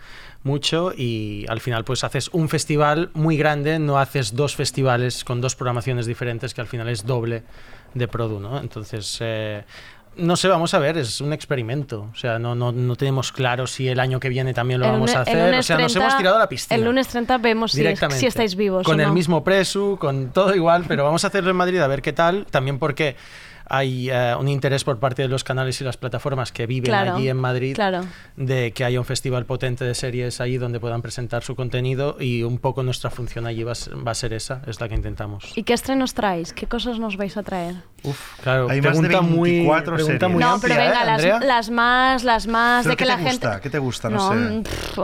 mucho 0.43 0.93
y 0.95 1.45
al 1.49 1.59
final 1.59 1.83
pues 1.83 2.03
haces 2.03 2.29
un 2.31 2.49
festival 2.49 3.09
muy 3.13 3.37
grande, 3.37 3.79
no 3.79 3.99
haces 3.99 4.35
dos 4.35 4.55
festivales 4.55 5.23
con 5.23 5.41
dos 5.41 5.55
programaciones 5.55 6.05
diferentes 6.05 6.53
que 6.53 6.61
al 6.61 6.67
final 6.67 6.89
es 6.89 7.05
doble 7.05 7.43
de 7.93 8.07
produ, 8.07 8.39
¿no? 8.39 8.59
Entonces, 8.59 9.17
eh, 9.21 9.63
no 10.15 10.35
sé, 10.35 10.47
vamos 10.47 10.73
a 10.73 10.79
ver, 10.79 10.97
es 10.97 11.21
un 11.21 11.33
experimento. 11.33 12.09
O 12.11 12.15
sea, 12.15 12.39
no, 12.39 12.55
no, 12.55 12.71
no 12.71 12.95
tenemos 12.95 13.31
claro 13.31 13.67
si 13.67 13.87
el 13.87 13.99
año 13.99 14.19
que 14.19 14.29
viene 14.29 14.53
también 14.53 14.79
lo 14.79 14.85
El 14.85 14.93
vamos 14.93 15.15
a 15.15 15.21
hacer. 15.21 15.55
O 15.55 15.63
sea, 15.63 15.77
nos 15.77 15.93
30 15.93 15.99
hemos 15.99 16.17
tirado 16.17 16.35
a 16.35 16.39
la 16.39 16.49
piscina. 16.49 16.75
El 16.75 16.85
lunes 16.85 17.07
30 17.07 17.37
vemos 17.37 17.73
directamente. 17.73 18.19
si 18.19 18.25
estáis 18.25 18.55
vivos 18.55 18.85
Con 18.85 18.99
o 18.99 19.03
el 19.03 19.11
mismo 19.11 19.43
presu, 19.43 19.97
con 19.99 20.31
todo 20.31 20.55
igual, 20.55 20.85
pero 20.87 21.03
vamos 21.03 21.23
a 21.23 21.27
hacerlo 21.27 21.51
en 21.51 21.55
Madrid 21.55 21.79
a 21.79 21.87
ver 21.87 22.01
qué 22.01 22.13
tal. 22.13 22.45
También 22.49 22.79
porque 22.79 23.15
hay 23.69 24.09
eh, 24.09 24.35
un 24.39 24.47
interés 24.47 24.83
por 24.83 24.99
parte 24.99 25.21
de 25.21 25.27
los 25.27 25.43
canales 25.43 25.79
y 25.81 25.83
las 25.83 25.97
plataformas 25.97 26.51
que 26.51 26.65
viven 26.67 26.89
Claro, 26.89 27.15
allí 27.15 27.29
en 27.29 27.37
Madrid 27.37 27.75
claro. 27.75 28.01
de 28.35 28.71
que 28.71 28.83
haya 28.83 28.99
un 28.99 29.05
festival 29.05 29.45
potente 29.45 29.85
de 29.85 29.93
series 29.95 30.41
ahí 30.41 30.57
donde 30.57 30.79
puedan 30.79 31.01
presentar 31.01 31.43
su 31.43 31.55
contenido 31.55 32.17
y 32.19 32.43
un 32.43 32.57
poco 32.57 32.83
nuestra 32.83 33.09
función 33.09 33.45
allí 33.45 33.63
va 33.63 33.73
a 33.73 33.75
ser, 33.75 34.07
va 34.07 34.11
a 34.11 34.15
ser 34.15 34.33
esa, 34.33 34.61
es 34.67 34.81
la 34.81 34.89
que 34.89 34.95
intentamos. 34.95 35.51
¿Y 35.55 35.63
qué 35.63 35.73
estrenos 35.73 36.13
traéis? 36.13 36.53
¿Qué 36.53 36.65
cosas 36.67 36.99
nos 36.99 37.15
vais 37.15 37.37
a 37.37 37.43
traer? 37.43 37.75
Claro, 38.41 38.69
Hay 38.69 38.81
más 38.81 38.99
de 38.99 39.07
pregunta 39.07 39.21
muy, 39.21 39.51
24 39.51 39.95
pregunta 39.95 40.27
muy 40.29 40.41
no, 40.43 40.53
amplia, 40.53 40.75
pero 40.75 40.89
venga, 40.89 41.17
¿eh, 41.17 41.45
las, 41.45 41.69
más, 41.69 42.23
las 42.23 42.47
más 42.47 42.83
¿Pero 42.83 42.91
de 42.91 42.97
que 42.97 43.03
qué 43.03 43.07
la 43.07 43.17
te 43.17 43.23
gente. 43.23 43.47
gusta? 43.47 43.61
¿Qué 43.61 43.69
te 43.69 43.77
gusta? 43.79 44.09
No, 44.09 44.29
sé. 44.29 44.35
mm, 44.35 44.63
pff, 44.63 44.95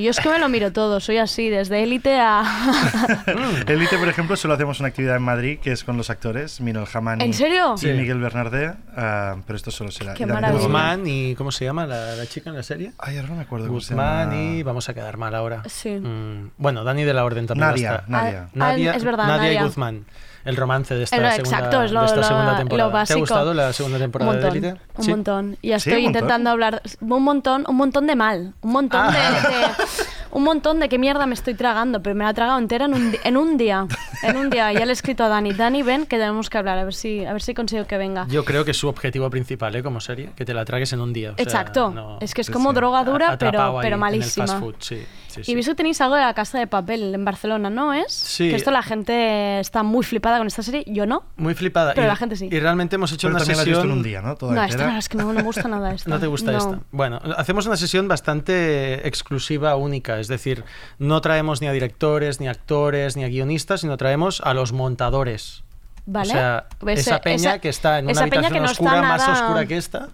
yo 0.00 0.10
es 0.10 0.20
que 0.20 0.28
me 0.28 0.38
lo 0.38 0.48
miro 0.48 0.72
todo, 0.72 1.00
soy 1.00 1.18
así, 1.18 1.48
desde 1.48 1.82
élite 1.82 2.18
a. 2.20 2.42
Elite, 3.66 3.96
por 3.98 4.08
ejemplo, 4.08 4.36
solo 4.36 4.54
hacemos 4.54 4.80
una 4.80 4.88
actividad 4.88 5.16
en 5.16 5.22
Madrid 5.22 5.58
que 5.60 5.72
es 5.72 5.84
con 5.84 5.96
los 5.96 6.10
actores, 6.10 6.60
Mino 6.60 6.84
Jamani 6.86 7.24
¿En 7.24 7.32
serio? 7.34 7.74
y 7.76 7.78
Sí. 7.78 7.88
Miguel 8.14 8.22
Bernardé, 8.22 8.74
ah, 8.96 9.36
pero 9.46 9.56
esto 9.56 9.70
solo 9.70 9.90
será. 9.92 10.14
Qué 10.14 10.26
maravilla. 10.26 10.52
Guzmán. 10.62 10.98
Guzmán 11.00 11.06
y 11.06 11.34
¿cómo 11.36 11.52
se 11.52 11.64
llama 11.64 11.86
la, 11.86 12.16
la 12.16 12.26
chica 12.26 12.50
en 12.50 12.56
la 12.56 12.62
serie? 12.64 12.92
Ay, 12.98 13.16
ahora 13.16 13.28
no 13.28 13.36
me 13.36 13.42
acuerdo 13.42 13.68
cómo 13.68 13.80
se 13.80 13.94
Guzmán 13.94 14.30
llama. 14.30 14.42
y 14.42 14.62
vamos 14.64 14.88
a 14.88 14.94
quedar 14.94 15.16
mal 15.16 15.34
ahora. 15.34 15.62
Sí. 15.66 15.90
Mm, 15.90 16.50
bueno, 16.58 16.82
Dani 16.82 17.04
de 17.04 17.14
la 17.14 17.24
Orden 17.24 17.46
también 17.46 17.68
Nadia, 17.68 17.90
estar. 17.90 18.08
Nadia. 18.10 18.42
Ah, 18.46 18.50
Nadia, 18.54 18.94
es 18.94 19.04
verdad, 19.04 19.26
Nadia 19.26 19.42
Nadia. 19.44 19.60
y 19.60 19.64
Guzmán. 19.64 20.04
El 20.44 20.56
romance 20.56 20.94
de 20.94 21.02
esta, 21.04 21.16
El- 21.16 21.32
segunda, 21.34 21.58
exacto, 21.58 21.82
es 21.82 21.92
lo- 21.92 22.00
de 22.00 22.06
esta 22.06 22.16
lo- 22.18 22.22
segunda 22.24 22.52
lo 22.52 22.58
temporada. 22.58 22.88
¿Te 22.88 22.92
básico. 22.94 23.16
ha 23.16 23.20
gustado 23.20 23.54
la 23.54 23.72
segunda 23.74 23.96
Un 23.98 24.02
temporada 24.02 24.32
de 24.32 24.36
montón, 24.40 24.56
Élite? 24.56 24.80
un 24.96 25.04
Sí. 25.04 25.10
montón. 25.10 25.56
Y 25.60 25.68
Sí, 25.68 25.72
estoy 25.74 25.92
un 25.92 25.98
montón. 26.04 26.14
intentando 26.22 26.50
hablar 26.50 26.82
un 27.00 27.22
montón, 27.22 27.64
un 27.68 27.76
montón 27.76 28.06
de 28.06 28.16
mal, 28.16 28.54
un 28.62 28.72
montón 28.72 29.12
de, 29.12 29.18
Ah. 29.18 29.30
de- 29.48 29.84
un 30.32 30.42
montón 30.44 30.80
de 30.80 30.88
qué 30.88 30.98
mierda 30.98 31.26
me 31.26 31.34
estoy 31.34 31.54
tragando, 31.54 32.02
pero 32.02 32.14
me 32.14 32.24
la 32.24 32.30
he 32.30 32.34
tragado 32.34 32.58
entera 32.58 32.84
en 32.86 32.94
un, 32.94 33.16
en 33.24 33.36
un 33.36 33.56
día, 33.56 33.86
en 34.22 34.36
un 34.36 34.50
día. 34.50 34.72
Ya 34.72 34.84
le 34.84 34.90
he 34.90 34.92
escrito 34.92 35.24
a 35.24 35.28
Dani, 35.28 35.52
Dani 35.52 35.82
ven 35.82 36.06
que 36.06 36.16
tenemos 36.18 36.48
que 36.50 36.58
hablar, 36.58 36.78
a 36.78 36.84
ver 36.84 36.94
si, 36.94 37.24
a 37.24 37.32
ver 37.32 37.42
si 37.42 37.54
consigo 37.54 37.84
que 37.86 37.96
venga. 37.98 38.26
Yo 38.28 38.44
creo 38.44 38.64
que 38.64 38.70
es 38.70 38.76
su 38.76 38.88
objetivo 38.88 39.28
principal, 39.30 39.74
¿eh? 39.76 39.82
Como 39.82 40.00
serie, 40.00 40.30
que 40.36 40.44
te 40.44 40.54
la 40.54 40.64
tragues 40.64 40.92
en 40.92 41.00
un 41.00 41.12
día. 41.12 41.32
o 41.32 41.34
sea, 41.34 41.42
Exacto. 41.42 41.90
no- 41.90 42.18
es 42.20 42.34
que 42.34 42.40
es 42.42 42.50
como 42.50 42.70
sí. 42.70 42.76
droga 42.76 43.04
dura, 43.04 43.36
pero, 43.38 43.78
pero 43.80 43.86
en 43.86 43.92
el 43.94 43.98
malísima. 43.98 44.46
fast 44.46 44.58
food, 44.60 44.74
sí, 44.78 45.02
sí, 45.30 45.44
sí. 45.44 45.52
Y 45.52 45.54
visto 45.54 45.72
que 45.72 45.76
tenéis 45.76 46.00
algo 46.00 46.14
de 46.16 46.20
la 46.22 46.34
casa 46.34 46.58
de 46.58 46.66
papel 46.66 47.14
en 47.14 47.24
Barcelona, 47.24 47.70
¿no 47.70 47.94
es? 47.94 48.12
Sí. 48.12 48.50
Que 48.50 48.56
esto 48.56 48.70
la 48.70 48.82
gente 48.82 49.60
está 49.60 49.82
muy 49.82 50.04
flipada 50.04 50.38
con 50.38 50.46
esta 50.46 50.62
serie, 50.62 50.84
yo 50.86 51.06
no. 51.06 51.24
Muy 51.36 51.54
flipada. 51.54 51.94
Pero 51.94 52.06
y, 52.06 52.08
la 52.08 52.16
gente 52.16 52.36
sí. 52.36 52.48
Y 52.50 52.60
realmente 52.60 52.96
hemos 52.96 53.12
hecho 53.12 53.28
Pero 53.28 53.36
una 53.36 53.38
también 53.38 53.56
la 53.56 53.62
has 53.62 53.66
visto 53.66 53.80
sesión... 53.80 53.92
en 53.92 53.98
un 53.98 54.02
día, 54.04 54.20
¿no? 54.20 54.36
Toda 54.36 54.54
no, 54.54 54.62
esta 54.64 54.86
no, 54.86 54.98
es 54.98 55.08
que 55.08 55.16
no, 55.18 55.24
no 55.24 55.32
me 55.32 55.42
gusta 55.42 55.68
nada 55.68 55.90
esta. 55.94 56.10
No 56.10 56.18
te 56.20 56.26
gusta 56.26 56.52
No. 56.52 56.58
esta. 56.58 56.80
Bueno, 56.92 57.20
hacemos 57.36 57.66
una 57.66 57.76
sesión 57.76 58.08
bastante 58.08 59.06
exclusiva, 59.06 59.76
única. 59.76 60.18
Es 60.20 60.28
decir, 60.28 60.64
no 60.98 61.20
traemos 61.20 61.60
ni 61.60 61.66
a 61.68 61.72
directores, 61.72 62.40
ni 62.40 62.48
a 62.48 62.50
actores, 62.50 63.16
ni 63.16 63.24
a 63.24 63.28
guionistas, 63.28 63.80
sino 63.82 63.96
traemos 63.96 64.40
a 64.44 64.54
los 64.54 64.72
montadores. 64.72 65.62
Vale. 66.06 66.30
O 66.30 66.32
sea, 66.32 66.66
Pues, 66.78 67.00
esa 67.00 67.16
eh, 67.16 67.20
peña 67.22 67.36
esa- 67.50 67.58
que 67.60 67.68
está 67.68 67.98
en 67.98 68.06
una 68.06 68.12
esa 68.12 68.24
peña 68.24 68.48
habitación 68.48 68.52
que 68.54 68.60
no 68.66 68.72
oscura, 68.72 68.94
está 68.96 69.02
más 69.08 69.20
nada- 69.28 69.32
oscura 69.44 69.66
que 69.66 69.76
esta. 69.76 70.08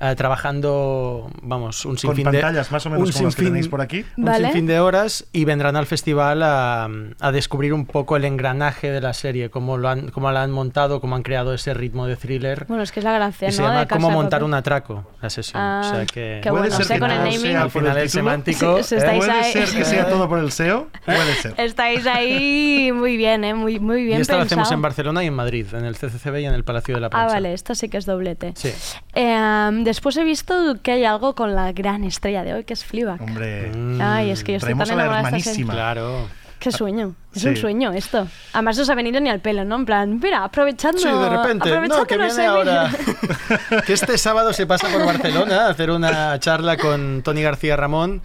Eh, 0.00 0.14
trabajando, 0.16 1.30
vamos, 1.42 1.84
un 1.84 1.98
sinfín 1.98 2.24
pantallas 2.24 2.68
de 2.68 2.72
más 2.72 2.86
o 2.86 2.90
menos 2.90 3.08
un 3.08 3.12
como 3.12 3.24
las 3.26 3.34
que 3.36 3.42
sinfín- 3.42 3.46
tenéis 3.46 3.68
por 3.68 3.80
aquí. 3.80 4.04
Un 4.16 4.24
Vale. 4.24 4.44
sinfín 4.44 4.66
de 4.66 4.80
horas 4.80 5.26
y 5.32 5.44
vendrán 5.44 5.76
al 5.76 5.86
festival 5.86 6.42
a, 6.42 6.88
a 7.20 7.32
descubrir 7.32 7.72
un 7.72 7.86
poco 7.86 8.16
el 8.16 8.24
engranaje 8.24 8.90
de 8.90 9.00
la 9.00 9.12
serie, 9.14 9.50
cómo 9.50 9.76
lo 9.78 9.88
han, 9.88 10.08
cómo 10.10 10.30
la 10.30 10.42
han 10.42 10.50
montado, 10.50 11.00
cómo 11.00 11.16
han 11.16 11.22
creado 11.22 11.54
ese 11.54 11.74
ritmo 11.74 12.06
de 12.06 12.16
thriller. 12.16 12.66
Bueno, 12.68 12.82
es 12.82 12.92
que 12.92 13.00
es 13.00 13.04
la 13.04 13.12
gracia, 13.14 13.48
Y 13.48 13.50
¿no? 13.50 13.56
se 13.56 13.62
de 13.62 13.68
llama 13.68 13.86
Casa 13.86 13.96
Cómo 14.00 14.08
de 14.08 14.14
montar 14.14 14.44
un 14.44 14.54
atraco, 14.54 15.10
la 15.20 15.30
sesión. 15.30 15.60
Ah, 15.62 15.80
o 15.84 15.94
sea 15.96 16.06
que... 16.06 16.40
qué 16.42 16.50
bueno, 16.50 16.70
ser 16.74 16.84
sé 16.86 16.94
que 16.94 17.00
con 17.00 17.10
el 17.10 17.18
naming. 17.18 17.40
sea 17.40 17.62
Al 17.62 17.70
final 17.70 17.96
el 17.98 18.10
semántico... 18.10 18.82
Sí, 18.82 18.94
estáis 18.96 19.24
Puede 19.24 19.38
ahí. 19.38 19.52
ser 19.52 19.68
que 19.70 19.84
sea 19.84 20.08
todo 20.08 20.28
por 20.28 20.38
el 20.38 20.52
SEO, 20.52 20.88
puede 21.04 21.34
ser. 21.34 21.54
Estáis 21.58 22.06
ahí 22.06 22.90
muy 22.92 23.16
bien, 23.16 23.44
¿eh? 23.44 23.54
Muy, 23.54 23.78
muy 23.80 24.04
bien 24.04 24.18
y 24.18 24.20
esto 24.22 24.36
lo 24.36 24.42
hacemos 24.42 24.70
en 24.72 24.82
Barcelona 24.82 25.24
y 25.24 25.28
en 25.28 25.34
Madrid, 25.34 25.66
en 25.72 25.84
el 25.84 25.96
CCCB 25.96 26.36
y 26.40 26.44
en 26.46 26.54
el 26.54 26.64
Palacio 26.64 26.94
de 26.94 27.00
la 27.00 27.10
Prensa. 27.10 27.26
Ah, 27.26 27.32
vale, 27.32 27.52
esto 27.52 27.74
sí 27.74 27.88
que 27.88 27.96
es 27.96 28.06
doblete. 28.06 28.52
Sí. 28.56 28.72
Eh, 29.14 29.70
después 29.86 30.16
he 30.18 30.24
visto 30.24 30.76
que 30.82 30.92
hay 30.92 31.04
algo 31.04 31.34
con 31.34 31.54
la 31.54 31.72
gran 31.72 32.04
estrella 32.04 32.44
de 32.44 32.52
hoy, 32.52 32.64
que 32.64 32.74
es 32.74 32.84
Fleabag. 32.84 33.22
Hombre, 33.22 33.72
Ay, 34.00 34.30
es 34.30 34.44
que 34.44 34.52
yo 34.52 34.58
estoy 34.58 34.74
tan 34.74 34.90
enamorada 34.90 35.30
de 35.30 35.38
esta 35.38 35.50
serie. 35.50 35.66
Claro. 35.66 36.28
Qué 36.58 36.72
sueño. 36.72 37.14
Es 37.34 37.42
Sí. 37.42 37.48
un 37.48 37.56
sueño 37.56 37.92
esto. 37.92 38.26
Además 38.54 38.76
no 38.78 38.82
os 38.82 38.90
ha 38.90 38.94
venido 38.94 39.20
ni 39.20 39.28
al 39.28 39.40
pelo, 39.40 39.64
¿no? 39.64 39.76
En 39.76 39.84
plan, 39.84 40.18
mira, 40.22 40.42
aprovechando... 40.42 40.98
Sí, 40.98 41.06
de 41.06 41.28
repente. 41.28 41.68
aprovechando 41.68 41.98
No, 41.98 42.06
que 42.06 42.16
viene 42.16 42.30
serie. 42.32 42.48
ahora. 42.48 42.90
que 43.86 43.92
este 43.92 44.16
sábado 44.18 44.52
se 44.54 44.66
pasa 44.66 44.88
por 44.88 45.04
Barcelona 45.04 45.66
a 45.66 45.70
hacer 45.70 45.90
una 45.90 46.38
charla 46.40 46.76
con 46.78 47.22
Tony 47.22 47.42
García 47.42 47.76
Ramón. 47.76 48.22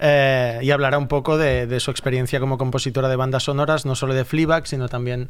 Eh, 0.00 0.58
y 0.62 0.70
hablará 0.70 0.98
un 0.98 1.08
poco 1.08 1.36
de, 1.38 1.66
de 1.66 1.78
su 1.80 1.90
experiencia 1.90 2.40
como 2.40 2.58
compositora 2.58 3.08
de 3.08 3.16
bandas 3.16 3.44
sonoras, 3.44 3.84
no 3.86 3.94
solo 3.94 4.14
de 4.14 4.24
Fleabag, 4.24 4.66
sino 4.66 4.88
también 4.88 5.28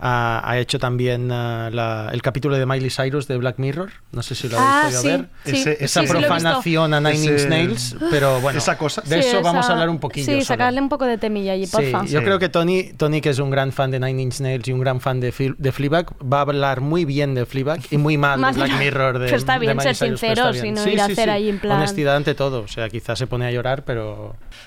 ah, 0.00 0.40
ha 0.44 0.58
hecho 0.58 0.78
también 0.78 1.30
ah, 1.32 1.70
la- 1.72 2.10
el 2.12 2.22
capítulo 2.22 2.56
de 2.56 2.66
Miley 2.66 2.90
Cyrus 2.90 3.26
de 3.26 3.36
Black 3.36 3.58
Mirror. 3.58 3.90
No 4.12 4.22
sé 4.22 4.34
si 4.36 4.48
lo 4.48 4.56
habéis 4.58 4.72
Ah, 4.72 4.82
podido 4.84 5.00
sí, 5.02 5.08
ver. 5.08 5.28
sí. 5.44 5.56
Ese- 5.56 5.84
Esa 5.84 6.00
Sí, 6.02 6.06
profanación 6.06 6.94
a 6.94 7.00
Nine 7.00 7.16
Inch 7.24 7.46
Nails, 7.48 7.96
pero 8.10 8.40
bueno, 8.40 8.58
Esa 8.58 8.78
cosa. 8.78 9.02
de 9.02 9.22
Sí, 9.22 9.28
eso 9.28 9.42
vamos 9.42 9.68
a 9.68 9.72
hablar 9.72 9.88
un 9.88 9.98
poquillo. 9.98 10.26
Sí, 10.26 10.32
solo. 10.32 10.44
sacarle 10.44 10.80
un 10.80 10.88
poco 10.88 11.04
de 11.04 11.18
temilla 11.18 11.52
allí, 11.54 11.66
Sí, 11.66 11.72
porfa. 11.72 12.04
yo 12.06 12.18
Sí. 12.20 12.24
creo 12.24 12.38
que 12.38 12.48
Tony, 12.48 12.92
Tony, 12.96 13.20
que 13.20 13.30
es 13.30 13.38
un 13.40 13.50
gran 13.50 13.72
fan 13.72 13.90
de 13.90 13.98
Nine 13.98 14.22
Inch 14.22 14.40
Nails 14.40 14.68
y 14.68 14.72
un 14.72 14.80
gran 14.80 15.00
fan 15.00 15.18
de, 15.20 15.32
de 15.58 15.72
Fleabag, 15.72 16.06
va 16.22 16.38
a 16.38 16.40
hablar 16.42 16.80
muy 16.80 17.04
bien 17.04 17.34
de 17.34 17.44
Fleabag 17.46 17.80
y 17.90 17.96
muy 17.98 18.16
mal 18.18 18.40
de 18.40 18.52
Black 18.52 18.78
Mirror. 18.78 19.18
De, 19.18 19.24
Pero 19.26 19.36
está 19.36 19.54
de 19.54 19.58
bien 19.60 19.76
Miley 19.76 19.94
ser 19.96 20.16
Cyrus, 20.18 20.52
bien. 20.52 20.66
y 20.66 20.70
no 20.72 20.86
ir 20.88 21.00
a 21.00 21.06
hacer 21.06 21.28
ahí 21.30 21.48
en 21.48 21.58
plan- 21.58 21.76
Honestidad 21.78 22.14
ante 22.16 22.34
todo. 22.36 22.60
O 22.62 22.68
sea, 22.68 22.88
quizás 22.88 23.18
se 23.18 23.26
pone 23.26 23.46
a 23.46 23.50
llorar, 23.50 23.84
pero... 23.84 24.07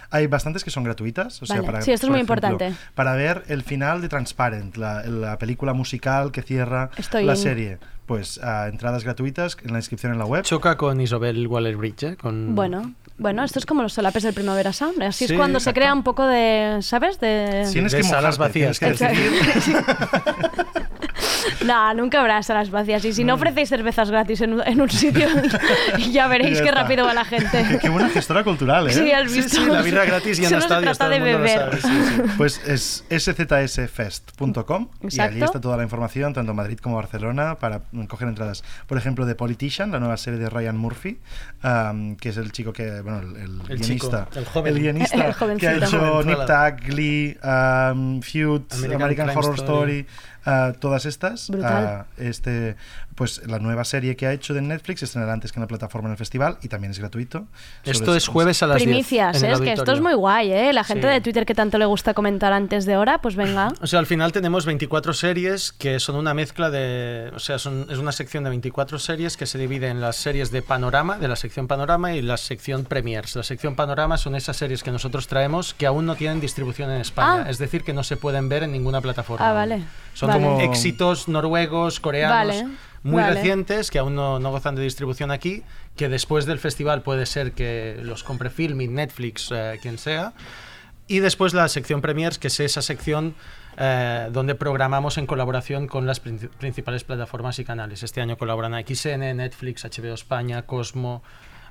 Hay 0.09 0.27
bastantes 0.27 0.63
que 0.63 0.69
son 0.71 0.83
gratuitas. 0.83 1.41
O 1.41 1.45
sea, 1.45 1.61
para, 1.63 1.81
Sí, 1.81 1.91
esto 1.91 2.07
es 2.07 2.09
muy 2.09 2.19
ejemplo, 2.19 2.35
importante. 2.49 2.73
Para 2.95 3.13
ver 3.13 3.43
el 3.47 3.63
final 3.63 4.01
de 4.01 4.09
Transparent, 4.09 4.77
la, 4.77 5.03
la 5.03 5.37
película 5.37 5.73
musical 5.73 6.31
que 6.31 6.41
cierra 6.41 6.89
Estoy 6.97 7.23
la 7.25 7.33
en- 7.33 7.37
serie. 7.37 7.77
Pues 8.05 8.39
a 8.43 8.67
entradas 8.67 9.03
gratuitas 9.05 9.55
en 9.63 9.71
la 9.71 9.79
inscripción 9.79 10.11
en 10.11 10.19
la 10.19 10.25
web. 10.25 10.43
Choca 10.43 10.75
con 10.75 10.99
Isabel 10.99 11.47
Waller-Bridge, 11.47 12.03
¿eh? 12.03 12.17
Con... 12.17 12.55
Bueno, 12.55 12.93
bueno, 13.17 13.43
esto 13.43 13.57
es 13.59 13.65
como 13.65 13.83
los 13.83 13.93
solapes 13.93 14.23
del 14.23 14.33
Primavera 14.33 14.73
Sound. 14.73 15.01
Así 15.03 15.27
Sí, 15.27 15.33
es 15.33 15.37
cuando 15.37 15.59
se 15.61 15.73
crea 15.73 15.93
un 15.93 16.03
poco 16.03 16.25
de, 16.27 16.79
¿sabes? 16.81 17.19
De... 17.21 17.65
Tienes 17.71 17.93
de 17.93 17.99
que 17.99 18.03
salas 18.03 18.37
mojarte, 18.37 18.67
vacías, 18.67 18.79
que. 18.79 18.87
No, 21.65 21.93
nunca 21.93 22.19
habrá 22.21 22.41
salas 22.43 22.69
vacías. 22.71 23.03
Y 23.05 23.13
si 23.13 23.23
no 23.23 23.35
ofrecéis 23.35 23.69
cervezas 23.69 24.09
gratis 24.11 24.41
en, 24.41 24.53
un- 24.53 24.61
en 24.67 24.81
un 24.81 24.89
sitio, 24.89 25.27
ya 26.11 26.27
veréis 26.27 26.57
Ya 26.59 26.63
qué 26.65 26.71
rápido 26.71 27.05
va 27.05 27.13
la 27.13 27.25
gente. 27.25 27.65
Qué, 27.69 27.79
qué 27.79 27.89
buena 27.89 28.09
gestora 28.09 28.43
cultural, 28.43 28.87
¿eh? 28.87 28.93
Sí, 28.93 29.11
has 29.11 29.31
visto. 29.31 29.65
la 29.67 29.81
birra 29.81 30.05
gratis 30.05 30.39
y 30.39 30.43
en 30.43 30.49
Solo 30.49 30.61
se 30.61 30.67
estadios, 30.67 30.97
trata 30.97 31.13
todo 31.13 31.23
de 31.23 31.31
el 31.31 31.37
mundo 31.37 31.37
lo 31.37 31.43
beber. 31.61 31.81
sabe, 31.81 31.99
sí, 32.01 32.15
sí. 32.15 32.21
Pues 32.37 32.61
es 32.67 33.05
szsfest.com 33.09 34.87
y 35.09 35.19
allí 35.19 35.41
está 35.41 35.61
toda 35.61 35.77
la 35.77 35.83
información, 35.83 36.33
tanto 36.33 36.51
en 36.51 36.55
Madrid 36.57 36.79
como 36.79 36.95
Barcelona, 36.95 37.55
para 37.59 37.81
coger 38.07 38.27
entradas. 38.27 38.63
Por 38.87 38.97
ejemplo, 38.97 39.25
de 39.25 39.35
Politician, 39.35 39.91
la 39.91 39.99
nueva 39.99 40.17
serie 40.17 40.39
de 40.39 40.49
Ryan 40.49 40.77
Murphy, 40.77 41.19
am, 41.61 42.15
que 42.15 42.29
es 42.29 42.37
el 42.37 42.51
chico 42.51 42.73
que, 42.73 43.01
bueno, 43.01 43.19
el, 43.19 43.35
el 43.35 43.61
El 43.69 43.77
guionista, 43.79 44.27
chico, 44.27 44.39
el 44.39 44.45
joven. 44.45 44.73
guionista 44.75 45.15
El 45.15 45.57
que 45.57 45.67
ha 45.67 45.75
hecho 45.77 46.19
thriller. 46.21 46.45
Tag, 46.45 46.81
Glee, 46.85 47.37
am, 47.41 48.21
Feud, 48.21 48.61
American 48.73 49.01
American, 49.01 49.29
Horror 49.29 49.55
Story. 49.55 49.99
Story, 49.99 50.05
ah, 50.45 50.73
todas 50.79 51.05
estas. 51.05 51.49
Brutal. 51.49 51.85
ah, 51.85 52.05
este, 52.17 52.75
pues 53.21 53.39
la 53.45 53.59
nueva 53.59 53.83
serie 53.83 54.15
que 54.15 54.25
ha 54.25 54.33
hecho 54.33 54.55
de 54.55 54.63
Netflix 54.63 55.03
estrenará 55.03 55.33
antes 55.33 55.51
que 55.51 55.59
en 55.59 55.61
la 55.61 55.67
plataforma 55.67 56.07
en 56.07 56.13
el 56.13 56.17
festival 56.17 56.57
y 56.63 56.69
también 56.69 56.89
es 56.89 56.97
gratuito. 56.97 57.45
Esto 57.83 58.15
es 58.15 58.27
jueves 58.27 58.63
a 58.63 58.65
las 58.65 58.77
10. 58.77 58.87
Primicias, 58.87 59.37
en 59.37 59.45
el 59.45 59.51
¿eh? 59.51 59.53
es 59.53 59.61
que 59.61 59.73
esto 59.73 59.91
es 59.91 60.01
muy 60.01 60.15
guay, 60.15 60.51
¿eh? 60.51 60.73
La 60.73 60.83
gente 60.83 61.07
Sí. 61.07 61.13
de 61.13 61.21
Twitter 61.21 61.45
que 61.45 61.53
tanto 61.53 61.77
le 61.77 61.85
gusta 61.85 62.15
comentar 62.15 62.51
antes 62.51 62.87
de 62.87 62.97
hora, 62.97 63.19
pues 63.19 63.35
venga. 63.35 63.73
O 63.79 63.85
sea, 63.85 63.99
al 63.99 64.07
final 64.07 64.31
tenemos 64.31 64.65
24 64.65 65.13
series 65.13 65.71
que 65.71 65.99
son 65.99 66.15
una 66.15 66.33
mezcla 66.33 66.71
de... 66.71 67.31
O 67.35 67.37
sea, 67.37 67.59
son, 67.59 67.85
es 67.91 67.99
una 67.99 68.11
sección 68.11 68.43
de 68.43 68.49
24 68.49 68.97
series 68.97 69.37
que 69.37 69.45
se 69.45 69.59
divide 69.59 69.89
en 69.89 70.01
las 70.01 70.15
series 70.15 70.49
de 70.49 70.63
panorama, 70.63 71.19
de 71.19 71.27
la 71.27 71.35
sección 71.35 71.67
panorama 71.67 72.15
y 72.15 72.23
la 72.23 72.37
sección 72.37 72.85
premiers. 72.85 73.35
La 73.35 73.43
sección 73.43 73.75
panorama 73.75 74.17
son 74.17 74.33
esas 74.33 74.57
series 74.57 74.81
que 74.81 74.89
nosotros 74.89 75.27
traemos 75.27 75.75
que 75.75 75.85
aún 75.85 76.07
no 76.07 76.15
tienen 76.15 76.41
distribución 76.41 76.89
en 76.89 77.01
España. 77.01 77.43
Ah. 77.45 77.51
Es 77.51 77.59
decir, 77.59 77.83
que 77.83 77.93
no 77.93 78.01
se 78.03 78.17
pueden 78.17 78.49
ver 78.49 78.63
en 78.63 78.71
ninguna 78.71 78.99
plataforma. 78.99 79.47
Ah, 79.47 79.53
vale. 79.53 79.83
Son 80.15 80.27
Vale. 80.27 80.43
como 80.43 80.59
éxitos 80.61 81.27
noruegos, 81.27 81.99
coreanos, 81.99 82.55
Vale, 82.57 82.67
muy 83.03 83.21
vale. 83.21 83.35
recientes 83.35 83.89
que 83.91 83.99
aún 83.99 84.15
no, 84.15 84.39
no 84.39 84.51
gozan 84.51 84.75
de 84.75 84.83
distribución 84.83 85.31
aquí, 85.31 85.63
que 85.95 86.07
después 86.09 86.45
del 86.45 86.59
festival 86.59 87.01
puede 87.01 87.25
ser 87.25 87.53
que 87.53 87.99
los 88.03 88.23
compre 88.23 88.49
Filmin, 88.49 88.93
Netflix, 88.93 89.49
eh, 89.51 89.79
quien 89.81 89.97
sea. 89.97 90.33
Y 91.07 91.19
después 91.19 91.53
la 91.53 91.67
sección 91.67 92.01
Premiers, 92.01 92.37
que 92.39 92.47
es 92.47 92.59
esa 92.59 92.81
sección 92.81 93.35
eh, 93.77 94.29
donde 94.31 94.55
programamos 94.55 95.17
en 95.17 95.25
colaboración 95.25 95.87
con 95.87 96.05
las 96.05 96.23
princi- 96.23 96.49
principales 96.49 97.03
plataformas 97.03 97.57
y 97.59 97.65
canales. 97.65 98.03
Este 98.03 98.21
año 98.21 98.37
colaboran 98.37 98.73
XN, 98.73 99.35
Netflix, 99.35 99.83
HBO 99.83 100.13
España, 100.13 100.61
Cosmo, 100.63 101.21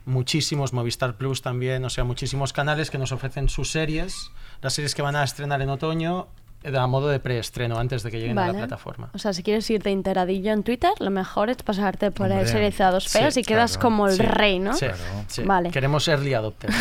muchísimos, 0.05 0.73
Movistar 0.73 1.17
Plus 1.17 1.43
también, 1.43 1.85
o 1.85 1.91
sea, 1.91 2.05
muchísimos 2.05 2.53
canales 2.53 2.91
que 2.91 2.99
nos 2.99 3.13
ofrecen 3.13 3.49
sus 3.49 3.71
series, 3.71 4.31
las 4.63 4.73
series 4.75 4.95
que 4.95 5.03
van 5.03 5.15
a 5.17 5.23
estrenar 5.25 5.63
en 5.63 5.69
otoño 5.71 6.29
a 6.65 6.87
modo 6.87 7.09
de 7.09 7.21
preestreno 7.21 7.79
antes 7.79 8.03
de 8.03 8.11
que 8.11 8.19
lleguen 8.19 8.39
a 8.39 8.49
la 8.49 8.53
plataforma. 8.53 9.11
O 9.15 9.19
sea, 9.19 9.33
si 9.33 9.43
quieres 9.43 9.69
irte 9.71 9.91
enteradillo 9.91 10.53
en 10.53 10.63
Twitter, 10.63 10.93
lo 10.99 11.11
mejor 11.11 11.51
es 11.51 11.63
pasarte 11.63 12.11
por 12.11 12.27
el 12.27 12.33
Hombre, 12.33 12.49
serializados 12.49 13.05
sí, 13.05 13.19
feos 13.19 13.37
y 13.37 13.43
quedas 13.43 13.73
claro, 13.73 13.83
como 13.83 14.09
el 14.09 14.17
sí, 14.17 14.23
rey, 14.23 14.59
¿no? 14.59 14.75
sí, 14.75 14.87
sí. 15.27 15.43
Vale. 15.43 15.71
Queremos 15.71 16.07
early 16.09 16.35
adopters. 16.35 16.75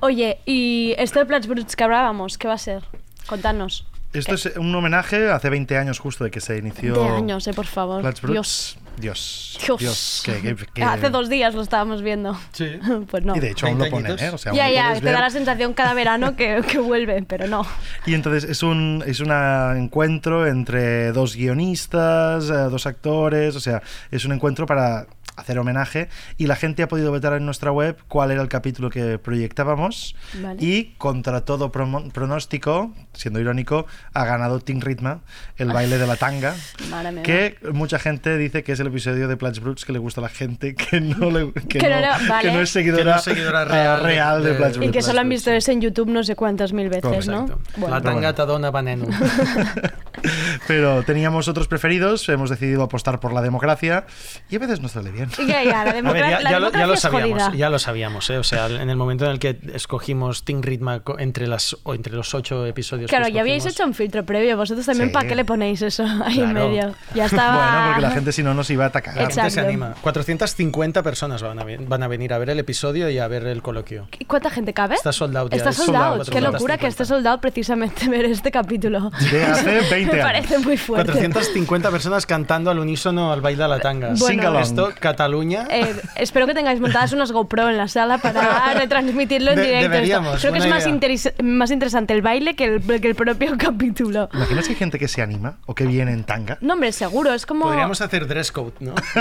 Oye, 0.00 0.38
y 0.44 0.94
esto 0.98 1.18
de 1.18 1.26
Plats 1.26 1.46
Bruts 1.46 1.76
que 1.76 1.84
hablábamos, 1.84 2.38
¿qué 2.38 2.48
va 2.48 2.54
a 2.54 2.58
ser? 2.58 2.84
Contanos. 3.26 3.86
Esto 4.12 4.34
es 4.34 4.46
un 4.56 4.74
homenaje 4.74 5.30
hace 5.30 5.50
20 5.50 5.76
años 5.76 5.98
justo 5.98 6.24
de 6.24 6.30
que 6.30 6.40
se 6.40 6.56
inició 6.56 6.94
De 6.94 7.08
años, 7.10 7.46
eh, 7.46 7.52
por 7.52 7.66
favor. 7.66 8.02
Dios. 8.30 8.78
Dios. 8.98 9.58
Dios. 9.78 10.22
que- 10.24 10.56
Hace 10.82 11.10
dos 11.10 11.28
días 11.28 11.54
lo 11.54 11.62
estábamos 11.62 12.02
viendo. 12.02 12.36
Sí. 12.52 12.78
pues 13.10 13.24
no. 13.24 13.36
Y 13.36 13.40
de 13.40 13.50
hecho 13.50 13.66
aún 13.66 13.78
lo 13.78 13.88
ponen, 13.88 14.18
¿eh? 14.18 14.30
O 14.30 14.38
sea, 14.38 14.50
aún 14.50 14.56
ya, 14.58 14.70
ya, 14.70 14.94
te 15.00 15.12
da 15.12 15.20
la 15.20 15.30
sensación 15.30 15.72
cada 15.74 15.94
verano 15.94 16.36
que, 16.36 16.62
que 16.68 16.78
vuelve, 16.78 17.22
pero 17.22 17.46
no. 17.46 17.66
Y 18.06 18.14
entonces 18.14 18.44
es 18.48 18.62
un 18.62 19.04
es 19.06 19.20
un 19.20 19.30
encuentro 19.76 20.46
entre 20.46 21.12
dos 21.12 21.36
guionistas, 21.36 22.48
eh, 22.50 22.54
dos 22.70 22.86
actores, 22.86 23.54
o 23.56 23.60
sea, 23.60 23.82
es 24.10 24.24
un 24.24 24.32
encuentro 24.32 24.66
para 24.66 25.06
hacer 25.38 25.58
homenaje 25.58 26.08
y 26.36 26.46
la 26.46 26.56
gente 26.56 26.82
ha 26.82 26.88
podido 26.88 27.10
votar 27.10 27.32
en 27.34 27.44
nuestra 27.46 27.70
web 27.72 27.96
cuál 28.08 28.30
era 28.30 28.42
el 28.42 28.48
capítulo 28.48 28.90
que 28.90 29.18
proyectábamos 29.18 30.14
Vale. 30.42 30.56
y 30.64 30.94
contra 30.98 31.44
todo 31.44 31.70
pronóstico, 31.72 32.92
siendo 33.12 33.40
irónico, 33.40 33.86
ha 34.14 34.24
ganado 34.24 34.60
Ting 34.60 34.80
Ritma, 34.82 35.20
el 35.56 35.68
baile 35.72 35.98
de 35.98 36.06
la 36.06 36.16
tanga, 36.16 36.54
que 37.22 37.56
mucha 37.72 37.98
gente 37.98 38.36
dice 38.36 38.62
que 38.62 38.72
es 38.72 38.80
el 38.80 38.88
episodio 38.88 39.28
de 39.28 39.36
Platch 39.36 39.60
Brooks 39.60 39.84
que 39.84 39.92
le 39.92 39.98
gusta 39.98 40.20
a 40.20 40.22
la 40.24 40.28
gente 40.28 40.74
que 40.74 41.00
no, 41.00 41.30
le, 41.30 41.52
que 41.68 41.78
Que 41.78 41.88
no 41.88 41.94
no, 41.96 42.00
le- 42.00 42.28
vale. 42.28 42.42
que 42.48 42.54
no 42.54 42.60
es 42.60 42.70
seguidora, 42.70 43.02
Que 43.04 43.10
no 43.10 43.18
seguidora 43.20 43.64
real 43.64 43.98
de- 44.02 44.06
real 44.08 44.42
de, 44.42 44.50
de- 44.50 44.56
Platch 44.56 44.74
Y 44.74 44.78
Brooks. 44.78 44.92
que 44.92 45.02
solo 45.02 45.20
han 45.20 45.28
visto 45.28 45.50
eso 45.50 45.70
en 45.72 45.80
YouTube 45.80 46.08
no 46.08 46.24
sé 46.24 46.34
cuántas 46.36 46.72
mil 46.72 46.88
veces, 46.88 47.28
¿no? 47.28 47.42
Exacto. 47.42 47.60
Bueno. 47.76 47.94
La 47.94 48.02
tangata 48.02 48.44
dona 48.44 48.70
baneno. 48.70 49.06
Pero 50.66 51.02
teníamos 51.04 51.46
otros 51.48 51.68
preferidos, 51.68 52.28
hemos 52.28 52.50
decidido 52.50 52.82
apostar 52.82 53.20
por 53.20 53.32
la 53.32 53.40
democracia 53.40 54.04
y 54.50 54.56
a 54.56 54.58
veces 54.58 54.80
nos 54.80 54.92
sale 54.92 55.10
bien. 55.12 55.27
Ya, 55.46 55.62
ya, 55.64 55.84
la 55.84 55.92
ver, 56.12 56.30
ya, 56.30 56.40
la 56.40 56.50
ya 56.50 56.58
lo, 56.60 56.72
ya 56.72 56.96
sabíamos, 56.96 57.42
jodida. 57.42 57.54
ya 57.56 57.70
lo 57.70 57.78
sabíamos, 57.78 58.30
¿eh? 58.30 58.38
O 58.38 58.44
sea, 58.44 58.66
en 58.66 58.88
el 58.90 58.96
momento 58.96 59.24
en 59.24 59.32
el 59.32 59.38
que 59.38 59.58
escogimos 59.74 60.44
Ting 60.44 60.62
Ritma 60.62 61.02
entre 61.18 61.46
las 61.46 61.76
o 61.82 61.94
entre 61.94 62.14
los 62.14 62.34
ocho 62.34 62.66
episodios. 62.66 63.08
Claro, 63.10 63.26
que 63.26 63.32
ya 63.32 63.40
habíais 63.40 63.64
hecho 63.66 63.84
un 63.84 63.94
filtro 63.94 64.24
previo. 64.24 64.56
Vosotros 64.56 64.84
también, 64.86 65.08
Sí. 65.08 65.12
¿para 65.14 65.28
qué 65.28 65.34
le 65.34 65.44
ponéis 65.44 65.82
eso 65.82 66.04
ahí 66.24 66.40
en 66.40 66.50
Claro. 66.50 66.68
medio? 66.68 66.94
Ya 67.14 67.26
estaba. 67.26 67.54
Bueno, 67.56 67.86
porque 67.88 68.00
la 68.02 68.10
gente 68.10 68.32
si 68.32 68.42
no 68.42 68.54
nos 68.54 68.70
iba 68.70 68.84
a 68.84 68.88
atacar. 68.88 69.14
La 69.14 69.20
gente 69.22 69.34
se 69.34 69.40
Exacto. 69.48 69.68
anima. 69.68 69.94
450 70.02 71.02
personas 71.02 71.42
van 71.42 71.58
a, 71.58 71.64
van 71.80 72.02
a 72.02 72.08
venir 72.08 72.32
a 72.32 72.38
ver 72.38 72.50
el 72.50 72.58
episodio 72.58 73.08
y 73.10 73.18
a 73.18 73.28
ver 73.28 73.46
el 73.46 73.62
coloquio. 73.62 74.08
¿Y 74.18 74.24
¿Cuánta 74.24 74.50
gente 74.50 74.72
cabe? 74.72 74.94
Está 74.94 75.12
sold 75.12 75.36
out 75.36 75.50
ya, 75.50 75.56
Está 75.58 75.70
es 75.70 75.76
sold 75.76 75.86
sold 75.86 75.96
out. 75.98 76.18
out, 76.20 76.28
Qué 76.28 76.40
locura 76.40 76.76
que 76.76 76.86
450. 76.86 76.88
esté 76.88 77.04
soldado 77.04 77.40
precisamente 77.40 78.08
ver 78.10 78.24
este 78.26 78.50
capítulo. 78.50 79.10
De 79.30 79.44
hace 79.44 79.80
20 79.90 79.96
Me 80.06 80.22
años. 80.22 80.24
parece 80.26 80.58
muy 80.58 80.76
fuerte. 80.76 81.12
450 81.12 81.90
personas 81.90 82.26
cantando 82.26 82.70
al 82.70 82.78
unísono 82.78 83.32
al 83.32 83.40
baile 83.40 83.64
a 83.64 83.68
la 83.68 83.80
tanga. 83.80 84.12
Bueno. 84.18 84.58
Esto, 84.58 84.92
Cataluña. 85.18 85.66
Eh, 85.68 85.96
espero 86.14 86.46
que 86.46 86.54
tengáis 86.54 86.80
montadas 86.80 87.12
unas 87.12 87.32
GoPro 87.32 87.68
en 87.68 87.76
la 87.76 87.88
sala 87.88 88.18
para 88.18 88.72
retransmitirlo 88.78 89.50
en 89.50 89.56
De- 89.56 89.62
directo. 89.62 89.90
deberíamos, 89.90 90.40
Creo 90.40 90.52
que 90.52 90.58
es 90.60 90.68
más, 90.68 90.86
interes- 90.86 91.32
más 91.42 91.72
interesante 91.72 92.14
el 92.14 92.22
baile 92.22 92.54
que 92.54 92.64
el, 92.66 93.00
que 93.00 93.08
el 93.08 93.16
propio 93.16 93.56
capítulo. 93.58 94.28
¿Imaginas 94.32 94.66
que 94.66 94.70
hay 94.74 94.76
gente 94.78 94.98
que 95.00 95.08
se 95.08 95.20
anima 95.20 95.56
o 95.66 95.74
que 95.74 95.86
viene 95.86 96.12
en 96.12 96.22
tanga? 96.22 96.56
No, 96.60 96.74
hombre, 96.74 96.92
seguro, 96.92 97.34
es 97.34 97.46
como, 97.46 97.64
Podríamos 97.64 98.00
hacer 98.00 98.28
dress 98.28 98.52
code, 98.52 98.74
¿no? 98.78 98.94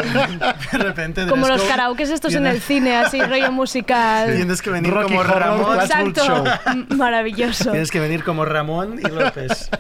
De 0.72 0.78
repente 0.78 1.22
dress 1.22 1.32
como 1.32 1.48
los 1.48 1.64
karaokes 1.64 2.12
estos 2.12 2.36
en 2.36 2.46
el 2.46 2.62
cine, 2.62 2.96
así 2.98 3.20
rollo 3.20 3.52
musical. 3.52 4.36
Tienes 4.36 4.62
que 4.62 4.70
venir 4.70 4.94
Rocky 4.94 5.08
como 5.16 5.24
Ramón. 5.24 5.80
Exacto, 5.80 6.24
Show. 6.24 6.44
Maravilloso. 6.96 7.72
Tienes 7.72 7.90
que 7.90 8.00
venir 8.00 8.24
como 8.24 8.46
Ramón 8.46 9.00
y 9.04 9.10
López. 9.10 9.72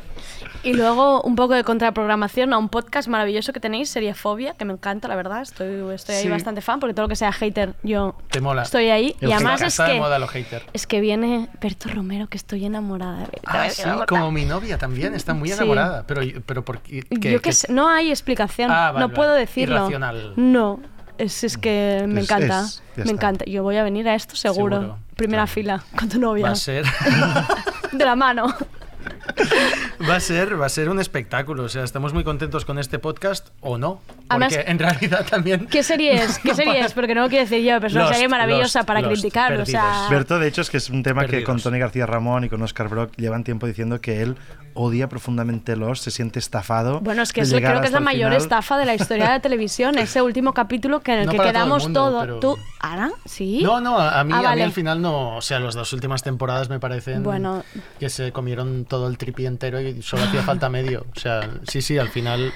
Y 0.67 0.73
luego 0.73 1.21
un 1.21 1.35
poco 1.35 1.53
de 1.53 1.63
contraprogramación 1.63 2.51
a 2.53 2.57
un 2.57 2.67
podcast 2.69 3.07
maravilloso 3.07 3.53
que 3.53 3.59
tenéis, 3.59 3.89
sería 3.89 4.13
Fobia, 4.13 4.53
que 4.55 4.65
me 4.65 4.73
encanta, 4.73 5.07
la 5.07 5.15
verdad. 5.15 5.41
Estoy, 5.41 5.81
estoy 5.93 6.15
ahí 6.15 6.23
Sí. 6.23 6.29
bastante 6.29 6.61
fan, 6.61 6.79
porque 6.79 6.93
todo 6.93 7.03
lo 7.05 7.09
que 7.09 7.15
sea 7.15 7.31
hater, 7.31 7.73
yo 7.83 8.15
Te 8.29 8.41
mola. 8.41 8.63
estoy 8.63 8.89
ahí. 8.89 9.15
El 9.21 9.29
y 9.29 9.33
además 9.33 9.61
es 9.61 9.77
que, 9.79 9.93
moda 9.99 10.19
lo 10.19 10.27
hater. 10.27 10.63
es 10.73 10.85
que 10.87 10.99
viene 10.99 11.49
Berto 11.61 11.89
Romero, 11.89 12.27
que 12.27 12.37
estoy 12.37 12.65
enamorada 12.65 13.13
de 13.19 13.25
Berto. 13.25 13.41
Ah, 13.45 13.69
sí, 13.69 13.81
me 13.85 14.05
como 14.05 14.31
mi 14.31 14.45
novia 14.45 14.77
también, 14.77 15.13
está 15.13 15.33
muy 15.33 15.49
Sí. 15.49 15.55
enamorada. 15.55 16.03
Pero, 16.05 16.21
pero 16.45 16.65
¿por 16.65 16.79
qué? 16.81 17.03
Yo 17.09 17.19
que 17.41 17.49
qué- 17.51 17.51
no 17.69 17.87
hay 17.87 18.09
explicación, 18.09 18.69
Ah, 18.71 18.91
vale, 18.91 19.07
no 19.07 19.13
puedo 19.13 19.29
vale. 19.31 19.41
decirlo. 19.41 19.75
Irracional. 19.77 20.33
No, 20.35 20.79
es, 21.17 21.43
es 21.43 21.57
que 21.57 22.03
me 22.07 22.19
Es- 22.21 22.25
encanta, 22.29 22.61
es, 22.65 22.83
me 22.97 23.03
está. 23.03 23.13
encanta. 23.13 23.45
Yo 23.45 23.63
voy 23.63 23.77
a 23.77 23.83
venir 23.83 24.07
a 24.09 24.15
esto 24.15 24.35
seguro. 24.35 24.77
Seguro, 24.81 24.97
Primera 25.15 25.47
fila, 25.47 25.81
con 25.97 26.09
tu 26.09 26.19
novia. 26.19 26.45
Va 26.45 26.51
a 26.51 26.55
ser, 26.55 26.85
De 27.91 28.05
la 28.05 28.15
mano. 28.15 28.47
va 30.09 30.15
a 30.15 30.19
ser, 30.19 30.59
va 30.59 30.65
a 30.65 30.69
ser 30.69 30.89
un 30.89 30.99
espectáculo. 30.99 31.63
O 31.63 31.69
sea, 31.69 31.83
estamos 31.83 32.13
muy 32.13 32.23
contentos 32.23 32.65
con 32.65 32.79
este 32.79 32.99
podcast 32.99 33.49
o 33.61 33.77
no. 33.77 34.01
Porque 34.05 34.23
Además- 34.29 34.57
en 34.65 34.79
realidad 34.79 35.25
también. 35.29 35.67
¿Qué 35.67 35.83
serie 35.83 36.13
es? 36.23 36.39
¿Qué 36.39 36.53
serie 36.55 36.79
es? 36.81 36.93
Porque 36.93 37.15
no 37.15 37.21
lo 37.21 37.29
quiero 37.29 37.43
decir 37.45 37.63
yo, 37.63 37.75
pero 37.75 37.87
es 37.87 37.93
una 37.93 38.07
serie 38.13 38.27
maravillosa 38.27 38.79
Lost, 38.79 38.87
para 38.87 39.01
Lost, 39.01 39.13
criticar. 39.13 39.53
O 39.53 39.65
sea. 39.65 40.07
Berto, 40.09 40.39
de 40.39 40.47
hecho, 40.47 40.61
es 40.61 40.69
que 40.69 40.77
es 40.77 40.89
un 40.89 41.03
tema 41.03 41.25
que 41.25 41.43
con 41.43 41.59
Tony 41.61 41.79
García 41.79 42.05
Ramón 42.05 42.43
y 42.43 42.49
con 42.49 42.61
Oscar 42.61 42.89
Brock 42.89 43.13
llevan 43.17 43.43
tiempo 43.43 43.67
diciendo 43.67 44.01
que 44.01 44.21
él 44.21 44.35
odia 44.79 45.09
profundamente 45.09 45.75
Lost, 45.75 46.03
se 46.03 46.11
siente 46.11 46.37
estafado. 46.37 46.99
Bueno, 46.99 47.23
es 47.23 47.33
que 47.33 47.41
eso 47.41 47.57
creo 47.57 47.81
que 47.81 47.87
es 47.87 47.93
la 47.93 47.99
mayor 47.99 48.29
final. 48.29 48.41
estafa 48.43 48.77
de 48.77 48.85
la 48.85 48.93
historia 48.93 49.23
de 49.25 49.31
la 49.31 49.39
televisión, 49.39 49.97
ese 49.97 50.21
último 50.21 50.53
capítulo 50.53 50.99
que 50.99 51.13
en 51.13 51.19
el 51.21 51.25
No 51.25 51.31
que 51.31 51.37
para 51.37 51.51
todo 51.51 51.57
el 51.59 51.65
quedamos 51.65 51.83
mundo, 51.83 51.99
todo. 51.99 52.19
pero- 52.21 52.39
¿Tú, 52.39 52.57
Ana? 52.79 53.11
¿Sí? 53.25 53.61
No, 53.63 53.81
no, 53.81 53.97
a 53.97 54.23
mí, 54.23 54.33
Ah, 54.35 54.51
a 54.51 54.55
mí 54.55 54.61
al 54.61 54.71
final 54.71 55.01
no. 55.01 55.37
O 55.37 55.41
sea, 55.41 55.59
las 55.59 55.73
dos 55.73 55.91
últimas 55.93 56.21
temporadas 56.21 56.69
me 56.69 56.79
parecen 56.79 57.23
Bueno. 57.23 57.63
que 57.99 58.09
se 58.09 58.31
comieron 58.31 58.85
todo 58.87 59.07
el 59.07 59.17
tripi 59.17 59.45
entero 59.45 59.79
y 59.81 60.01
solo 60.01 60.23
hacía 60.23 60.41
falta 60.43 60.69
medio. 60.69 61.05
O 61.15 61.19
sea, 61.19 61.49
sí, 61.67 61.81
sí, 61.81 61.97
al 61.97 62.09
final 62.09 62.51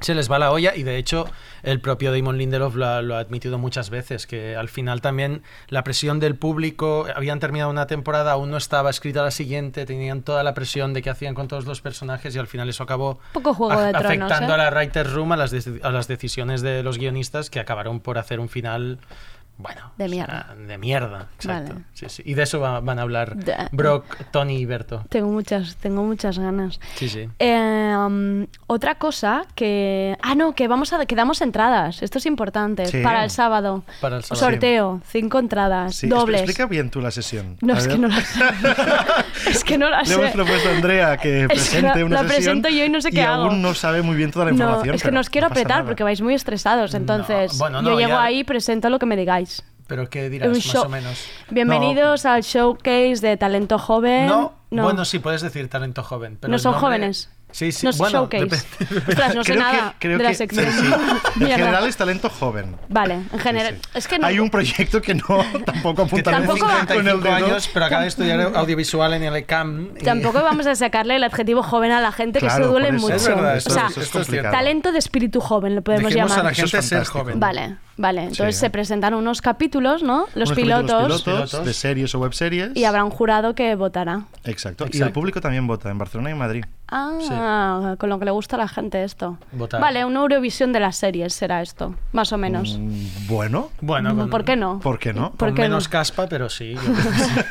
se 0.00 0.14
les 0.16 0.28
va 0.30 0.38
la 0.40 0.50
olla 0.50 0.74
y 0.74 0.82
de 0.82 0.96
hecho 0.96 1.26
el 1.62 1.80
propio 1.80 2.12
Damon 2.12 2.36
Lindelof 2.36 2.74
lo, 2.74 2.86
ha- 2.88 3.02
lo 3.02 3.14
ha 3.14 3.20
admitido 3.20 3.56
muchas 3.58 3.88
veces, 3.88 4.26
que 4.26 4.56
al 4.56 4.68
final 4.68 5.00
también 5.00 5.42
la 5.68 5.84
presión 5.84 6.18
del 6.18 6.34
público, 6.34 7.06
habían 7.14 7.38
terminado 7.38 7.70
una 7.70 7.86
temporada, 7.86 8.32
aún 8.32 8.50
no 8.50 8.56
estaba 8.56 8.90
escrita 8.90 9.22
la 9.22 9.30
siguiente, 9.30 9.86
tenían 9.86 10.22
toda 10.22 10.42
la 10.42 10.54
presión 10.54 10.92
de 10.92 11.02
qué 11.02 11.10
hacían 11.10 11.34
con 11.34 11.46
todos 11.46 11.66
los 11.66 11.80
personajes 11.80 12.34
y 12.34 12.38
al 12.40 12.48
final 12.48 12.68
eso 12.68 12.82
acabó 12.82 13.20
Poco 13.32 13.54
Juego 13.54 13.80
de 13.80 13.88
a- 13.88 13.92
Tronos, 13.92 14.06
afectando 14.06 14.50
¿eh? 14.52 14.54
a 14.54 14.58
la 14.58 14.70
writer's 14.70 15.12
room, 15.12 15.30
a 15.32 15.36
las, 15.36 15.54
a 15.82 15.90
las 15.92 16.08
decisiones 16.08 16.62
de 16.62 16.82
los 16.82 16.98
guionistas 16.98 17.48
que 17.48 17.60
acabaron 17.60 18.00
por 18.00 18.18
hacer 18.18 18.40
un 18.40 18.48
final 18.48 18.98
Bueno, 19.58 19.92
De 19.96 20.08
mierda. 20.08 20.56
De 20.66 20.76
mierda, 20.76 21.28
exacto. 21.36 21.74
Vale. 21.74 21.84
Sí, 21.92 22.06
sí. 22.08 22.22
Y 22.26 22.34
de 22.34 22.42
eso 22.42 22.58
va- 22.58 22.80
van 22.80 22.98
a 22.98 23.02
hablar 23.02 23.36
De- 23.36 23.54
Brock, 23.70 24.16
Tony 24.32 24.56
y 24.56 24.64
Berto. 24.66 25.04
Tengo 25.08 25.28
muchas, 25.30 25.76
tengo 25.76 26.02
muchas 26.02 26.36
ganas. 26.38 26.80
Sí, 26.96 27.08
sí. 27.08 27.28
Eh, 27.38 27.94
um, 27.96 28.46
otra 28.66 28.96
cosa 28.96 29.44
que... 29.54 30.16
Ah, 30.20 30.34
no, 30.34 30.54
que 30.54 30.66
vamos 30.66 30.92
a... 30.92 31.06
que 31.06 31.14
damos 31.14 31.40
entradas. 31.42 32.02
Esto 32.02 32.18
es 32.18 32.26
importante. 32.26 32.86
Sí. 32.86 33.02
Para 33.04 33.22
el 33.22 33.30
sábado. 33.30 33.84
Para 34.00 34.16
el 34.16 34.24
sábado. 34.24 34.46
Sorteo. 34.50 35.00
Cinco 35.06 35.38
entradas. 35.38 35.94
Sí, 35.94 36.08
dobles. 36.08 36.40
Explica 36.40 36.66
bien 36.66 36.90
tú 36.90 37.00
la 37.00 37.12
sesión. 37.12 37.56
No, 37.60 37.74
A 37.74 37.78
es 37.78 37.86
ver. 37.86 37.96
que 37.96 38.02
no 38.02 38.08
la 38.08 38.20
sé. 38.20 38.40
es 39.50 39.64
que 39.64 39.78
no 39.78 39.90
la 39.90 40.00
Le 40.00 40.06
sé. 40.06 40.14
hemos 40.14 40.30
propuesto 40.30 40.68
a 40.70 40.72
Andrea 40.72 41.16
que 41.18 41.42
Es 41.42 41.48
que 41.48 41.54
presente 41.54 41.98
la- 42.00 42.04
una 42.06 42.22
la 42.22 42.28
sesión 42.30 42.62
presento 42.62 42.68
yo 42.70 42.84
y 42.84 42.88
no 42.88 43.00
sé 43.00 43.10
qué 43.12 43.22
hago. 43.22 43.44
aún 43.44 43.62
no 43.62 43.74
sabe 43.74 44.02
muy 44.02 44.16
bien 44.16 44.32
toda 44.32 44.46
la 44.46 44.50
No, 44.52 44.56
información. 44.56 44.94
es 44.96 45.02
que 45.02 45.06
pero 45.08 45.14
nos 45.14 45.30
quiero 45.30 45.48
no 45.48 45.52
apretar 45.52 45.76
nada. 45.78 45.84
porque 45.84 46.02
vais 46.02 46.20
muy 46.20 46.34
estresados. 46.34 46.94
Entonces, 46.94 47.56
bueno, 47.58 47.80
yo 47.82 47.90
no, 47.90 47.98
llego 47.98 48.10
ya- 48.10 48.22
ahí 48.24 48.40
y 48.40 48.44
presento 48.44 48.90
lo 48.90 48.98
que 48.98 49.06
me 49.06 49.16
digáis. 49.16 49.51
Pero 49.86 50.08
¿qué 50.08 50.30
dirás, 50.30 50.48
Un 50.48 50.54
más 50.54 50.62
show- 50.62 50.84
o 50.84 50.88
menos? 50.88 51.24
Bienvenidos 51.50 52.24
al 52.24 52.42
showcase 52.42 53.16
de 53.20 53.36
talento 53.36 53.78
joven. 53.78 54.26
No, 54.26 54.52
bueno, 54.70 55.04
sí, 55.04 55.18
puedes 55.18 55.42
decir 55.42 55.68
talento 55.68 56.02
joven. 56.02 56.38
Pero 56.40 56.50
¿No 56.50 56.56
el 56.56 56.62
son 56.62 56.72
nombre- 56.72 56.86
jóvenes? 56.88 57.30
Sí, 57.50 57.70
sí, 57.70 57.84
No 57.84 57.90
es 57.90 57.98
bueno, 57.98 58.20
showcase. 58.20 58.44
depende- 58.46 59.04
Ostras, 59.10 59.34
no 59.34 59.44
sé 59.44 59.52
Creo 59.52 59.64
que- 59.66 59.72
nada 59.76 59.94
creo 59.98 60.16
de 60.16 60.24
la 60.24 60.30
que- 60.30 60.36
sección. 60.36 60.64
sí, 60.72 60.72
sí. 60.80 60.86
En 61.42 61.46
general 61.48 61.86
es 61.86 61.96
talento 61.98 62.30
joven. 62.30 62.76
Vale, 62.88 63.14
en 63.30 63.38
general. 63.38 63.78
Es 63.92 64.08
que 64.08 64.18
no. 64.18 64.26
Hay 64.26 64.38
un 64.38 64.48
proyecto 64.48 65.02
que 65.02 65.14
no 65.14 65.22
tampoco 65.66 65.96
Que 65.96 66.02
apunta 66.08 66.30
Tampoco- 66.30 66.56
55 66.66 67.28
años, 67.28 67.68
pero 67.74 67.84
acaba 67.84 68.02
de 68.02 68.08
estudiar 68.08 68.40
audiovisual 68.56 69.12
en 69.12 69.24
el 69.24 69.36
ECAM. 69.36 69.90
y- 70.00 70.02
Tampoco 70.04 70.42
vamos 70.42 70.66
a 70.66 70.74
sacarle 70.74 71.16
el 71.16 71.24
adjetivo 71.24 71.62
joven 71.62 71.92
a 71.92 72.00
la 72.00 72.12
gente, 72.12 72.38
que 72.40 72.46
Claro, 72.46 72.64
se 72.64 72.70
duele 72.70 72.92
mucho. 72.92 73.14
Es 73.16 73.28
verdad, 73.28 73.54
o 73.54 73.56
eso- 73.58 73.68
sea, 73.70 73.88
eso 73.94 74.20
es 74.20 74.42
talento 74.50 74.90
de 74.90 74.98
espíritu 74.98 75.40
joven, 75.42 75.74
lo 75.74 75.82
podemos 75.82 76.10
Dejemos 76.10 76.30
llamar. 76.30 76.46
a 76.46 76.48
la 76.48 76.54
gente 76.54 76.80
ser 76.80 77.04
joven. 77.04 77.38
Vale, 77.38 77.76
vale. 77.96 78.22
Entonces 78.22 78.54
Sí. 78.56 78.60
se 78.60 78.70
presentan 78.70 79.14
unos 79.14 79.40
capítulos, 79.42 80.02
¿no? 80.02 80.26
Los 80.34 80.50
Unos 80.50 80.52
pilotos. 80.52 81.22
pilotos 81.22 81.64
de 81.64 81.72
series 81.74 82.14
o 82.14 82.20
webseries. 82.20 82.70
Y 82.74 82.84
habrá 82.84 83.04
un 83.04 83.10
jurado 83.10 83.54
que 83.54 83.74
votará. 83.74 84.22
Exacto. 84.44 84.84
Y 84.84 84.88
Exacto. 84.88 85.06
el 85.06 85.12
público 85.12 85.40
también 85.40 85.66
vota 85.66 85.90
en 85.90 85.98
Barcelona 85.98 86.30
y 86.30 86.32
en 86.32 86.38
Madrid. 86.38 86.64
Ah, 86.94 87.94
con 87.98 88.10
lo 88.10 88.18
que 88.18 88.26
le 88.26 88.30
gusta 88.32 88.56
a 88.56 88.58
la 88.58 88.68
gente 88.68 89.02
esto. 89.02 89.38
Votar. 89.52 89.80
Vale, 89.80 90.04
una 90.04 90.20
Eurovisión 90.20 90.72
de 90.74 90.80
las 90.80 90.96
series 90.96 91.32
será 91.32 91.62
esto, 91.62 91.94
más 92.12 92.32
o 92.32 92.38
menos. 92.38 92.76
Mm, 92.78 93.06
Bueno. 93.28 93.70
Bueno, 93.80 94.14
con- 94.14 94.28
¿Por 94.28 94.44
qué 94.44 94.56
no? 94.56 94.78
¿Por 94.80 94.98
qué 94.98 95.14
no? 95.14 95.30
¿Por 95.32 95.48
con 95.48 95.54
qué 95.56 95.62
menos 95.62 95.84
no? 95.84 95.90
caspa, 95.90 96.28
pero 96.28 96.50
sí. 96.50 96.74
yo 96.74 96.80
creo 96.80 96.94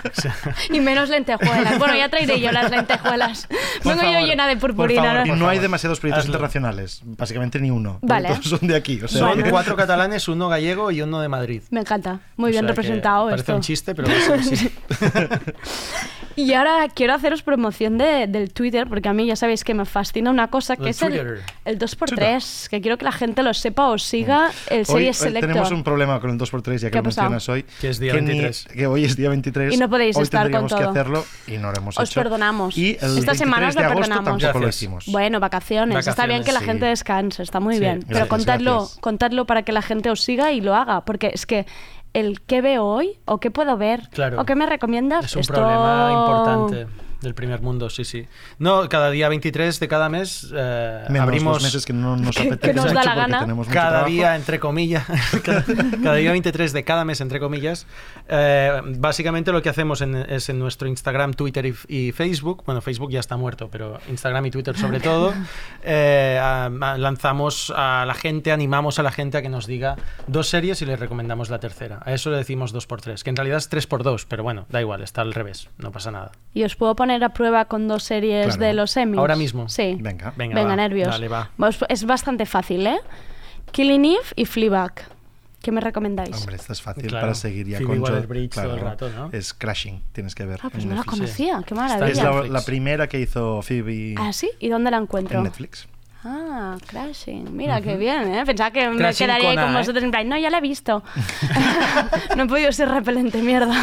que 0.04 0.22
sí. 0.22 0.30
Y 0.74 0.80
menos 0.80 1.10
lentejuelas. 1.10 1.80
Bueno, 1.80 1.96
ya 1.96 2.08
traeré 2.10 2.40
yo 2.40 2.52
las 2.52 2.70
lentejuelas. 2.70 3.48
Por 3.84 3.98
Vengo 3.98 4.12
yo 4.20 4.26
llena 4.28 4.48
de 4.48 4.58
Por 4.58 4.72
purpurina. 4.72 5.02
favor, 5.04 5.28
¿no? 5.28 5.36
y 5.36 5.40
no 5.40 5.50
hay 5.50 5.58
demasiados 5.60 6.00
proyectos 6.00 6.26
Hazlo. 6.26 6.34
internacionales. 6.34 7.02
Básicamente 7.04 7.60
ni 7.60 7.72
uno. 7.72 7.98
Vale. 8.04 8.30
Todos 8.30 8.46
son 8.46 8.68
de 8.68 8.76
aquí. 8.76 9.02
O 9.02 9.08
sea, 9.08 9.20
Son 9.22 9.42
cuatro 9.50 9.76
catalanes, 9.76 10.28
uno 10.32 10.50
gallego 10.50 10.92
y 10.92 11.02
uno 11.02 11.20
de 11.22 11.28
Madrid. 11.28 11.62
Me 11.70 11.82
encanta. 11.82 12.20
Muy 12.38 12.50
O 12.50 12.52
bien 12.52 12.68
representado 12.68 13.26
Parece 13.26 13.42
esto. 13.42 13.56
un 13.56 13.62
chiste, 13.62 13.94
pero 13.96 14.08
a 14.10 14.12
ser 14.22 14.40
así. 14.40 14.72
Y 16.36 16.54
ahora 16.54 16.88
quiero 16.94 17.14
haceros 17.14 17.42
promoción 17.44 17.98
de- 17.98 18.28
del 18.28 18.52
Twitter, 18.54 18.88
porque 18.88 19.10
a 19.10 19.14
mí 19.14 19.26
ya 19.28 19.36
sabéis 19.36 19.64
que 19.64 19.74
me 19.74 19.86
fascina 19.86 20.30
una 20.30 20.48
cosa 20.50 20.76
que 20.76 20.90
es 20.90 21.02
el, 21.02 21.10
Twitter. 21.10 21.42
el 21.66 21.78
2x3, 21.80 22.70
que 22.70 22.82
quiero 22.82 22.98
que 22.98 23.06
la 23.06 23.12
gente 23.12 23.44
lo 23.44 23.54
sepa 23.54 23.90
o 23.90 23.98
siga 23.98 24.52
el 24.70 24.80
Hoy, 24.82 24.86
Series 24.86 25.18
Selector. 25.18 25.50
tenemos 25.50 25.72
un 25.72 25.84
problema 25.84 26.20
con 26.20 26.30
el 26.32 26.38
2x3, 26.38 26.78
ya 26.78 26.88
¿Qué 26.88 26.92
que 26.92 26.98
lo 26.98 27.04
mencionas 27.04 27.50
hoy. 27.50 27.66
Que 27.80 27.90
es 27.90 28.00
día 28.00 28.14
ni- 28.14 28.20
23. 28.22 28.68
que 28.74 28.88
hoy 28.88 29.06
es 29.06 29.16
día 29.16 29.30
23. 29.30 29.74
Y 29.74 29.78
no 29.78 29.90
podéis 29.90 30.16
hoy 30.18 30.24
estar 30.24 30.50
con 30.52 30.68
que 30.68 30.76
todo. 30.76 30.90
hacerlo 30.90 31.26
y 31.48 31.58
no 31.58 31.72
lo 31.72 31.78
hemos 31.78 31.98
Os 31.98 32.10
hecho. 32.10 32.20
perdonamos. 32.22 32.78
Y 32.78 32.90
el 32.90 32.96
Esta 32.96 33.08
23 33.08 33.38
semana 33.38 33.68
os 33.70 33.76
lo 33.76 33.82
perdonamos. 33.82 34.10
tampoco 34.26 34.32
lo 34.60 34.60
Gracias. 34.66 34.76
hicimos. 34.76 35.06
Bueno, 35.08 35.40
vacaciones. 35.40 36.08
Está 36.08 36.26
bien 36.28 36.44
que 36.44 36.52
la 36.52 36.62
gente 36.62 36.86
descanse, 36.86 37.44
está 37.44 37.60
muy 37.60 37.76
Sí, 37.76 37.80
bien. 37.82 38.06
Pero 38.08 38.28
contadlo, 38.28 38.80
gracias. 38.80 39.00
contadlo 39.00 39.46
para 39.46 39.64
que 39.64 39.72
la 39.72 39.82
gente 39.82 40.10
os 40.10 40.22
siga 40.22 40.52
y 40.52 40.62
lo 40.62 40.76
haga, 40.76 41.02
porque 41.06 41.32
es 41.34 41.46
que 41.46 41.66
el 42.14 42.42
qué 42.42 42.62
veo 42.62 42.86
hoy 42.86 43.20
o 43.26 43.40
qué 43.40 43.52
puedo 43.52 43.78
ver 43.78 44.10
Claro. 44.10 44.42
o 44.42 44.46
qué 44.46 44.56
me 44.56 44.66
recomiendas 44.66 45.26
Es 45.26 45.36
un 45.36 45.42
esto- 45.42 45.54
problema 45.54 46.12
importante 46.12 46.88
del 47.22 47.34
primer 47.36 47.62
mundo, 47.62 47.90
sí, 47.90 48.04
sí. 48.04 48.28
No, 48.60 48.90
cada 48.90 49.10
día 49.12 49.30
23 49.30 49.80
de 49.80 49.88
cada 49.88 50.10
mes 50.10 50.52
eh, 50.56 51.06
Menos 51.10 51.24
abrimos... 51.28 51.54
los 51.56 51.64
meses 51.64 51.86
que 51.86 51.94
no 51.94 52.18
nos 52.18 52.36
Que- 52.36 52.44
que 52.44 52.54
apetece 52.54 52.74
nos 52.74 52.86
da 52.86 52.92
mucho 52.92 52.96
la 52.96 53.02
porque 53.14 53.20
gana. 53.32 53.40
tenemos 53.42 53.68
mucho 53.68 53.76
cada 53.76 53.90
trabajo. 53.90 54.10
día, 54.12 54.36
entre 54.36 54.60
comillas, 54.60 55.06
cada, 55.44 55.64
cada 56.04 56.16
día 56.16 56.32
23 56.32 56.74
de 56.74 56.84
cada 56.84 57.06
mes, 57.06 57.22
entre 57.22 57.40
comillas, 57.40 57.86
eh, 58.28 58.82
básicamente 58.98 59.52
lo 59.52 59.62
que 59.62 59.70
hacemos 59.70 60.02
en- 60.02 60.16
es 60.16 60.50
en 60.50 60.60
nuestro 60.60 60.88
Instagram, 60.88 61.34
Twitter 61.34 61.66
y, 61.66 61.76
y 61.88 62.12
Facebook, 62.12 62.64
bueno, 62.66 62.82
Facebook 62.82 63.12
ya 63.12 63.20
está 63.20 63.38
muerto, 63.38 63.70
pero 63.72 64.00
Instagram 64.10 64.46
y 64.48 64.52
Twitter 64.52 64.76
sobre 64.78 65.00
todo, 65.02 65.34
eh, 65.84 66.40
a- 66.42 66.66
a- 66.66 66.98
lanzamos 66.98 67.72
a 67.76 68.06
la 68.08 68.14
gente, 68.14 68.52
animamos 68.52 68.98
a 69.00 69.04
la 69.04 69.12
gente 69.12 69.38
a 69.38 69.42
que 69.42 69.50
nos 69.50 69.68
diga 69.68 69.96
dos 70.28 70.48
series 70.48 70.82
y 70.82 70.86
les 70.86 71.00
recomendamos 71.00 71.50
la 71.50 71.60
tercera. 71.60 72.00
A 72.06 72.14
eso 72.14 72.30
le 72.32 72.38
decimos 72.38 72.74
2x3, 72.74 73.22
que 73.22 73.30
en 73.30 73.36
realidad 73.36 73.58
es 73.58 73.70
3x2, 73.70 74.26
pero 74.28 74.44
bueno, 74.44 74.66
da 74.70 74.82
igual, 74.82 75.02
está 75.04 75.22
al 75.22 75.34
revés, 75.34 75.70
no 75.78 75.92
pasa 75.92 76.12
nada. 76.12 76.32
Y 76.54 76.64
os 76.64 76.76
puedo 76.76 76.96
poner 76.96 77.11
a 77.24 77.30
prueba 77.30 77.66
con 77.66 77.88
dos 77.88 78.04
series 78.04 78.46
Claro. 78.48 78.62
de 78.62 78.74
los 78.74 78.96
Emmys. 78.98 79.18
Ahora 79.20 79.36
mismo. 79.36 79.68
Sí. 79.70 79.98
Venga. 80.00 80.34
Venga, 80.38 80.56
Venga, 80.56 80.70
va, 80.70 80.76
nervios. 80.76 81.10
dale, 81.10 81.28
va. 81.28 81.50
Pues 81.58 81.78
es 81.90 82.06
bastante 82.06 82.46
fácil, 82.46 82.88
¿eh? 82.88 83.00
Killing 83.72 84.06
Eve 84.06 84.20
y 84.36 84.46
Fleabag. 84.46 84.94
¿Qué 85.62 85.72
me 85.72 85.80
recomendáis? 85.80 86.36
Hombre, 86.38 86.56
esta 86.56 86.74
es 86.74 86.82
fácil 86.82 87.06
Claro. 87.06 87.22
para 87.28 87.36
seguir 87.36 87.68
ya 87.68 87.78
Phoebe 87.78 87.88
con 87.88 87.98
Jo- 88.00 88.04
Waller-Bridge 88.06 88.56
todo 88.56 88.74
el 88.74 88.80
rato, 88.82 89.10
¿no? 89.12 89.30
Es 89.32 89.54
Crashing, 89.54 90.02
tienes 90.12 90.34
que 90.34 90.44
ver. 90.46 90.60
Ah, 90.64 90.70
pues 90.72 90.86
no 90.86 90.96
la 90.96 91.02
Netflix. 91.02 91.20
conocía. 91.20 91.64
Qué 91.68 91.74
Es 91.76 91.80
maravilla. 91.80 92.24
la, 92.32 92.44
la 92.48 92.62
primera 92.66 93.08
que 93.08 93.20
hizo 93.20 93.62
Phoebe 93.62 94.16
¿Ah, 94.18 94.34
sí? 94.34 94.50
¿Y 94.60 94.70
dónde 94.70 94.90
la 94.90 94.98
encuentro? 94.98 95.38
en 95.38 95.44
Netflix. 95.44 95.88
Ah, 96.24 96.78
Crashing. 96.88 97.56
Mira, 97.58 97.82
qué 97.82 97.98
bien, 97.98 98.32
¿eh? 98.34 98.44
Pensaba 98.46 98.70
que 98.72 98.88
me 98.90 98.98
Crashing 98.98 99.26
quedaría 99.28 99.50
ahí 99.50 99.56
con 99.56 99.66
con 99.66 99.74
A, 99.74 99.78
¿eh? 99.78 99.82
vosotros 99.82 100.04
en 100.04 100.12
plan, 100.12 100.30
no, 100.30 100.38
ya 100.38 100.50
la 100.52 100.60
he 100.60 100.62
visto. 100.62 101.04
no 102.38 102.44
he 102.44 102.48
podido 102.48 102.72
ser 102.72 102.90
repelente, 102.90 103.42
mierda. 103.42 103.74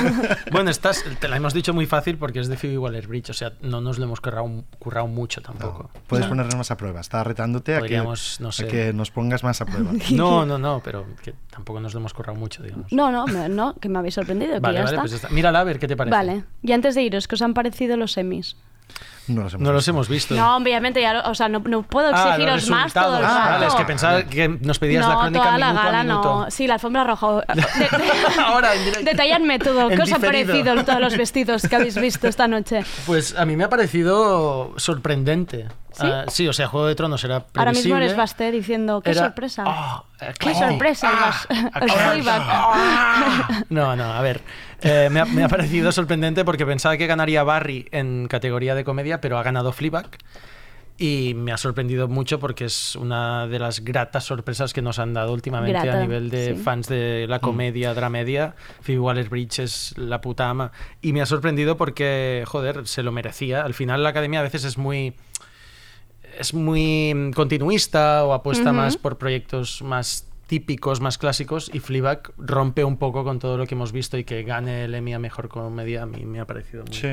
Bueno, 0.53 0.71
estás, 0.71 1.05
te 1.21 1.29
la 1.29 1.37
hemos 1.37 1.53
dicho 1.53 1.75
muy 1.75 1.87
fácil 1.87 2.17
porque 2.17 2.41
es 2.41 2.49
de 2.49 2.57
Phoebe 2.57 2.79
Waller-Bridge, 2.79 3.31
o 3.31 3.35
sea, 3.35 3.53
no 3.61 3.81
nos 3.81 3.99
lo 3.99 4.05
hemos 4.05 4.21
currado, 4.21 4.65
currado 4.79 5.07
mucho 5.09 5.41
tampoco. 5.43 5.91
Puedes 6.07 6.27
No. 6.27 6.31
ponernos 6.31 6.55
más 6.57 6.71
a 6.71 6.77
prueba. 6.77 7.01
Está 7.01 7.25
retándote 7.25 7.75
a 7.77 7.83
que, 7.83 7.97
no 7.99 8.13
a 8.13 8.17
sé. 8.53 8.67
que 8.69 8.93
nos 8.93 9.11
pongas 9.11 9.43
más 9.43 9.61
a 9.61 9.67
prueba. 9.67 9.91
No, 10.13 10.47
no, 10.47 10.59
no, 10.59 10.81
pero 10.85 11.07
que 11.23 11.35
tampoco 11.51 11.81
nos 11.81 11.93
lo 11.95 12.01
hemos 12.01 12.15
currado 12.15 12.39
mucho, 12.39 12.63
digamos. 12.63 12.93
No, 12.93 13.11
no, 13.11 13.27
me- 13.27 13.49
no, 13.49 13.75
que 13.75 13.89
me 13.89 13.99
habéis 13.99 14.15
sorprendido, 14.15 14.55
que 14.55 14.61
Vale, 14.61 14.79
ya 14.79 14.85
vale, 14.85 14.95
está. 14.95 15.01
pues 15.03 15.11
ya 15.11 15.17
está. 15.17 15.29
Mírala 15.31 15.61
a 15.61 15.65
ver 15.65 15.79
qué 15.79 15.89
te 15.89 15.97
parece. 15.97 16.17
Vale. 16.17 16.45
Y 16.63 16.73
antes 16.73 16.95
de 16.95 17.03
iros, 17.03 17.27
¿qué 17.29 17.35
os 17.35 17.43
han 17.43 17.55
parecido 17.55 17.97
los 17.97 18.13
semis? 18.13 18.57
No 19.29 19.43
los 19.43 19.55
hemos, 19.55 19.63
No 19.67 19.73
los 19.73 19.81
visto. 19.81 19.91
hemos 19.91 20.09
visto. 20.09 20.35
No, 20.35 20.57
obviamente, 20.57 21.01
ya, 21.01 21.13
lo- 21.13 21.31
o 21.31 21.35
sea, 21.35 21.49
no, 21.49 21.59
no 21.61 21.83
puedo 21.83 22.11
Ah, 22.15 22.31
exigiros 22.31 22.69
más 22.71 22.93
todo 22.93 23.17
el. 23.19 23.23
Vale, 23.23 23.67
es 23.67 23.75
que 23.75 23.85
pensaba 23.85 24.23
que 24.25 24.49
nos 24.49 24.79
pedías 24.79 25.05
no, 25.07 25.13
la 25.13 25.19
crónica 25.21 25.45
toda 25.45 25.59
la 25.59 25.67
minuto 25.69 25.85
gala 25.85 26.01
a 26.01 26.03
minuto. 26.05 26.35
no. 26.45 26.51
Sí, 26.51 26.67
la 26.67 26.75
alfombra 26.75 27.05
roja. 27.05 27.27
De- 27.55 27.63
de- 27.63 28.43
Ahora. 28.45 28.71
Detalladme 29.03 29.59
todo. 29.59 29.89
¿Qué 29.89 29.95
En 29.95 30.01
os 30.03 30.09
diferido. 30.09 30.53
parecido 30.53 30.85
todos 30.85 31.01
los 31.01 31.17
vestidos 31.17 31.63
que 31.69 31.77
habéis 31.77 31.97
visto 32.01 32.27
esta 32.29 32.49
noche? 32.49 32.85
Pues 33.07 33.37
a 33.37 33.45
mí 33.45 33.57
me 33.57 33.65
ha 33.65 33.69
parecido 33.69 34.73
sorprendente. 34.77 35.67
¿Sí? 35.99 36.07
Ah, 36.07 36.25
sí, 36.29 36.47
o 36.49 36.53
sea, 36.53 36.69
Juego 36.69 36.87
de 36.87 36.95
Tronos 36.95 37.23
era 37.25 37.41
previsible. 37.41 37.61
Ahora 37.61 37.73
mismo 37.73 37.97
eres 37.97 38.17
Basté 38.17 38.51
diciendo, 38.53 39.01
qué 39.01 39.11
Era- 39.11 39.23
sorpresa. 39.25 39.65
Eh, 40.21 40.33
qué 40.39 40.55
sorpresa. 40.55 41.11
el 41.11 41.17
Bas- 41.17 41.47
el 41.51 41.91
ah, 41.91 42.11
Fleabag. 42.13 43.67
No, 43.71 43.97
no, 43.97 44.05
a 44.05 44.21
ver. 44.23 44.41
eh, 44.83 45.09
me, 45.11 45.21
ha, 45.21 45.25
me 45.25 45.45
ha 45.45 45.49
parecido 45.49 45.91
sorprendente 45.93 46.45
porque 46.45 46.65
pensaba 46.67 46.97
que 46.97 47.07
ganaría 47.07 47.43
Barry 47.43 47.89
en 47.93 48.27
categoría 48.29 48.75
de 48.75 48.85
comedia, 48.85 49.21
pero 49.21 49.39
ha 49.39 49.43
ganado 49.43 49.73
Fleabag. 49.73 50.09
Y 51.01 51.35
me 51.35 51.53
ha 51.53 51.57
sorprendido 51.57 52.09
mucho 52.09 52.41
porque 52.41 52.65
es 52.65 52.97
una 52.97 53.47
de 53.47 53.61
las 53.61 53.85
gratas 53.85 54.25
sorpresas 54.25 54.73
que 54.73 54.83
nos 54.83 54.99
han 54.99 55.15
dado 55.15 55.33
últimamente 55.33 55.79
Grata, 55.81 55.99
a 55.99 56.01
nivel 56.01 56.29
de 56.29 56.57
sí. 56.57 56.61
fans 56.61 56.89
de 56.89 57.27
la 57.29 57.39
comedia, 57.39 57.95
dramedia. 57.95 58.57
Phoebe 58.81 58.99
Waller-Bridge 58.99 59.61
es 59.61 59.95
la 59.97 60.21
puta 60.21 60.51
ama. 60.51 60.73
Y 61.01 61.13
me 61.13 61.23
ha 61.23 61.27
sorprendido 61.27 61.77
porque, 61.77 62.43
joder, 62.49 62.89
se 62.89 63.05
lo 63.05 63.13
merecía. 63.13 63.63
Al 63.63 63.75
final 63.75 64.03
la 64.03 64.09
academia 64.09 64.41
a 64.41 64.43
veces 64.43 64.65
es 64.65 64.77
muy 64.77 65.15
es 66.39 66.55
muy 66.55 67.31
continuista 67.35 68.25
o 68.25 68.33
apuesta 68.33 68.73
más 68.73 68.97
por 68.97 69.19
proyectos 69.19 69.83
más 69.83 70.25
típicos, 70.47 71.03
más 71.03 71.19
clásicos 71.19 71.71
y 71.75 71.79
Fleabag 71.79 72.33
rompe 72.39 72.83
un 72.83 72.97
poco 72.97 73.23
con 73.23 73.39
todo 73.39 73.59
lo 73.59 73.67
que 73.67 73.75
hemos 73.75 73.93
visto 73.93 74.17
y 74.17 74.25
que 74.25 74.45
gane 74.45 74.85
el 74.85 74.95
Emmy 74.95 75.13
a 75.13 75.19
Mejor 75.19 75.49
Comedia 75.49 76.05
a 76.05 76.07
mí 76.07 76.25
me 76.25 76.41
ha 76.41 76.47
parecido 76.47 76.85
muy, 76.87 76.95
Sí. 76.97 77.09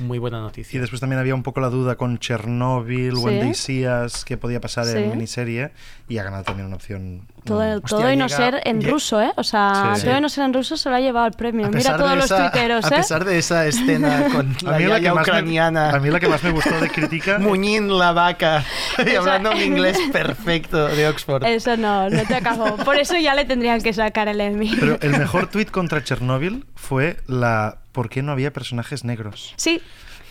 muy 0.00 0.18
buena 0.18 0.38
Y 0.38 0.40
noticia. 0.40 0.80
después 0.80 0.98
también 1.00 1.20
había 1.20 1.36
un 1.36 1.44
poco 1.44 1.60
la 1.60 1.70
duda 1.70 1.94
con 1.94 2.18
Chernobyl, 2.18 3.14
Sí. 3.16 3.54
See 3.54 3.86
Us, 3.86 4.24
que 4.24 4.36
podía 4.36 4.60
pasar 4.60 4.86
Sí. 4.86 4.98
en 4.98 5.10
miniserie, 5.10 5.70
y 6.08 6.18
ha 6.18 6.24
ganado 6.24 6.42
también 6.42 6.66
una 6.66 6.74
opción. 6.74 7.22
Todo, 7.44 7.76
mm, 7.76 7.80
todo 7.82 8.10
y 8.12 8.16
no 8.16 8.26
llega- 8.26 8.36
ser 8.36 8.60
en 8.64 8.82
ruso, 8.82 9.20
¿eh? 9.20 9.30
O 9.36 9.44
sea, 9.44 9.92
Sí. 9.96 10.04
todo 10.06 10.16
y 10.16 10.20
no 10.20 10.28
ser 10.28 10.44
en 10.44 10.54
ruso 10.54 10.76
se 10.76 10.88
lo 10.88 10.96
ha 10.96 11.00
llevado 11.00 11.26
el 11.26 11.34
premio. 11.34 11.66
A 11.66 11.70
Mira 11.70 11.96
todos 11.96 12.16
los 12.16 12.24
esa- 12.24 12.50
tuiteros, 12.50 12.84
A 12.84 12.88
¿eh? 12.88 12.96
pesar 12.96 13.24
de 13.24 13.38
esa 13.38 13.66
escena 13.66 14.24
con 14.32 14.56
la, 14.62 14.76
A 14.76 14.78
mí, 14.78 14.84
la 14.86 15.00
que 15.00 15.12
me, 15.12 15.60
a 15.60 15.98
mí 16.00 16.10
la 16.10 16.20
que 16.20 16.28
más 16.28 16.42
me 16.42 16.50
gustó 16.52 16.80
de 16.80 16.88
crítica 16.90 17.38
Muñín 17.40 17.98
la 17.98 18.12
vaca, 18.12 18.64
y 18.98 19.10
Esa- 19.10 19.18
hablando 19.20 19.50
un 19.52 19.60
inglés 19.60 19.98
perfecto 20.12 20.86
de 20.88 21.06
Oxford. 21.08 21.44
Eso 21.44 21.76
no, 21.76 22.08
no 22.10 22.22
te 22.24 22.34
acabo. 22.34 22.76
Por 22.78 22.96
eso 22.96 23.16
ya 23.18 23.34
le 23.34 23.44
tendrían 23.44 23.82
que 23.82 23.92
sacar 23.92 24.28
el 24.28 24.40
Emmy. 24.40 24.74
Pero 24.80 24.98
el 25.00 25.10
mejor 25.18 25.48
tuit 25.48 25.70
contra 25.70 26.02
Chernobyl 26.02 26.64
fue 26.74 27.18
la 27.26 27.78
por 27.92 28.08
qué 28.08 28.22
no 28.22 28.32
había 28.32 28.52
personajes 28.52 29.04
negros. 29.04 29.54
Sí, 29.56 29.80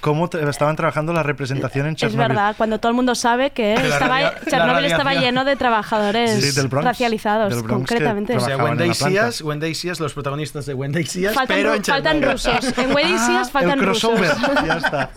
Cómo 0.03 0.29
estaban 0.33 0.75
trabajando 0.75 1.13
la 1.13 1.23
representación 1.23 1.87
en 1.87 1.93
es 1.93 1.97
Chernobyl. 2.01 2.27
verdad, 2.27 2.55
cuando 2.57 2.77
todo 2.77 2.89
el 2.89 2.95
mundo 2.95 3.15
sabe 3.15 3.51
que, 3.51 3.73
estaba, 3.73 4.33
Chernobyl 4.49 4.83
estaba 4.85 5.13
lleno 5.13 5.45
de 5.45 5.55
trabajadores 5.55 6.43
Sí, 6.43 6.51
del 6.51 6.67
Bronx, 6.67 6.85
racializados, 6.85 7.53
del 7.53 7.63
Bronx 7.63 7.89
concretamente. 7.89 8.35
O 8.35 8.39
sea, 8.41 8.57
Wendy. 8.57 8.93
Seas, 8.93 9.41
Wendy 9.41 9.73
Seas, 9.73 10.01
los 10.01 10.13
protagonistas 10.13 10.65
de 10.65 10.73
Wendy 10.73 11.05
Seas, 11.05 11.33
Faltan, 11.33 11.55
pero 11.57 11.73
en 11.73 11.83
faltan 11.85 12.19
Chernobyl. 12.19 12.31
rusos. 12.33 12.77
En 12.77 12.91
Wedding 12.93 13.17
Seas 13.19 13.49
faltan 13.49 13.79
el 13.79 13.85
rusos. 13.85 14.11
crossover, 14.19 14.65
ya 14.67 14.73
está. 14.77 15.09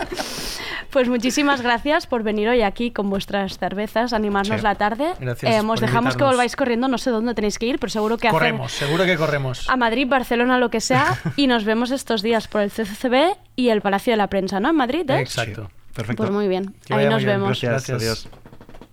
Pues 0.91 1.09
muchísimas 1.09 1.61
gracias 1.63 2.07
por 2.07 2.23
venir 2.23 2.49
hoy 2.49 2.63
aquí 2.63 2.91
con 2.91 3.11
vuestras 3.11 3.59
cervezas, 3.59 4.13
animarnos 4.13 4.59
Sí. 4.61 4.63
la 4.65 4.75
tarde. 4.77 5.13
Gracias 5.21 5.55
Eh, 5.55 5.67
os 5.67 5.81
dejamos 5.81 6.17
que 6.17 6.25
volváis 6.25 6.57
corriendo, 6.57 6.89
no 6.89 6.97
sé 6.99 7.11
dónde 7.11 7.35
tenéis 7.35 7.59
que 7.59 7.67
ir, 7.67 7.79
pero 7.79 7.91
seguro 7.91 8.17
que 8.17 8.29
hacer 8.29 8.39
Corremos, 8.39 8.73
seguro 8.73 9.05
que 9.05 9.17
corremos. 9.17 9.69
a 9.69 9.77
Madrid, 9.77 10.07
Barcelona, 10.09 10.59
lo 10.59 10.71
que 10.71 10.81
sea, 10.81 11.19
y 11.37 11.47
nos 11.49 11.65
vemos 11.65 11.91
estos 11.91 12.23
días 12.23 12.49
por 12.49 12.63
el 12.63 12.71
CCCB 12.71 13.37
y 13.57 13.69
el 13.69 13.81
Palacio 13.83 14.13
de 14.13 14.17
la 14.17 14.29
Prensa, 14.29 14.61
¿no? 14.61 14.71
En 14.71 14.77
Madrid, 14.77 15.09
¿eh? 15.11 15.21
Exacto. 15.21 15.71
Perfecto. 15.95 16.23
Pues 16.23 16.31
muy 16.31 16.47
bien, 16.49 16.75
Que 16.85 16.95
ahí 16.95 17.07
nos 17.09 17.25
bien. 17.25 17.41
vemos. 17.41 17.61
Gracias, 17.61 17.89
Gracias. 17.89 18.03
adiós. 18.03 18.29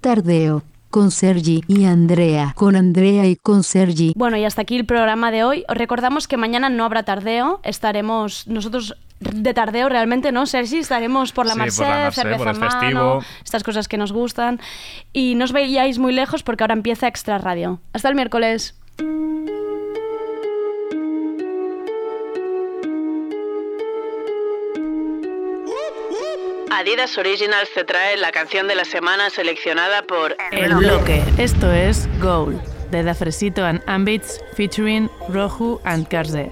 Tardeo, 0.02 0.64
con 0.90 1.12
Sergi 1.12 1.64
y 1.68 1.86
Andrea, 1.86 2.54
con 2.56 2.76
Andrea 2.76 3.26
y 3.26 3.36
con 3.36 3.64
Sergi. 3.64 4.14
Bueno, 4.16 4.38
y 4.38 4.46
hasta 4.46 4.62
aquí 4.62 4.76
el 4.78 4.86
programa 4.86 5.32
de 5.32 5.44
hoy. 5.44 5.64
Os 5.68 5.78
recordamos 5.78 6.28
que 6.28 6.38
mañana 6.38 6.70
no 6.70 6.86
habrá 6.86 7.04
tardeo. 7.04 7.60
Estaremos 7.64 8.48
nosotros 8.48 8.96
de 9.32 9.54
tardeo 9.54 9.90
realmente, 9.90 10.32
¿no, 10.32 10.46
Sergi? 10.46 10.80
Estaremos 10.80 11.32
por 11.32 11.46
la 11.46 11.54
Sí, 11.54 11.60
por 11.60 11.66
Marseille, 11.66 11.90
la 11.90 12.04
Marseille, 12.06 12.22
cerveza 12.38 12.38
por 12.38 12.48
el 12.48 12.56
a 12.56 12.60
mano, 12.60 12.80
festivo. 13.22 13.24
estas 13.44 13.64
cosas 13.64 13.88
que 13.88 13.98
nos 13.98 14.12
gustan. 14.12 14.60
Y 15.14 15.36
no 15.36 15.46
os 15.46 15.52
veáis 15.52 16.00
muy 16.00 16.14
lejos 16.14 16.44
porque 16.44 16.64
ahora 16.64 16.74
empieza 16.74 17.08
Extra 17.08 17.38
Radio. 17.38 17.80
Hasta 17.94 18.10
el 18.10 18.16
miércoles. 18.16 18.76
Adidas 26.72 27.18
Originals 27.18 27.70
te 27.74 27.84
trae 27.84 28.18
la 28.18 28.32
canción 28.32 28.68
de 28.68 28.76
la 28.76 28.84
semana 28.86 29.30
seleccionada 29.30 30.02
por 30.04 30.36
El 30.52 30.74
bloque. 30.76 31.24
Esto 31.38 31.72
es 31.72 32.08
Goal, 32.20 32.60
de 32.92 33.04
Da 33.04 33.14
Fresito 33.14 33.64
and 33.64 33.82
Ambits 33.86 34.42
featuring 34.56 35.10
Rohu 35.30 35.80
and 35.86 36.08
Karze. 36.08 36.52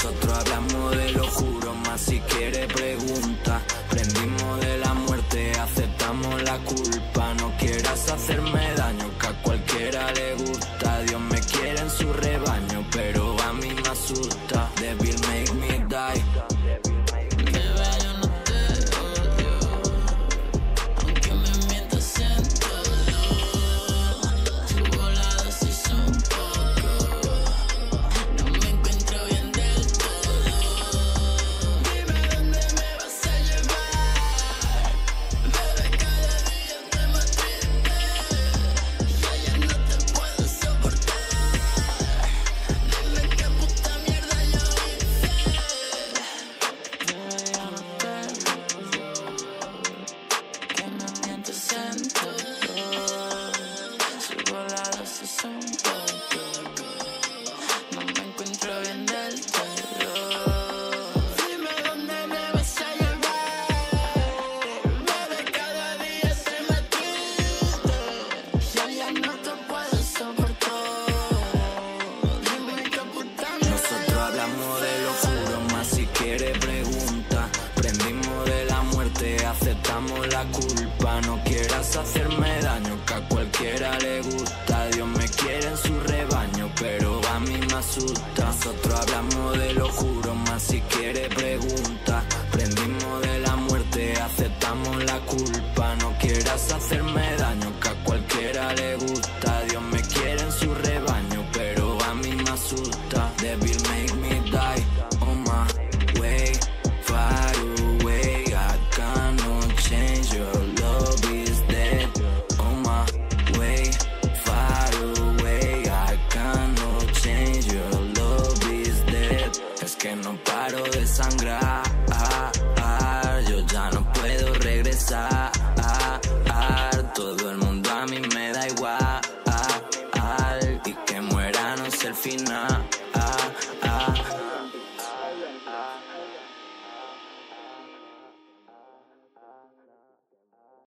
Nosotros 0.00 0.32
hablamos 0.32 0.96
de 0.96 1.10
lo 1.10 1.26
juro, 1.26 1.74
más 1.74 2.00
si 2.00 2.20
quiere 2.20 2.68
pregunta. 2.68 3.60
Prendimos 3.90 4.60
de 4.60 4.78
la 4.78 4.94
muerte, 4.94 5.50
aceptamos 5.58 6.40
la 6.42 6.56
culpa. 6.58 7.34
No 7.34 7.50
quieras 7.58 8.08
hacerme 8.08 8.57